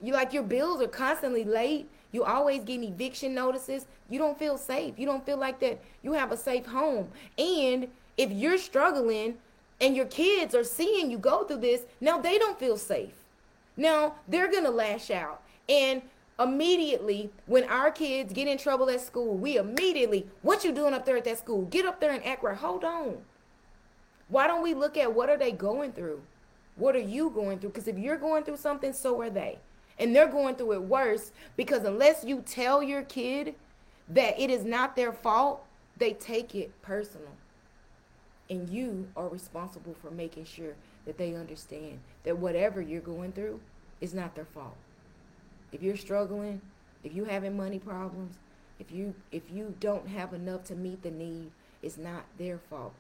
You 0.03 0.12
like 0.12 0.33
your 0.33 0.43
bills 0.43 0.81
are 0.81 0.89
constantly 0.89 1.45
late. 1.45 1.89
You 2.12 2.24
always 2.24 2.64
getting 2.64 2.85
eviction 2.85 3.35
notices. 3.35 3.87
You 4.09 4.18
don't 4.18 4.39
feel 4.39 4.59
safe. 4.59 4.99
You 4.99 5.07
don't 5.07 5.24
feel 5.24 5.37
like 5.37 5.61
that 5.61 5.81
you 6.03 6.12
have 6.12 6.33
a 6.33 6.37
safe 6.37 6.66
home. 6.66 7.09
And 7.39 7.89
if 8.16 8.33
you're 8.33 8.59
struggling 8.59 9.37
and 9.81 9.95
your 9.95 10.07
kids 10.07 10.55
are 10.55 10.64
seeing 10.64 11.11
you 11.11 11.18
go 11.18 11.45
through 11.45 11.59
this, 11.59 11.83
now 12.01 12.18
they 12.18 12.39
don't 12.39 12.59
feel 12.59 12.76
safe. 12.76 13.12
Now 13.76 14.14
they're 14.26 14.51
to 14.51 14.70
lash 14.70 15.11
out. 15.11 15.43
And 15.68 16.03
immediately 16.41 17.30
when 17.47 17.64
our 17.64 17.91
kids 17.91 18.32
get 18.32 18.49
in 18.49 18.59
trouble 18.59 18.88
at 18.88 19.01
school, 19.01 19.36
we 19.36 19.59
immediately, 19.59 20.26
what 20.43 20.64
you 20.64 20.72
doing 20.72 20.95
up 20.95 21.05
there 21.05 21.16
at 21.16 21.24
that 21.24 21.38
school? 21.38 21.62
Get 21.66 21.84
up 21.84 22.01
there 22.01 22.11
and 22.11 22.24
act 22.24 22.43
right. 22.43 22.57
Hold 22.57 22.82
on. 22.82 23.18
Why 24.28 24.47
don't 24.47 24.62
we 24.62 24.74
look 24.74 24.97
at 24.97 25.14
what 25.14 25.28
are 25.28 25.36
they 25.36 25.53
going 25.53 25.93
through? 25.93 26.22
What 26.76 26.97
are 26.97 27.01
you 27.01 27.30
going 27.30 27.59
through? 27.59 27.70
Because 27.70 27.88
if 27.88 27.99
you're 27.99 28.16
going 28.16 28.45
through 28.45 28.57
something, 28.57 28.93
so 28.93 29.20
are 29.20 29.30
they. 29.30 29.59
And 29.99 30.16
they're 30.16 30.28
going 30.28 30.55
through 30.55 30.72
it 30.72 30.82
worse 30.82 31.30
because 31.57 31.84
unless 31.84 32.24
you 32.24 32.43
tell 32.47 32.82
your 32.82 33.03
kid 33.03 33.55
that 34.09 34.41
it 34.41 34.49
is 34.49 34.64
not 34.64 34.97
their 34.97 35.12
fault, 35.12 35.66
they 35.99 36.14
take 36.14 36.55
it 36.55 36.80
personal. 36.80 37.32
And 38.49 38.68
you 38.70 39.09
are 39.14 39.28
responsible 39.28 39.95
for 40.01 40.11
making 40.11 40.47
sure 40.47 40.74
that 41.05 41.18
they 41.18 41.34
understand 41.34 42.01
that 42.24 42.38
whatever 42.38 42.80
you're 42.80 43.01
going 43.03 43.32
through 43.32 43.61
is 44.01 44.14
not 44.14 44.34
their 44.34 44.47
fault 44.47 44.76
if 45.73 45.83
you're 45.83 45.97
struggling, 45.97 46.61
if 47.05 47.12
you're 47.12 47.27
having 47.27 47.57
money 47.57 47.79
problems, 47.79 48.37
if 48.79 48.91
you 48.91 49.14
if 49.31 49.43
you 49.51 49.75
don't 49.81 50.09
have 50.09 50.33
enough 50.33 50.64
to 50.64 50.75
meet 50.75 51.03
the 51.03 51.11
need, 51.11 51.51
it's 51.83 51.99
not 51.99 52.25
their 52.39 52.59
fault. 52.59 52.95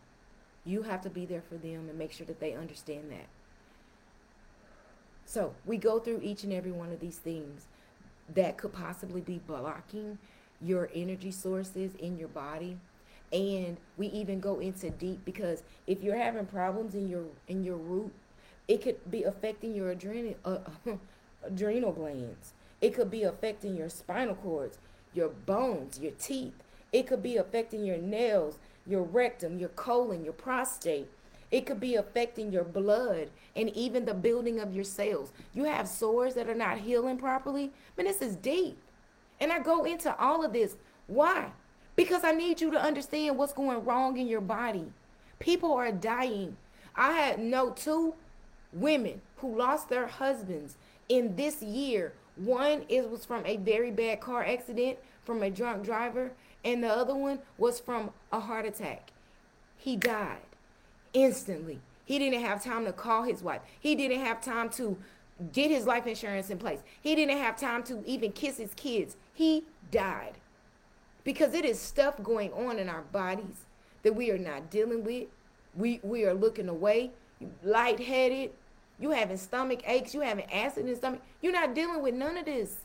You 0.64 0.82
have 0.82 1.02
to 1.02 1.10
be 1.10 1.24
there 1.24 1.42
for 1.48 1.56
them 1.56 1.88
and 1.88 1.98
make 1.98 2.12
sure 2.12 2.26
that 2.26 2.40
they 2.40 2.52
understand 2.52 3.10
that. 3.10 3.26
So 5.24 5.54
we 5.64 5.78
go 5.78 5.98
through 5.98 6.20
each 6.22 6.44
and 6.44 6.52
every 6.52 6.72
one 6.72 6.92
of 6.92 7.00
these 7.00 7.16
things 7.16 7.66
that 8.34 8.58
could 8.58 8.72
possibly 8.72 9.20
be 9.20 9.40
blocking 9.46 10.18
your 10.60 10.90
energy 10.94 11.30
sources 11.30 11.94
in 11.96 12.18
your 12.18 12.28
body 12.28 12.76
and 13.32 13.76
we 13.96 14.08
even 14.08 14.40
go 14.40 14.58
into 14.58 14.90
deep 14.90 15.24
because 15.24 15.62
if 15.86 16.02
you're 16.02 16.16
having 16.16 16.46
problems 16.46 16.94
in 16.94 17.08
your 17.08 17.24
in 17.48 17.62
your 17.64 17.76
root 17.76 18.12
it 18.68 18.82
could 18.82 19.10
be 19.10 19.22
affecting 19.22 19.74
your 19.74 19.90
adrenal 19.90 20.34
uh, 20.44 20.58
adrenal 21.44 21.92
glands 21.92 22.52
it 22.80 22.94
could 22.94 23.10
be 23.10 23.22
affecting 23.22 23.76
your 23.76 23.88
spinal 23.88 24.34
cords, 24.34 24.78
your 25.14 25.28
bones, 25.28 25.98
your 25.98 26.12
teeth. 26.12 26.54
It 26.92 27.06
could 27.06 27.22
be 27.22 27.36
affecting 27.36 27.84
your 27.84 27.98
nails, 27.98 28.58
your 28.86 29.02
rectum, 29.02 29.58
your 29.58 29.68
colon, 29.70 30.24
your 30.24 30.32
prostate. 30.32 31.08
It 31.50 31.66
could 31.66 31.80
be 31.80 31.96
affecting 31.96 32.52
your 32.52 32.64
blood 32.64 33.30
and 33.56 33.68
even 33.70 34.04
the 34.04 34.14
building 34.14 34.60
of 34.60 34.74
your 34.74 34.84
cells. 34.84 35.32
You 35.52 35.64
have 35.64 35.88
sores 35.88 36.34
that 36.34 36.48
are 36.48 36.54
not 36.54 36.78
healing 36.78 37.18
properly. 37.18 37.70
Man, 37.96 38.06
this 38.06 38.22
is 38.22 38.36
deep. 38.36 38.78
And 39.40 39.52
I 39.52 39.58
go 39.58 39.84
into 39.84 40.16
all 40.18 40.44
of 40.44 40.52
this. 40.52 40.76
Why? 41.06 41.50
Because 41.96 42.24
I 42.24 42.32
need 42.32 42.60
you 42.60 42.70
to 42.70 42.80
understand 42.80 43.36
what's 43.36 43.52
going 43.52 43.84
wrong 43.84 44.16
in 44.16 44.28
your 44.28 44.40
body. 44.40 44.92
People 45.38 45.72
are 45.72 45.90
dying. 45.90 46.56
I 46.94 47.12
had 47.12 47.40
no 47.40 47.70
two 47.70 48.14
women 48.72 49.20
who 49.38 49.56
lost 49.56 49.88
their 49.88 50.06
husbands 50.06 50.76
in 51.08 51.34
this 51.34 51.62
year 51.62 52.12
one 52.44 52.84
is 52.88 53.06
was 53.06 53.24
from 53.24 53.44
a 53.44 53.56
very 53.58 53.90
bad 53.90 54.20
car 54.20 54.44
accident 54.44 54.98
from 55.24 55.42
a 55.42 55.50
drunk 55.50 55.84
driver, 55.84 56.32
and 56.64 56.82
the 56.82 56.88
other 56.88 57.14
one 57.14 57.40
was 57.58 57.78
from 57.78 58.10
a 58.32 58.40
heart 58.40 58.66
attack. 58.66 59.12
He 59.76 59.96
died 59.96 60.38
instantly. 61.12 61.80
He 62.04 62.18
didn't 62.18 62.40
have 62.40 62.62
time 62.64 62.84
to 62.86 62.92
call 62.92 63.22
his 63.22 63.42
wife. 63.42 63.60
He 63.78 63.94
didn't 63.94 64.20
have 64.20 64.42
time 64.42 64.68
to 64.70 64.96
get 65.52 65.70
his 65.70 65.86
life 65.86 66.06
insurance 66.06 66.50
in 66.50 66.58
place. 66.58 66.80
He 67.00 67.14
didn't 67.14 67.38
have 67.38 67.58
time 67.58 67.82
to 67.84 68.02
even 68.06 68.32
kiss 68.32 68.56
his 68.58 68.74
kids. 68.74 69.16
He 69.32 69.64
died. 69.90 70.34
Because 71.24 71.54
it 71.54 71.64
is 71.64 71.78
stuff 71.78 72.22
going 72.22 72.52
on 72.52 72.78
in 72.78 72.88
our 72.88 73.02
bodies 73.02 73.66
that 74.02 74.14
we 74.14 74.30
are 74.30 74.38
not 74.38 74.70
dealing 74.70 75.04
with. 75.04 75.28
We 75.74 76.00
we 76.02 76.24
are 76.24 76.34
looking 76.34 76.68
away, 76.68 77.10
lightheaded, 77.62 78.50
you 79.00 79.10
having 79.10 79.38
stomach 79.38 79.80
aches, 79.86 80.14
you 80.14 80.20
having 80.20 80.50
acid 80.52 80.84
in 80.84 80.90
the 80.90 80.96
stomach. 80.96 81.22
You're 81.40 81.52
not 81.52 81.74
dealing 81.74 82.02
with 82.02 82.14
none 82.14 82.36
of 82.36 82.44
this. 82.44 82.76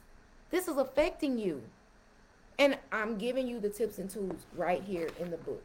This 0.49 0.67
is 0.67 0.77
affecting 0.77 1.37
you. 1.37 1.61
And 2.57 2.77
I'm 2.91 3.17
giving 3.17 3.47
you 3.47 3.59
the 3.59 3.69
tips 3.69 3.97
and 3.97 4.09
tools 4.09 4.45
right 4.55 4.81
here 4.81 5.09
in 5.19 5.29
the 5.29 5.37
book. 5.37 5.63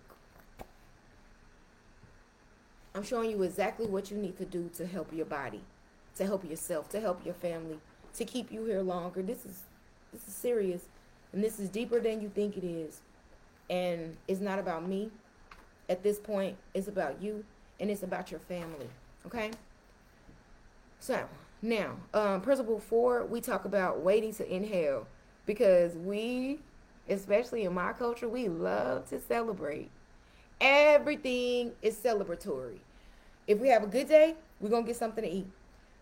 I'm 2.95 3.05
showing 3.05 3.31
you 3.31 3.43
exactly 3.45 3.87
what 3.87 4.11
you 4.11 4.17
need 4.17 4.37
to 4.39 4.45
do 4.45 4.69
to 4.75 4.87
help 4.87 5.13
your 5.13 5.27
body, 5.27 5.61
to 6.17 6.27
help 6.27 6.45
yourself, 6.45 6.89
to 6.89 7.01
help 7.01 7.25
your 7.25 7.35
family, 7.35 7.79
to 8.15 8.25
keep 8.25 8.51
you 8.51 8.65
here 8.65 8.83
longer. 8.83 9.23
This 9.23 9.47
is 9.47 9.63
this 10.13 10.27
is 10.27 10.35
serious 10.35 10.83
and 11.33 11.45
this 11.45 11.61
is 11.61 11.69
deeper 11.69 12.01
than 12.01 12.21
you 12.21 12.29
think 12.29 12.57
it 12.57 12.65
is. 12.65 13.01
And 13.69 14.17
it's 14.27 14.41
not 14.41 14.59
about 14.59 14.89
me. 14.89 15.11
At 15.89 16.03
this 16.03 16.19
point, 16.19 16.57
it's 16.75 16.89
about 16.89 17.23
you 17.23 17.45
and 17.79 17.91
it's 17.91 18.03
about 18.03 18.33
your 18.33 18.41
family. 18.41 18.89
Okay? 19.27 19.53
So 21.01 21.27
now, 21.63 21.97
um, 22.13 22.43
principle 22.43 22.79
four, 22.79 23.25
we 23.25 23.41
talk 23.41 23.65
about 23.65 24.01
waiting 24.01 24.35
to 24.35 24.55
inhale 24.55 25.07
because 25.47 25.95
we, 25.97 26.59
especially 27.09 27.65
in 27.65 27.73
my 27.73 27.95
culture, 27.95 28.29
we 28.29 28.49
love 28.49 29.09
to 29.09 29.19
celebrate. 29.19 29.91
Everything 30.61 31.73
is 31.81 31.97
celebratory. 31.97 32.79
If 33.47 33.59
we 33.59 33.69
have 33.69 33.83
a 33.83 33.87
good 33.87 34.09
day, 34.09 34.37
we're 34.61 34.69
gonna 34.69 34.87
get 34.87 34.97
something 34.97 35.25
to 35.25 35.31
eat. 35.31 35.47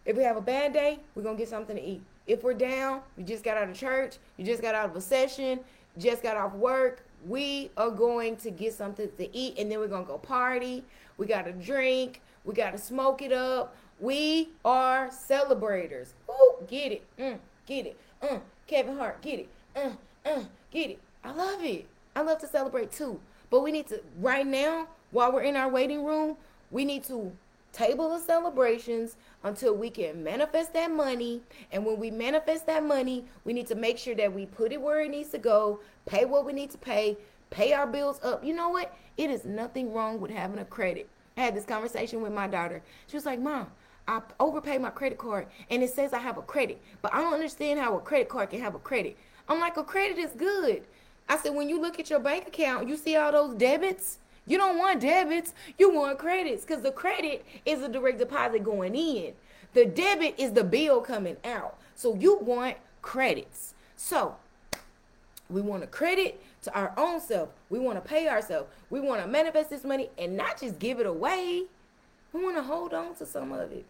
If 0.05 0.16
we 0.16 0.24
have 0.24 0.36
a 0.36 0.40
bad 0.40 0.72
day, 0.72 0.99
we're 1.14 1.22
gonna 1.22 1.38
get 1.38 1.49
something 1.49 1.76
to 1.76 1.82
eat. 1.82 2.03
If 2.26 2.42
we're 2.42 2.55
down, 2.55 3.03
we 3.16 3.22
just 3.22 3.44
got 3.44 3.57
out 3.57 3.70
of 3.70 3.76
church, 3.76 4.16
you 4.36 4.44
just 4.44 4.61
got 4.61 4.74
out 4.74 4.90
of 4.90 4.96
a 4.96 5.01
session, 5.01 5.61
just 5.96 6.24
got 6.24 6.36
off 6.36 6.55
work, 6.55 7.05
we 7.26 7.70
are 7.76 7.90
going 7.90 8.36
to 8.38 8.51
get 8.51 8.74
something 8.74 9.09
to 9.16 9.36
eat 9.36 9.59
and 9.59 9.70
then 9.70 9.78
we're 9.78 9.88
gonna 9.88 10.05
go 10.05 10.18
party. 10.18 10.84
We 11.16 11.26
gotta 11.26 11.53
drink, 11.53 12.20
we 12.44 12.55
gotta 12.55 12.78
smoke 12.78 13.22
it 13.22 13.32
up, 13.32 13.76
we 14.01 14.51
are 14.64 15.11
celebrators. 15.11 16.14
Ooh, 16.30 16.55
get 16.66 16.92
it. 16.92 17.03
Mm, 17.18 17.38
get 17.66 17.86
it. 17.86 17.96
Uh, 18.22 18.38
Kevin 18.66 18.96
Hart, 18.96 19.20
get 19.22 19.40
it. 19.40 19.49
Uh, 19.74 19.90
uh, 20.26 20.42
get 20.70 20.90
it. 20.90 20.99
I 21.24 21.32
love 21.32 21.62
it. 21.64 21.86
I 22.14 22.22
love 22.22 22.38
to 22.38 22.46
celebrate 22.46 22.92
too. 22.92 23.20
But 23.51 23.61
we 23.61 23.72
need 23.72 23.88
to, 23.88 24.01
right 24.18 24.46
now, 24.46 24.88
while 25.11 25.32
we're 25.32 25.42
in 25.42 25.57
our 25.57 25.68
waiting 25.68 26.05
room, 26.05 26.36
we 26.70 26.84
need 26.84 27.05
to 27.05 27.32
table 27.72 28.11
the 28.11 28.18
celebrations 28.18 29.16
until 29.44 29.74
we 29.74 29.90
can 29.90 30.22
manifest 30.22 30.72
that 30.74 30.90
money. 30.90 31.40
And 31.72 31.84
when 31.84 31.99
we 31.99 32.11
manifest 32.11 32.66
that 32.66 32.84
money, 32.84 33.24
we 33.44 33.53
need 33.53 33.66
to 33.68 33.74
make 33.74 33.99
sure 33.99 34.14
that 34.16 34.32
we 34.32 34.46
put 34.46 34.72
it 34.72 34.80
where 34.80 35.01
it 35.01 35.11
needs 35.11 35.30
to 35.30 35.38
go, 35.38 35.80
pay 36.07 36.24
what 36.24 36.44
we 36.44 36.53
need 36.53 36.70
to 36.70 36.78
pay, 36.78 37.16
pay 37.51 37.72
our 37.72 37.86
bills 37.86 38.20
up. 38.22 38.44
You 38.44 38.55
know 38.55 38.68
what? 38.68 38.94
It 39.16 39.30
is 39.30 39.44
nothing 39.44 39.92
wrong 39.92 40.20
with 40.20 40.30
having 40.30 40.59
a 40.59 40.64
credit. 40.64 41.09
I 41.36 41.42
had 41.42 41.55
this 41.55 41.64
conversation 41.64 42.20
with 42.20 42.32
my 42.32 42.49
daughter. 42.49 42.82
She 43.07 43.16
was 43.16 43.24
like, 43.26 43.40
Mom, 43.40 43.68
I 44.09 44.22
overpay 44.40 44.78
my 44.78 44.90
credit 44.90 45.18
card 45.18 45.46
and 45.70 45.82
it 45.82 45.90
says 45.90 46.14
I 46.14 46.18
have 46.18 46.38
a 46.38 46.42
credit, 46.42 46.80
but 47.02 47.14
I 47.14 47.20
don't 47.20 47.34
understand 47.34 47.78
how 47.78 47.96
a 47.96 48.00
credit 48.00 48.30
card 48.30 48.50
can 48.50 48.61
have 48.61 48.74
a 48.74 48.78
credit. 48.78 49.16
I'm 49.48 49.61
like, 49.61 49.76
a 49.76 49.84
credit 49.84 50.18
is 50.18 50.32
good. 50.32 50.82
I 51.28 51.36
said, 51.36 51.54
when 51.54 51.68
you 51.68 51.80
look 51.80 52.00
at 52.00 52.09
your 52.09 52.18
bank 52.18 52.48
account, 52.48 52.88
you 52.88 52.96
see 52.96 53.16
all 53.16 53.30
those 53.30 53.54
debits. 53.54 54.18
You 54.46 54.56
don't 54.56 54.78
want 54.78 55.00
debits, 55.00 55.52
you 55.78 55.94
want 55.94 56.18
credits 56.18 56.64
because 56.64 56.82
the 56.82 56.90
credit 56.90 57.44
is 57.66 57.82
a 57.82 57.88
direct 57.88 58.18
deposit 58.18 58.64
going 58.64 58.94
in. 58.94 59.34
The 59.74 59.84
debit 59.84 60.36
is 60.38 60.52
the 60.52 60.64
bill 60.64 61.02
coming 61.02 61.36
out. 61.44 61.76
So 61.94 62.14
you 62.14 62.38
want 62.38 62.78
credits. 63.02 63.74
So 63.96 64.36
we 65.50 65.61
want 65.61 65.82
a 65.82 65.86
credit 65.86 66.42
to 66.62 66.72
our 66.74 66.94
own 66.96 67.20
self. 67.20 67.50
We 67.68 67.78
want 67.78 68.02
to 68.02 68.09
pay 68.09 68.26
ourselves. 68.28 68.70
We 68.88 69.00
want 69.00 69.20
to 69.20 69.28
manifest 69.28 69.68
this 69.68 69.84
money 69.84 70.09
and 70.16 70.34
not 70.34 70.59
just 70.59 70.78
give 70.78 70.98
it 70.98 71.06
away. 71.06 71.64
We 72.32 72.42
want 72.42 72.56
to 72.56 72.62
hold 72.62 72.94
on 72.94 73.14
to 73.16 73.26
some 73.26 73.52
of 73.52 73.70
it. 73.70 73.84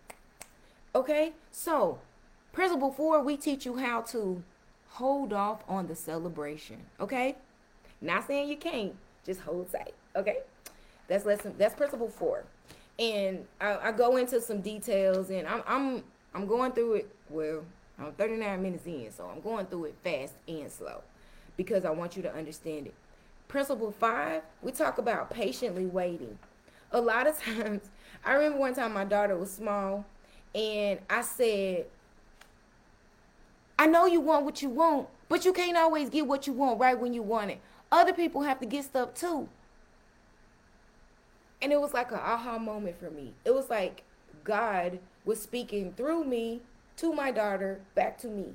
Okay? 0.98 1.32
So, 1.52 2.00
principle 2.52 2.90
four, 2.90 3.22
we 3.22 3.36
teach 3.36 3.64
you 3.64 3.76
how 3.76 4.00
to 4.00 4.42
hold 4.88 5.32
off 5.32 5.62
on 5.68 5.86
the 5.86 5.94
celebration. 5.94 6.78
Okay? 6.98 7.36
Not 8.00 8.26
saying 8.26 8.48
you 8.48 8.56
can't, 8.56 8.96
just 9.24 9.42
hold 9.42 9.70
tight. 9.70 9.94
Okay? 10.16 10.38
That's 11.06 11.24
lesson 11.24 11.54
that's 11.56 11.76
principle 11.76 12.08
four. 12.08 12.42
And 12.98 13.46
I, 13.60 13.76
I 13.76 13.92
go 13.92 14.16
into 14.16 14.40
some 14.40 14.60
details 14.60 15.30
and 15.30 15.46
I'm 15.46 15.62
I'm 15.68 16.02
I'm 16.34 16.46
going 16.48 16.72
through 16.72 16.94
it 16.94 17.08
well, 17.30 17.62
I'm 17.96 18.12
39 18.12 18.60
minutes 18.60 18.86
in, 18.86 19.08
so 19.12 19.30
I'm 19.32 19.40
going 19.40 19.66
through 19.66 19.84
it 19.84 19.94
fast 20.02 20.34
and 20.48 20.70
slow 20.70 21.02
because 21.56 21.84
I 21.84 21.90
want 21.90 22.16
you 22.16 22.22
to 22.24 22.34
understand 22.34 22.88
it. 22.88 22.94
Principle 23.46 23.92
five, 23.92 24.42
we 24.62 24.72
talk 24.72 24.98
about 24.98 25.30
patiently 25.30 25.86
waiting. 25.86 26.40
A 26.90 27.00
lot 27.00 27.28
of 27.28 27.40
times, 27.44 27.82
I 28.24 28.32
remember 28.32 28.58
one 28.58 28.74
time 28.74 28.92
my 28.92 29.04
daughter 29.04 29.36
was 29.36 29.52
small 29.52 30.04
and 30.54 31.00
I 31.08 31.22
said, 31.22 31.86
I 33.78 33.86
know 33.86 34.06
you 34.06 34.20
want 34.20 34.44
what 34.44 34.62
you 34.62 34.68
want, 34.68 35.08
but 35.28 35.44
you 35.44 35.52
can't 35.52 35.76
always 35.76 36.10
get 36.10 36.26
what 36.26 36.46
you 36.46 36.52
want 36.52 36.80
right 36.80 36.98
when 36.98 37.12
you 37.12 37.22
want 37.22 37.50
it. 37.50 37.60
other 37.90 38.12
people 38.12 38.42
have 38.42 38.60
to 38.60 38.66
get 38.66 38.84
stuff 38.84 39.14
too. 39.14 39.48
And 41.60 41.72
it 41.72 41.80
was 41.80 41.92
like 41.92 42.10
an 42.12 42.18
aha 42.18 42.58
moment 42.58 42.98
for 42.98 43.10
me. 43.10 43.34
It 43.44 43.54
was 43.54 43.70
like 43.70 44.04
God 44.44 44.98
was 45.24 45.40
speaking 45.40 45.92
through 45.96 46.24
me 46.24 46.62
to 46.96 47.12
my 47.12 47.30
daughter 47.30 47.80
back 47.94 48.18
to 48.18 48.28
me. 48.28 48.54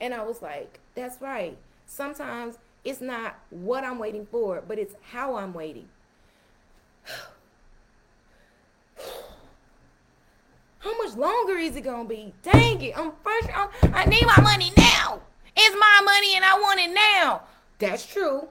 And 0.00 0.14
I 0.14 0.22
was 0.22 0.40
like, 0.40 0.80
that's 0.94 1.20
right. 1.20 1.56
Sometimes 1.86 2.58
it's 2.84 3.00
not 3.00 3.38
what 3.50 3.84
I'm 3.84 3.98
waiting 3.98 4.26
for, 4.30 4.62
but 4.66 4.78
it's 4.78 4.94
how 5.12 5.36
I'm 5.36 5.52
waiting. 5.52 5.88
How 10.80 10.96
much 10.96 11.14
longer 11.16 11.56
is 11.56 11.76
it 11.76 11.82
gonna 11.82 12.08
be? 12.08 12.32
Dang 12.42 12.80
it! 12.82 12.98
I'm 12.98 13.12
first. 13.22 13.48
I'm, 13.54 13.68
I 13.94 14.06
need 14.06 14.26
my 14.26 14.40
money 14.40 14.72
now. 14.76 15.20
It's 15.56 15.76
my 15.78 16.00
money 16.04 16.36
and 16.36 16.44
I 16.44 16.58
want 16.58 16.80
it 16.80 16.92
now. 16.92 17.42
That's 17.78 18.04
true, 18.06 18.48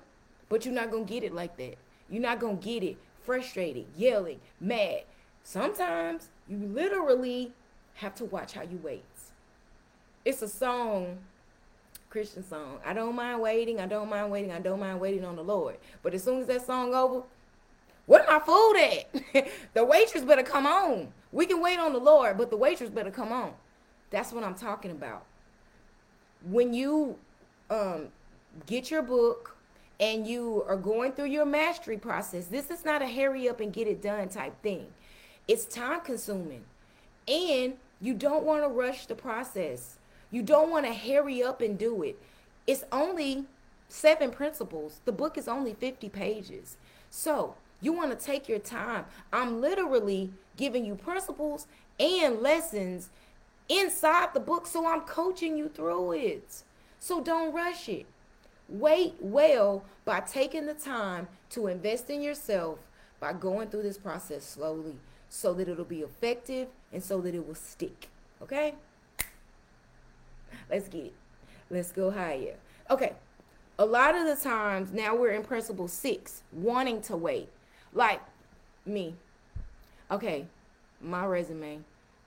but 0.47 0.63
you're 0.63 0.73
not 0.73 0.91
gonna 0.91 1.05
get 1.05 1.23
it 1.23 1.33
like 1.33 1.57
that. 1.57 1.75
You're 2.09 2.21
not 2.21 2.39
gonna 2.39 2.55
get 2.55 2.83
it 2.83 2.97
frustrated, 3.23 3.85
yelling, 3.97 4.39
mad. 4.61 5.03
Sometimes 5.43 6.29
you 6.47 6.57
literally 6.57 7.51
have 7.95 8.13
to 8.15 8.25
watch 8.25 8.53
how 8.53 8.61
you 8.61 8.79
wait. 8.83 9.03
It's 10.23 10.43
a 10.43 10.47
song, 10.47 11.17
Christian 12.11 12.43
song. 12.43 12.79
I 12.85 12.93
don't 12.93 13.15
mind 13.15 13.41
waiting. 13.41 13.79
I 13.79 13.87
don't 13.87 14.09
mind 14.09 14.29
waiting. 14.29 14.51
I 14.51 14.59
don't 14.59 14.79
mind 14.79 14.99
waiting 14.99 15.25
on 15.25 15.35
the 15.35 15.43
Lord. 15.43 15.77
But 16.03 16.13
as 16.13 16.23
soon 16.23 16.41
as 16.41 16.47
that 16.47 16.65
song 16.65 16.93
over, 16.93 17.23
where 18.05 18.25
my 18.27 18.39
food 18.39 18.75
at? 18.77 19.47
the 19.73 19.83
waitress 19.83 20.23
better 20.23 20.43
come 20.43 20.67
on. 20.67 21.11
We 21.31 21.45
can 21.45 21.61
wait 21.61 21.79
on 21.79 21.93
the 21.93 21.99
Lord, 21.99 22.37
but 22.37 22.49
the 22.49 22.57
waitress 22.57 22.89
better 22.89 23.11
come 23.11 23.31
on. 23.31 23.53
That's 24.09 24.33
what 24.33 24.43
I'm 24.43 24.55
talking 24.55 24.91
about. 24.91 25.23
When 26.49 26.73
you 26.73 27.17
um, 27.69 28.07
get 28.65 28.89
your 28.89 29.01
book 29.01 29.55
and 29.99 30.25
you 30.25 30.63
are 30.67 30.77
going 30.77 31.11
through 31.11 31.25
your 31.25 31.45
mastery 31.45 31.97
process, 31.97 32.45
this 32.45 32.71
is 32.71 32.83
not 32.83 33.01
a 33.01 33.07
hurry 33.07 33.47
up 33.47 33.59
and 33.59 33.71
get 33.71 33.87
it 33.87 34.01
done 34.01 34.29
type 34.29 34.61
thing. 34.63 34.87
It's 35.47 35.65
time 35.65 36.01
consuming. 36.01 36.63
And 37.27 37.75
you 38.01 38.13
don't 38.13 38.43
want 38.43 38.63
to 38.63 38.69
rush 38.69 39.05
the 39.05 39.15
process. 39.15 39.97
You 40.31 40.41
don't 40.41 40.69
want 40.69 40.85
to 40.85 40.93
hurry 40.93 41.43
up 41.43 41.61
and 41.61 41.77
do 41.77 42.01
it. 42.03 42.19
It's 42.65 42.83
only 42.91 43.45
seven 43.87 44.31
principles. 44.31 45.01
The 45.05 45.11
book 45.11 45.37
is 45.37 45.47
only 45.47 45.73
50 45.73 46.09
pages. 46.09 46.77
So 47.09 47.55
you 47.81 47.93
want 47.93 48.17
to 48.17 48.25
take 48.25 48.49
your 48.49 48.59
time. 48.59 49.05
I'm 49.31 49.61
literally 49.61 50.31
giving 50.57 50.85
you 50.85 50.95
principles 50.95 51.67
and 51.99 52.39
lessons 52.41 53.09
inside 53.67 54.33
the 54.33 54.39
book. 54.39 54.67
So 54.67 54.87
I'm 54.87 55.01
coaching 55.01 55.57
you 55.57 55.69
through 55.69 56.13
it. 56.13 56.63
So 56.99 57.21
don't 57.21 57.53
rush 57.53 57.87
it. 57.87 58.05
Wait 58.67 59.15
well 59.19 59.83
by 60.05 60.19
taking 60.19 60.65
the 60.65 60.73
time 60.73 61.27
to 61.51 61.67
invest 61.67 62.09
in 62.09 62.21
yourself 62.21 62.79
by 63.19 63.33
going 63.33 63.69
through 63.69 63.83
this 63.83 63.97
process 63.97 64.43
slowly 64.43 64.97
so 65.29 65.53
that 65.53 65.67
it'll 65.67 65.85
be 65.85 66.01
effective 66.01 66.67
and 66.91 67.03
so 67.03 67.21
that 67.21 67.33
it 67.33 67.47
will 67.47 67.55
stick. 67.55 68.09
Okay? 68.41 68.75
Let's 70.69 70.87
get 70.87 71.05
it. 71.05 71.13
Let's 71.69 71.91
go 71.91 72.11
higher. 72.11 72.55
Okay. 72.89 73.13
A 73.77 73.85
lot 73.85 74.15
of 74.15 74.25
the 74.25 74.35
times 74.35 74.91
now 74.91 75.15
we're 75.15 75.31
in 75.31 75.43
principle 75.43 75.87
six, 75.87 76.43
wanting 76.51 77.01
to 77.03 77.15
wait. 77.15 77.47
Like 77.93 78.21
me. 78.85 79.15
Okay, 80.11 80.45
my 81.01 81.25
resume. 81.25 81.79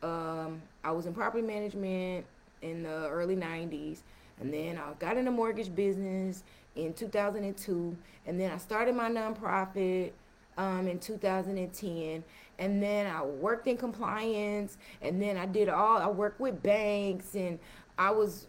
Um, 0.02 0.60
I 0.82 0.90
was 0.90 1.06
in 1.06 1.14
property 1.14 1.46
management 1.46 2.26
in 2.62 2.82
the 2.82 3.08
early 3.08 3.36
90s, 3.36 3.98
and 4.40 4.52
then 4.52 4.78
I 4.78 4.92
got 4.98 5.16
in 5.16 5.24
the 5.24 5.30
mortgage 5.30 5.74
business 5.74 6.42
in 6.74 6.92
2002, 6.94 7.96
and 8.26 8.40
then 8.40 8.50
I 8.50 8.58
started 8.58 8.96
my 8.96 9.08
nonprofit 9.08 10.10
um, 10.58 10.88
in 10.88 10.98
2010, 10.98 12.24
and 12.58 12.82
then 12.82 13.06
I 13.06 13.22
worked 13.22 13.66
in 13.68 13.76
compliance, 13.76 14.78
and 15.00 15.22
then 15.22 15.36
I 15.36 15.46
did 15.46 15.68
all. 15.68 15.98
I 15.98 16.08
worked 16.08 16.40
with 16.40 16.62
banks, 16.62 17.34
and 17.34 17.58
I 17.96 18.10
was 18.10 18.46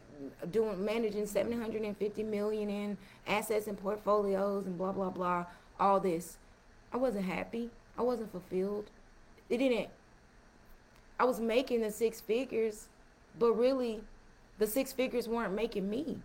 doing 0.51 0.83
managing 0.83 1.27
750 1.27 2.23
million 2.23 2.69
in 2.69 2.97
assets 3.27 3.67
and 3.67 3.77
portfolios, 3.77 4.65
and 4.65 4.77
blah 4.77 4.91
blah 4.91 5.09
blah. 5.09 5.45
All 5.79 5.99
this, 5.99 6.37
I 6.93 6.97
wasn't 6.97 7.25
happy. 7.25 7.69
I 7.97 8.03
wasn't 8.03 8.31
fulfilled. 8.31 8.89
It 9.49 9.57
didn't. 9.57 9.89
I 11.19 11.25
was 11.25 11.39
making 11.39 11.81
the 11.81 11.91
six 11.91 12.21
figures, 12.21 12.87
but 13.37 13.53
really, 13.53 14.01
the 14.59 14.67
six 14.67 14.93
figures 14.93 15.27
weren't 15.27 15.53
making 15.53 15.89
me. 15.89 16.19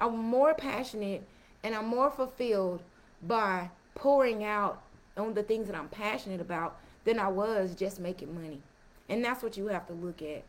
I'm 0.00 0.16
more 0.16 0.54
passionate 0.54 1.22
and 1.62 1.74
I'm 1.74 1.86
more 1.86 2.10
fulfilled 2.10 2.82
by 3.22 3.70
pouring 3.94 4.44
out 4.44 4.82
on 5.16 5.34
the 5.34 5.42
things 5.42 5.66
that 5.66 5.76
I'm 5.76 5.88
passionate 5.88 6.40
about 6.40 6.78
than 7.04 7.18
I 7.18 7.28
was 7.28 7.74
just 7.74 7.98
making 7.98 8.34
money. 8.34 8.60
And 9.08 9.24
that's 9.24 9.42
what 9.42 9.56
you 9.56 9.66
have 9.66 9.86
to 9.88 9.92
look 9.92 10.22
at. 10.22 10.44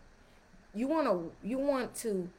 You 0.76 0.88
want 0.88 1.08
to 1.08 1.32
you 1.48 1.58
want 1.58 1.96
to 1.96 2.30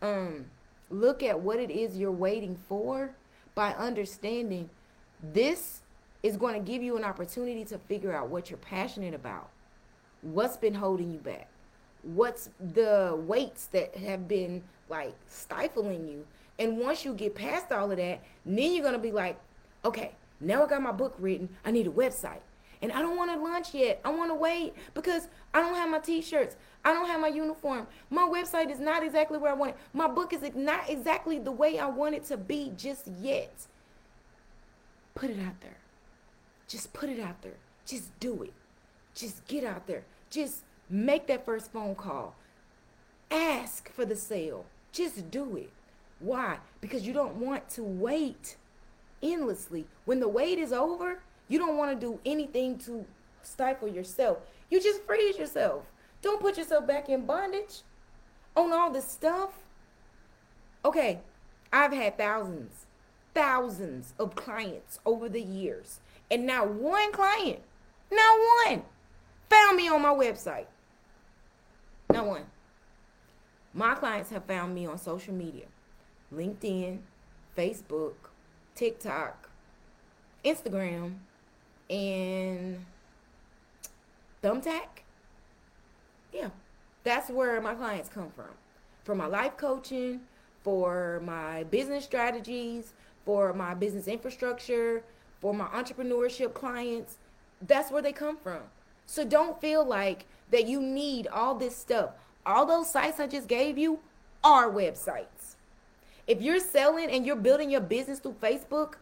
um 0.00 0.46
look 0.90 1.22
at 1.22 1.40
what 1.40 1.58
it 1.58 1.70
is 1.70 1.98
you're 1.98 2.10
waiting 2.10 2.56
for 2.68 3.10
by 3.54 3.72
understanding 3.74 4.70
this 5.22 5.82
is 6.24 6.38
going 6.38 6.54
to 6.54 6.60
give 6.60 6.82
you 6.82 6.96
an 6.96 7.04
opportunity 7.04 7.66
to 7.66 7.76
figure 7.76 8.10
out 8.10 8.30
what 8.30 8.48
you're 8.48 8.56
passionate 8.56 9.12
about. 9.12 9.50
What's 10.22 10.56
been 10.56 10.72
holding 10.72 11.12
you 11.12 11.18
back? 11.18 11.46
What's 12.02 12.48
the 12.58 13.14
weights 13.26 13.66
that 13.66 13.94
have 13.94 14.26
been 14.26 14.62
like 14.88 15.14
stifling 15.28 16.08
you? 16.08 16.24
And 16.58 16.78
once 16.78 17.04
you 17.04 17.12
get 17.12 17.34
past 17.34 17.70
all 17.70 17.90
of 17.90 17.98
that, 17.98 18.22
then 18.46 18.72
you're 18.72 18.82
going 18.82 18.94
to 18.94 18.98
be 18.98 19.12
like, 19.12 19.38
okay, 19.84 20.12
now 20.40 20.64
I 20.64 20.66
got 20.66 20.80
my 20.80 20.92
book 20.92 21.14
written. 21.18 21.50
I 21.62 21.70
need 21.70 21.86
a 21.86 21.90
website. 21.90 22.40
And 22.80 22.90
I 22.90 23.02
don't 23.02 23.18
want 23.18 23.30
to 23.30 23.38
launch 23.38 23.74
yet. 23.74 24.00
I 24.02 24.08
want 24.08 24.30
to 24.30 24.34
wait 24.34 24.72
because 24.94 25.28
I 25.52 25.60
don't 25.60 25.74
have 25.74 25.90
my 25.90 25.98
t-shirts. 25.98 26.56
I 26.86 26.94
don't 26.94 27.06
have 27.06 27.20
my 27.20 27.28
uniform. 27.28 27.86
My 28.08 28.22
website 28.22 28.70
is 28.70 28.80
not 28.80 29.02
exactly 29.02 29.36
where 29.36 29.50
I 29.50 29.54
want 29.54 29.72
it. 29.72 29.76
My 29.92 30.08
book 30.08 30.32
is 30.32 30.40
not 30.54 30.88
exactly 30.88 31.38
the 31.38 31.52
way 31.52 31.78
I 31.78 31.86
want 31.86 32.14
it 32.14 32.24
to 32.26 32.38
be 32.38 32.72
just 32.78 33.08
yet. 33.20 33.52
Put 35.14 35.28
it 35.28 35.38
out 35.38 35.60
there. 35.60 35.76
Just 36.74 36.92
put 36.92 37.08
it 37.08 37.20
out 37.20 37.40
there. 37.42 37.54
Just 37.86 38.18
do 38.18 38.42
it. 38.42 38.52
Just 39.14 39.46
get 39.46 39.62
out 39.62 39.86
there. 39.86 40.02
Just 40.28 40.64
make 40.90 41.28
that 41.28 41.44
first 41.44 41.70
phone 41.70 41.94
call. 41.94 42.34
Ask 43.30 43.92
for 43.92 44.04
the 44.04 44.16
sale. 44.16 44.64
Just 44.90 45.30
do 45.30 45.56
it. 45.56 45.70
Why? 46.18 46.58
Because 46.80 47.06
you 47.06 47.12
don't 47.12 47.36
want 47.36 47.68
to 47.70 47.84
wait 47.84 48.56
endlessly. 49.22 49.86
When 50.04 50.18
the 50.18 50.26
wait 50.26 50.58
is 50.58 50.72
over, 50.72 51.20
you 51.46 51.60
don't 51.60 51.76
want 51.76 51.92
to 51.92 52.06
do 52.06 52.18
anything 52.26 52.76
to 52.78 53.04
stifle 53.44 53.86
yourself. 53.86 54.38
You 54.68 54.82
just 54.82 55.02
freeze 55.02 55.38
yourself. 55.38 55.84
Don't 56.22 56.40
put 56.40 56.58
yourself 56.58 56.88
back 56.88 57.08
in 57.08 57.24
bondage 57.24 57.82
on 58.56 58.72
all 58.72 58.90
this 58.90 59.06
stuff. 59.06 59.50
Okay, 60.84 61.20
I've 61.72 61.92
had 61.92 62.18
thousands, 62.18 62.86
thousands 63.32 64.12
of 64.18 64.34
clients 64.34 64.98
over 65.06 65.28
the 65.28 65.40
years 65.40 66.00
and 66.34 66.46
not 66.46 66.68
one 66.68 67.12
client, 67.12 67.60
not 68.10 68.38
one, 68.66 68.82
found 69.48 69.76
me 69.76 69.88
on 69.88 70.02
my 70.02 70.08
website. 70.08 70.66
Not 72.12 72.26
one. 72.26 72.46
My 73.72 73.94
clients 73.94 74.30
have 74.30 74.44
found 74.44 74.74
me 74.74 74.84
on 74.86 74.98
social 74.98 75.32
media 75.32 75.66
LinkedIn, 76.34 76.98
Facebook, 77.56 78.14
TikTok, 78.74 79.48
Instagram, 80.44 81.14
and 81.88 82.84
Thumbtack. 84.42 85.04
Yeah, 86.32 86.50
that's 87.04 87.30
where 87.30 87.60
my 87.60 87.74
clients 87.74 88.08
come 88.08 88.30
from. 88.34 88.50
For 89.04 89.14
my 89.14 89.26
life 89.26 89.56
coaching, 89.56 90.22
for 90.64 91.22
my 91.24 91.62
business 91.64 92.04
strategies, 92.04 92.92
for 93.24 93.52
my 93.52 93.74
business 93.74 94.08
infrastructure, 94.08 95.04
for 95.44 95.52
my 95.52 95.66
entrepreneurship 95.66 96.54
clients, 96.54 97.18
that's 97.60 97.90
where 97.90 98.00
they 98.00 98.14
come 98.14 98.38
from. 98.38 98.60
So 99.04 99.26
don't 99.26 99.60
feel 99.60 99.84
like 99.84 100.24
that 100.50 100.66
you 100.66 100.80
need 100.80 101.26
all 101.26 101.54
this 101.54 101.76
stuff. 101.76 102.12
All 102.46 102.64
those 102.64 102.90
sites 102.90 103.20
I 103.20 103.26
just 103.26 103.46
gave 103.46 103.76
you 103.76 103.98
are 104.42 104.70
websites. 104.70 105.56
If 106.26 106.40
you're 106.40 106.60
selling 106.60 107.10
and 107.10 107.26
you're 107.26 107.36
building 107.36 107.68
your 107.68 107.82
business 107.82 108.20
through 108.20 108.36
Facebook, 108.42 108.94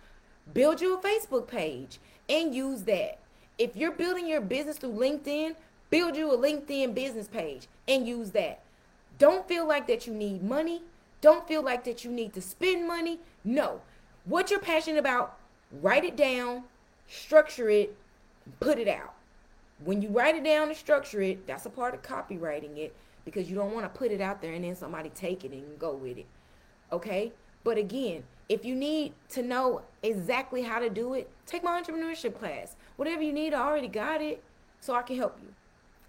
build 0.52 0.80
you 0.80 0.96
a 0.96 1.00
Facebook 1.00 1.46
page 1.46 2.00
and 2.28 2.52
use 2.52 2.82
that. 2.82 3.20
If 3.56 3.76
you're 3.76 3.92
building 3.92 4.26
your 4.26 4.40
business 4.40 4.78
through 4.78 4.94
LinkedIn, 4.94 5.54
build 5.90 6.16
you 6.16 6.32
a 6.32 6.36
LinkedIn 6.36 6.92
business 6.92 7.28
page 7.28 7.68
and 7.86 8.04
use 8.04 8.32
that. 8.32 8.62
Don't 9.16 9.46
feel 9.46 9.64
like 9.64 9.86
that 9.86 10.08
you 10.08 10.12
need 10.12 10.42
money. 10.42 10.82
Don't 11.20 11.46
feel 11.46 11.62
like 11.62 11.84
that 11.84 12.04
you 12.04 12.10
need 12.10 12.32
to 12.32 12.42
spend 12.42 12.88
money. 12.88 13.20
No. 13.44 13.80
What 14.24 14.50
you're 14.50 14.58
passionate 14.58 14.98
about, 14.98 15.38
write 15.80 16.04
it 16.04 16.16
down, 16.16 16.64
structure 17.08 17.70
it, 17.70 17.96
put 18.60 18.78
it 18.78 18.88
out. 18.88 19.14
When 19.84 20.02
you 20.02 20.10
write 20.10 20.36
it 20.36 20.44
down 20.44 20.68
and 20.68 20.76
structure 20.76 21.22
it, 21.22 21.46
that's 21.46 21.66
a 21.66 21.70
part 21.70 21.94
of 21.94 22.02
copywriting 22.02 22.76
it 22.78 22.94
because 23.24 23.48
you 23.48 23.56
don't 23.56 23.72
want 23.72 23.84
to 23.84 23.98
put 23.98 24.10
it 24.12 24.20
out 24.20 24.42
there 24.42 24.52
and 24.52 24.64
then 24.64 24.76
somebody 24.76 25.10
take 25.10 25.44
it 25.44 25.52
and 25.52 25.78
go 25.78 25.94
with 25.94 26.18
it. 26.18 26.26
Okay? 26.92 27.32
But 27.64 27.78
again, 27.78 28.24
If 28.52 28.66
you 28.66 28.74
need 28.74 29.14
to 29.30 29.42
know 29.42 29.80
exactly 30.02 30.60
how 30.60 30.78
to 30.78 30.90
do 30.90 31.14
it, 31.14 31.30
take 31.46 31.64
my 31.64 31.80
entrepreneurship 31.80 32.38
class. 32.38 32.76
Whatever 32.96 33.22
you 33.22 33.32
need, 33.32 33.54
I 33.54 33.66
already 33.66 33.88
got 33.88 34.20
it, 34.20 34.42
so 34.78 34.94
I 34.94 35.00
can 35.00 35.16
help 35.16 35.38
you. 35.40 35.48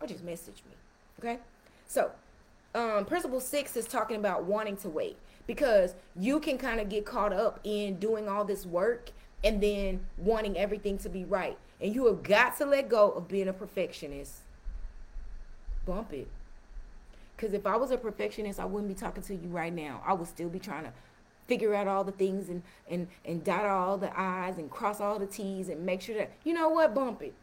Or 0.02 0.08
just 0.08 0.26
message 0.26 0.62
me. 0.68 0.76
Okay? 1.20 1.40
So, 1.88 2.12
um, 2.76 3.06
principle 3.06 3.40
six 3.40 3.78
is 3.78 3.88
talking 3.88 4.18
about 4.18 4.44
wanting 4.44 4.76
to 4.78 4.90
wait 4.90 5.16
because 5.48 5.96
you 6.18 6.42
can 6.42 6.58
kind 6.58 6.82
of 6.82 6.90
get 6.90 7.06
caught 7.06 7.32
up 7.32 7.62
in 7.64 7.96
doing 7.96 8.28
all 8.28 8.44
this 8.44 8.66
work 8.66 9.12
and 9.44 9.62
then 9.62 10.06
wanting 10.18 10.58
everything 10.58 10.98
to 11.00 11.10
be 11.10 11.26
right. 11.26 11.58
And 11.82 11.94
you 11.94 12.06
have 12.08 12.24
got 12.24 12.58
to 12.58 12.66
let 12.66 12.88
go 12.90 13.12
of 13.12 13.28
being 13.28 13.48
a 13.48 13.54
perfectionist. 13.54 14.42
Bump 15.86 16.14
it. 16.14 16.28
Because 17.36 17.54
if 17.54 17.66
I 17.66 17.76
was 17.76 17.92
a 17.92 17.98
perfectionist, 17.98 18.60
I 18.60 18.66
wouldn't 18.66 18.88
be 18.88 19.00
talking 19.00 19.24
to 19.24 19.36
you 19.36 19.50
right 19.50 19.74
now. 19.74 20.02
I 20.06 20.14
would 20.14 20.28
still 20.28 20.50
be 20.50 20.60
trying 20.60 20.86
to 20.86 20.94
figure 21.48 21.74
out 21.74 21.88
all 21.88 22.04
the 22.04 22.12
things 22.12 22.48
and, 22.48 22.64
and, 22.90 23.08
and 23.26 23.44
dot 23.44 23.66
all 23.66 23.98
the 23.98 24.18
I's 24.18 24.58
and 24.58 24.70
cross 24.70 25.02
all 25.02 25.20
the 25.20 25.26
T's 25.26 25.68
and 25.68 25.86
make 25.86 26.02
sure 26.02 26.16
that, 26.16 26.32
you 26.46 26.54
know 26.54 26.70
what, 26.70 26.96
bump 26.96 27.22
it. 27.22 27.34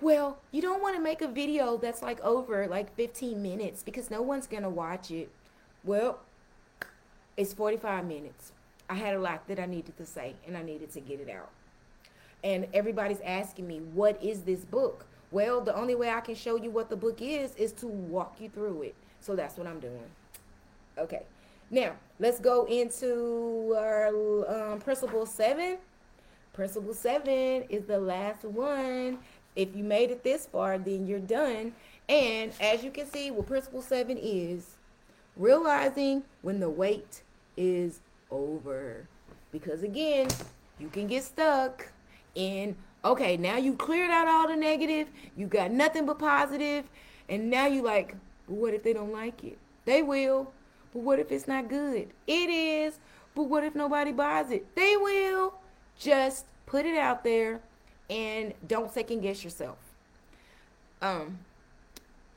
Well, 0.00 0.38
you 0.50 0.60
don't 0.60 0.82
want 0.82 0.96
to 0.96 1.00
make 1.00 1.22
a 1.22 1.28
video 1.28 1.76
that's 1.76 2.02
like 2.02 2.20
over 2.22 2.66
like 2.66 2.96
15 2.96 3.40
minutes 3.40 3.84
because 3.84 4.10
no 4.10 4.20
one's 4.20 4.48
to 4.48 4.68
watch 4.68 5.12
it. 5.12 5.30
Well, 5.84 6.18
it's 7.36 7.52
45 7.52 8.04
minutes. 8.04 8.50
I 8.92 8.94
had 8.94 9.14
a 9.14 9.18
lot 9.18 9.48
that 9.48 9.58
I 9.58 9.64
needed 9.64 9.96
to 9.96 10.04
say 10.04 10.34
and 10.46 10.54
I 10.54 10.62
needed 10.62 10.92
to 10.92 11.00
get 11.00 11.18
it 11.18 11.30
out. 11.30 11.48
And 12.44 12.66
everybody's 12.74 13.22
asking 13.24 13.66
me, 13.66 13.78
what 13.78 14.22
is 14.22 14.42
this 14.42 14.66
book? 14.66 15.06
Well, 15.30 15.62
the 15.62 15.74
only 15.74 15.94
way 15.94 16.10
I 16.10 16.20
can 16.20 16.34
show 16.34 16.56
you 16.56 16.70
what 16.70 16.90
the 16.90 16.96
book 16.96 17.22
is 17.22 17.54
is 17.56 17.72
to 17.74 17.86
walk 17.86 18.36
you 18.38 18.50
through 18.50 18.82
it. 18.82 18.94
So 19.22 19.34
that's 19.34 19.56
what 19.56 19.66
I'm 19.66 19.80
doing. 19.80 20.10
Okay. 20.98 21.22
Now, 21.70 21.92
let's 22.20 22.38
go 22.38 22.66
into 22.66 23.74
our 23.78 24.72
um, 24.72 24.80
principle 24.80 25.24
seven. 25.24 25.78
Principle 26.52 26.92
seven 26.92 27.64
is 27.70 27.86
the 27.86 27.98
last 27.98 28.44
one. 28.44 29.20
If 29.56 29.74
you 29.74 29.84
made 29.84 30.10
it 30.10 30.22
this 30.22 30.44
far, 30.44 30.76
then 30.76 31.06
you're 31.06 31.18
done. 31.18 31.72
And 32.10 32.52
as 32.60 32.84
you 32.84 32.90
can 32.90 33.06
see, 33.10 33.30
what 33.30 33.46
principle 33.46 33.80
seven 33.80 34.18
is 34.18 34.76
realizing 35.34 36.24
when 36.42 36.60
the 36.60 36.68
wait 36.68 37.22
is 37.56 38.00
over. 38.32 39.06
Because 39.52 39.82
again, 39.82 40.28
you 40.78 40.88
can 40.88 41.06
get 41.06 41.22
stuck 41.22 41.88
in, 42.34 42.74
okay, 43.04 43.36
now 43.36 43.58
you 43.58 43.74
cleared 43.74 44.10
out 44.10 44.26
all 44.26 44.48
the 44.48 44.56
negative, 44.56 45.08
you 45.36 45.46
got 45.46 45.70
nothing 45.70 46.06
but 46.06 46.18
positive, 46.18 46.84
and 47.28 47.50
now 47.50 47.66
you 47.66 47.82
like, 47.82 48.16
but 48.48 48.56
what 48.56 48.74
if 48.74 48.82
they 48.82 48.92
don't 48.92 49.12
like 49.12 49.44
it? 49.44 49.58
They 49.84 50.02
will. 50.02 50.52
But 50.92 51.02
what 51.02 51.18
if 51.18 51.30
it's 51.32 51.48
not 51.48 51.68
good? 51.68 52.08
It 52.26 52.50
is. 52.50 52.98
But 53.34 53.44
what 53.44 53.64
if 53.64 53.74
nobody 53.74 54.12
buys 54.12 54.50
it? 54.50 54.74
They 54.74 54.96
will. 54.96 55.54
Just 55.98 56.46
put 56.66 56.84
it 56.84 56.96
out 56.96 57.24
there 57.24 57.60
and 58.10 58.52
don't 58.66 58.92
second 58.92 59.20
guess 59.20 59.42
yourself. 59.42 59.78
Um, 61.00 61.38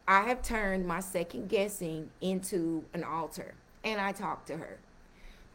I 0.07 0.21
have 0.21 0.41
turned 0.41 0.87
my 0.87 0.99
second 0.99 1.49
guessing 1.49 2.09
into 2.21 2.85
an 2.93 3.03
altar 3.03 3.55
and 3.83 3.99
I 3.99 4.11
talk 4.11 4.45
to 4.45 4.57
her. 4.57 4.77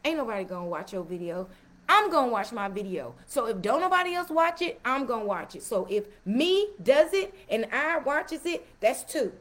Ain't 0.03 0.17
nobody 0.17 0.43
gonna 0.43 0.65
watch 0.65 0.93
your 0.93 1.03
video. 1.03 1.47
I'm 1.87 2.09
gonna 2.09 2.31
watch 2.31 2.51
my 2.51 2.69
video. 2.69 3.15
So 3.25 3.47
if 3.47 3.61
don't 3.61 3.81
nobody 3.81 4.13
else 4.13 4.29
watch 4.29 4.61
it, 4.61 4.79
I'm 4.85 5.05
gonna 5.05 5.25
watch 5.25 5.55
it. 5.55 5.63
So 5.63 5.87
if 5.89 6.05
me 6.25 6.69
does 6.81 7.13
it 7.13 7.33
and 7.49 7.67
I 7.71 7.97
watches 7.99 8.45
it, 8.45 8.65
that's 8.79 9.03
two. 9.03 9.33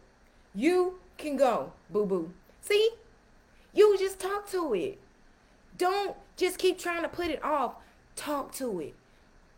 You 0.55 0.99
can 1.17 1.37
go, 1.37 1.73
boo 1.91 2.07
boo. 2.07 2.33
See? 2.61 2.91
You 3.73 3.97
just 3.99 4.19
talk 4.19 4.51
to 4.51 4.75
it. 4.75 4.99
Don't 5.79 6.17
just 6.37 6.59
keep 6.59 6.79
trying 6.79 7.03
to 7.03 7.09
put 7.09 7.29
it 7.29 7.43
off. 7.45 7.75
Talk 8.17 8.53
to 8.55 8.81
it. 8.81 8.95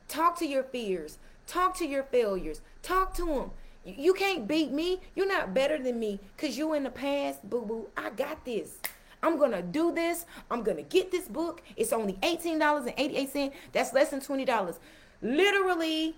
Talk 0.06 0.38
to 0.38 0.46
your 0.46 0.62
fears. 0.62 1.18
Talk 1.46 1.76
to 1.78 1.86
your 1.86 2.02
failures. 2.02 2.60
Talk 2.82 3.14
to 3.14 3.24
them. 3.24 3.50
You 3.84 4.14
can't 4.14 4.46
beat 4.46 4.70
me. 4.70 5.00
You're 5.16 5.26
not 5.26 5.54
better 5.54 5.82
than 5.82 5.98
me 5.98 6.20
because 6.36 6.58
you 6.58 6.74
in 6.74 6.82
the 6.84 6.90
past, 6.90 7.48
boo 7.48 7.62
boo. 7.62 7.88
I 7.96 8.10
got 8.10 8.44
this. 8.44 8.78
I'm 9.22 9.38
going 9.38 9.52
to 9.52 9.62
do 9.62 9.92
this. 9.92 10.26
I'm 10.50 10.62
going 10.62 10.76
to 10.78 10.82
get 10.82 11.10
this 11.10 11.28
book. 11.28 11.62
It's 11.76 11.92
only 11.92 12.14
$18.88. 12.14 13.52
That's 13.72 13.92
less 13.92 14.10
than 14.10 14.20
$20. 14.20 14.78
Literally, 15.22 16.16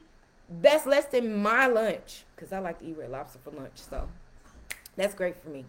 that's 0.63 0.87
less 0.87 1.07
than 1.07 1.43
my 1.43 1.67
lunch 1.67 2.25
because 2.35 2.53
I 2.53 2.59
like 2.59 2.79
to 2.81 2.87
eat 2.87 2.97
red 2.99 3.11
lobster 3.11 3.39
for 3.45 3.51
lunch. 3.51 3.77
So 3.77 4.09
that's 4.97 5.15
great 5.15 5.43
for 5.43 5.51
me. 5.51 5.65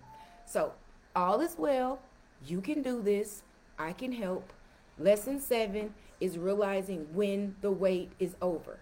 So 0.45 0.73
all 1.15 1.41
is 1.41 1.55
well. 1.57 1.99
You 2.45 2.61
can 2.61 2.81
do 2.81 3.01
this. 3.01 3.43
I 3.77 3.93
can 3.93 4.11
help. 4.11 4.53
Lesson 4.97 5.41
seven 5.41 5.93
is 6.21 6.37
realizing 6.37 7.07
when 7.13 7.55
the 7.61 7.71
wait 7.71 8.11
is 8.19 8.35
over. 8.41 8.79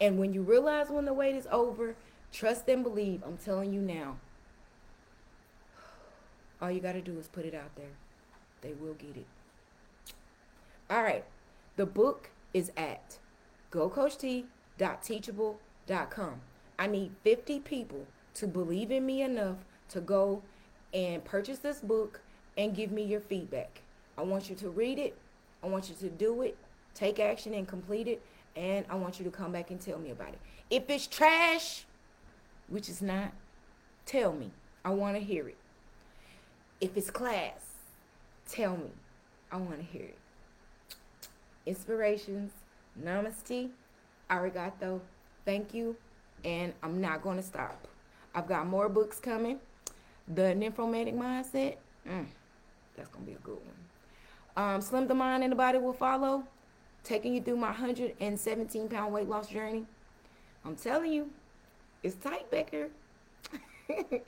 And 0.00 0.18
when 0.18 0.34
you 0.34 0.42
realize 0.42 0.90
when 0.90 1.04
the 1.04 1.14
wait 1.14 1.34
is 1.34 1.46
over, 1.50 1.94
trust 2.32 2.68
and 2.68 2.82
believe. 2.82 3.22
I'm 3.24 3.38
telling 3.38 3.72
you 3.72 3.80
now. 3.80 4.16
All 6.64 6.70
you 6.70 6.80
got 6.80 6.92
to 6.92 7.02
do 7.02 7.18
is 7.18 7.28
put 7.28 7.44
it 7.44 7.54
out 7.54 7.76
there. 7.76 7.92
They 8.62 8.72
will 8.72 8.94
get 8.94 9.18
it. 9.18 9.26
All 10.88 11.02
right. 11.02 11.26
The 11.76 11.84
book 11.84 12.30
is 12.54 12.72
at 12.74 13.18
gocoacht.teachable.com. 13.70 16.40
I 16.78 16.86
need 16.86 17.10
50 17.22 17.60
people 17.60 18.06
to 18.32 18.46
believe 18.46 18.90
in 18.90 19.04
me 19.04 19.20
enough 19.20 19.58
to 19.90 20.00
go 20.00 20.40
and 20.94 21.22
purchase 21.22 21.58
this 21.58 21.80
book 21.80 22.22
and 22.56 22.74
give 22.74 22.90
me 22.90 23.04
your 23.04 23.20
feedback. 23.20 23.82
I 24.16 24.22
want 24.22 24.48
you 24.48 24.56
to 24.56 24.70
read 24.70 24.98
it. 24.98 25.18
I 25.62 25.66
want 25.66 25.90
you 25.90 25.94
to 25.96 26.08
do 26.08 26.40
it 26.40 26.56
take 26.94 27.20
action 27.20 27.52
and 27.52 27.68
complete 27.68 28.08
it. 28.08 28.22
And 28.56 28.86
I 28.88 28.94
want 28.94 29.18
you 29.18 29.26
to 29.26 29.30
come 29.30 29.52
back 29.52 29.70
and 29.70 29.78
tell 29.78 29.98
me 29.98 30.12
about 30.12 30.28
it. 30.28 30.38
If 30.70 30.88
it's 30.88 31.06
trash, 31.06 31.84
which 32.68 32.88
is 32.88 33.02
not, 33.02 33.32
tell 34.06 34.32
me. 34.32 34.50
I 34.82 34.88
want 34.90 35.16
to 35.16 35.22
hear 35.22 35.46
it. 35.48 35.58
If 36.80 36.96
it's 36.96 37.10
class, 37.10 37.60
tell 38.48 38.76
me. 38.76 38.90
I 39.50 39.56
want 39.56 39.78
to 39.78 39.84
hear 39.84 40.06
it. 40.06 40.18
Inspirations, 41.66 42.52
namaste, 43.02 43.70
arigato, 44.28 45.00
thank 45.44 45.72
you, 45.72 45.96
and 46.44 46.72
I'm 46.82 47.00
not 47.00 47.22
going 47.22 47.36
to 47.36 47.42
stop. 47.42 47.86
I've 48.34 48.48
got 48.48 48.66
more 48.66 48.88
books 48.88 49.20
coming. 49.20 49.60
The 50.26 50.54
Nymphomatic 50.54 51.14
Mindset, 51.14 51.76
mm, 52.08 52.26
that's 52.96 53.08
going 53.10 53.24
to 53.24 53.30
be 53.30 53.36
a 53.36 53.40
good 53.40 53.58
one. 53.58 53.74
Um, 54.56 54.80
Slim 54.80 55.06
the 55.06 55.14
Mind 55.14 55.42
and 55.42 55.52
the 55.52 55.56
Body 55.56 55.78
will 55.78 55.92
follow 55.92 56.44
taking 57.04 57.34
you 57.34 57.42
through 57.42 57.56
my 57.56 57.68
117 57.68 58.88
pound 58.88 59.12
weight 59.12 59.28
loss 59.28 59.48
journey. 59.48 59.84
I'm 60.64 60.76
telling 60.76 61.12
you, 61.12 61.30
it's 62.02 62.16
tight, 62.16 62.50
Becker. 62.50 62.88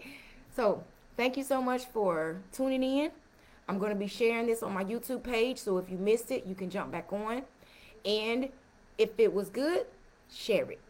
so, 0.57 0.85
thank 1.17 1.37
you 1.37 1.45
so 1.45 1.61
much 1.61 1.85
for 1.87 2.37
tuning 2.53 2.83
in. 2.83 3.11
I'm 3.69 3.79
going 3.79 3.91
to 3.91 3.99
be 3.99 4.07
sharing 4.07 4.47
this 4.47 4.63
on 4.63 4.73
my 4.73 4.85
YouTube 4.85 5.23
page. 5.23 5.59
So, 5.59 5.79
if 5.79 5.91
you 5.91 5.99
missed 5.99 6.31
it, 6.31 6.47
you 6.47 6.55
can 6.55 6.71
jump 6.71 6.93
back 6.93 7.13
on. 7.13 7.43
And 8.05 8.49
if 8.97 9.11
it 9.19 9.33
was 9.33 9.49
good, 9.49 9.87
share 10.33 10.71
it. 10.71 10.81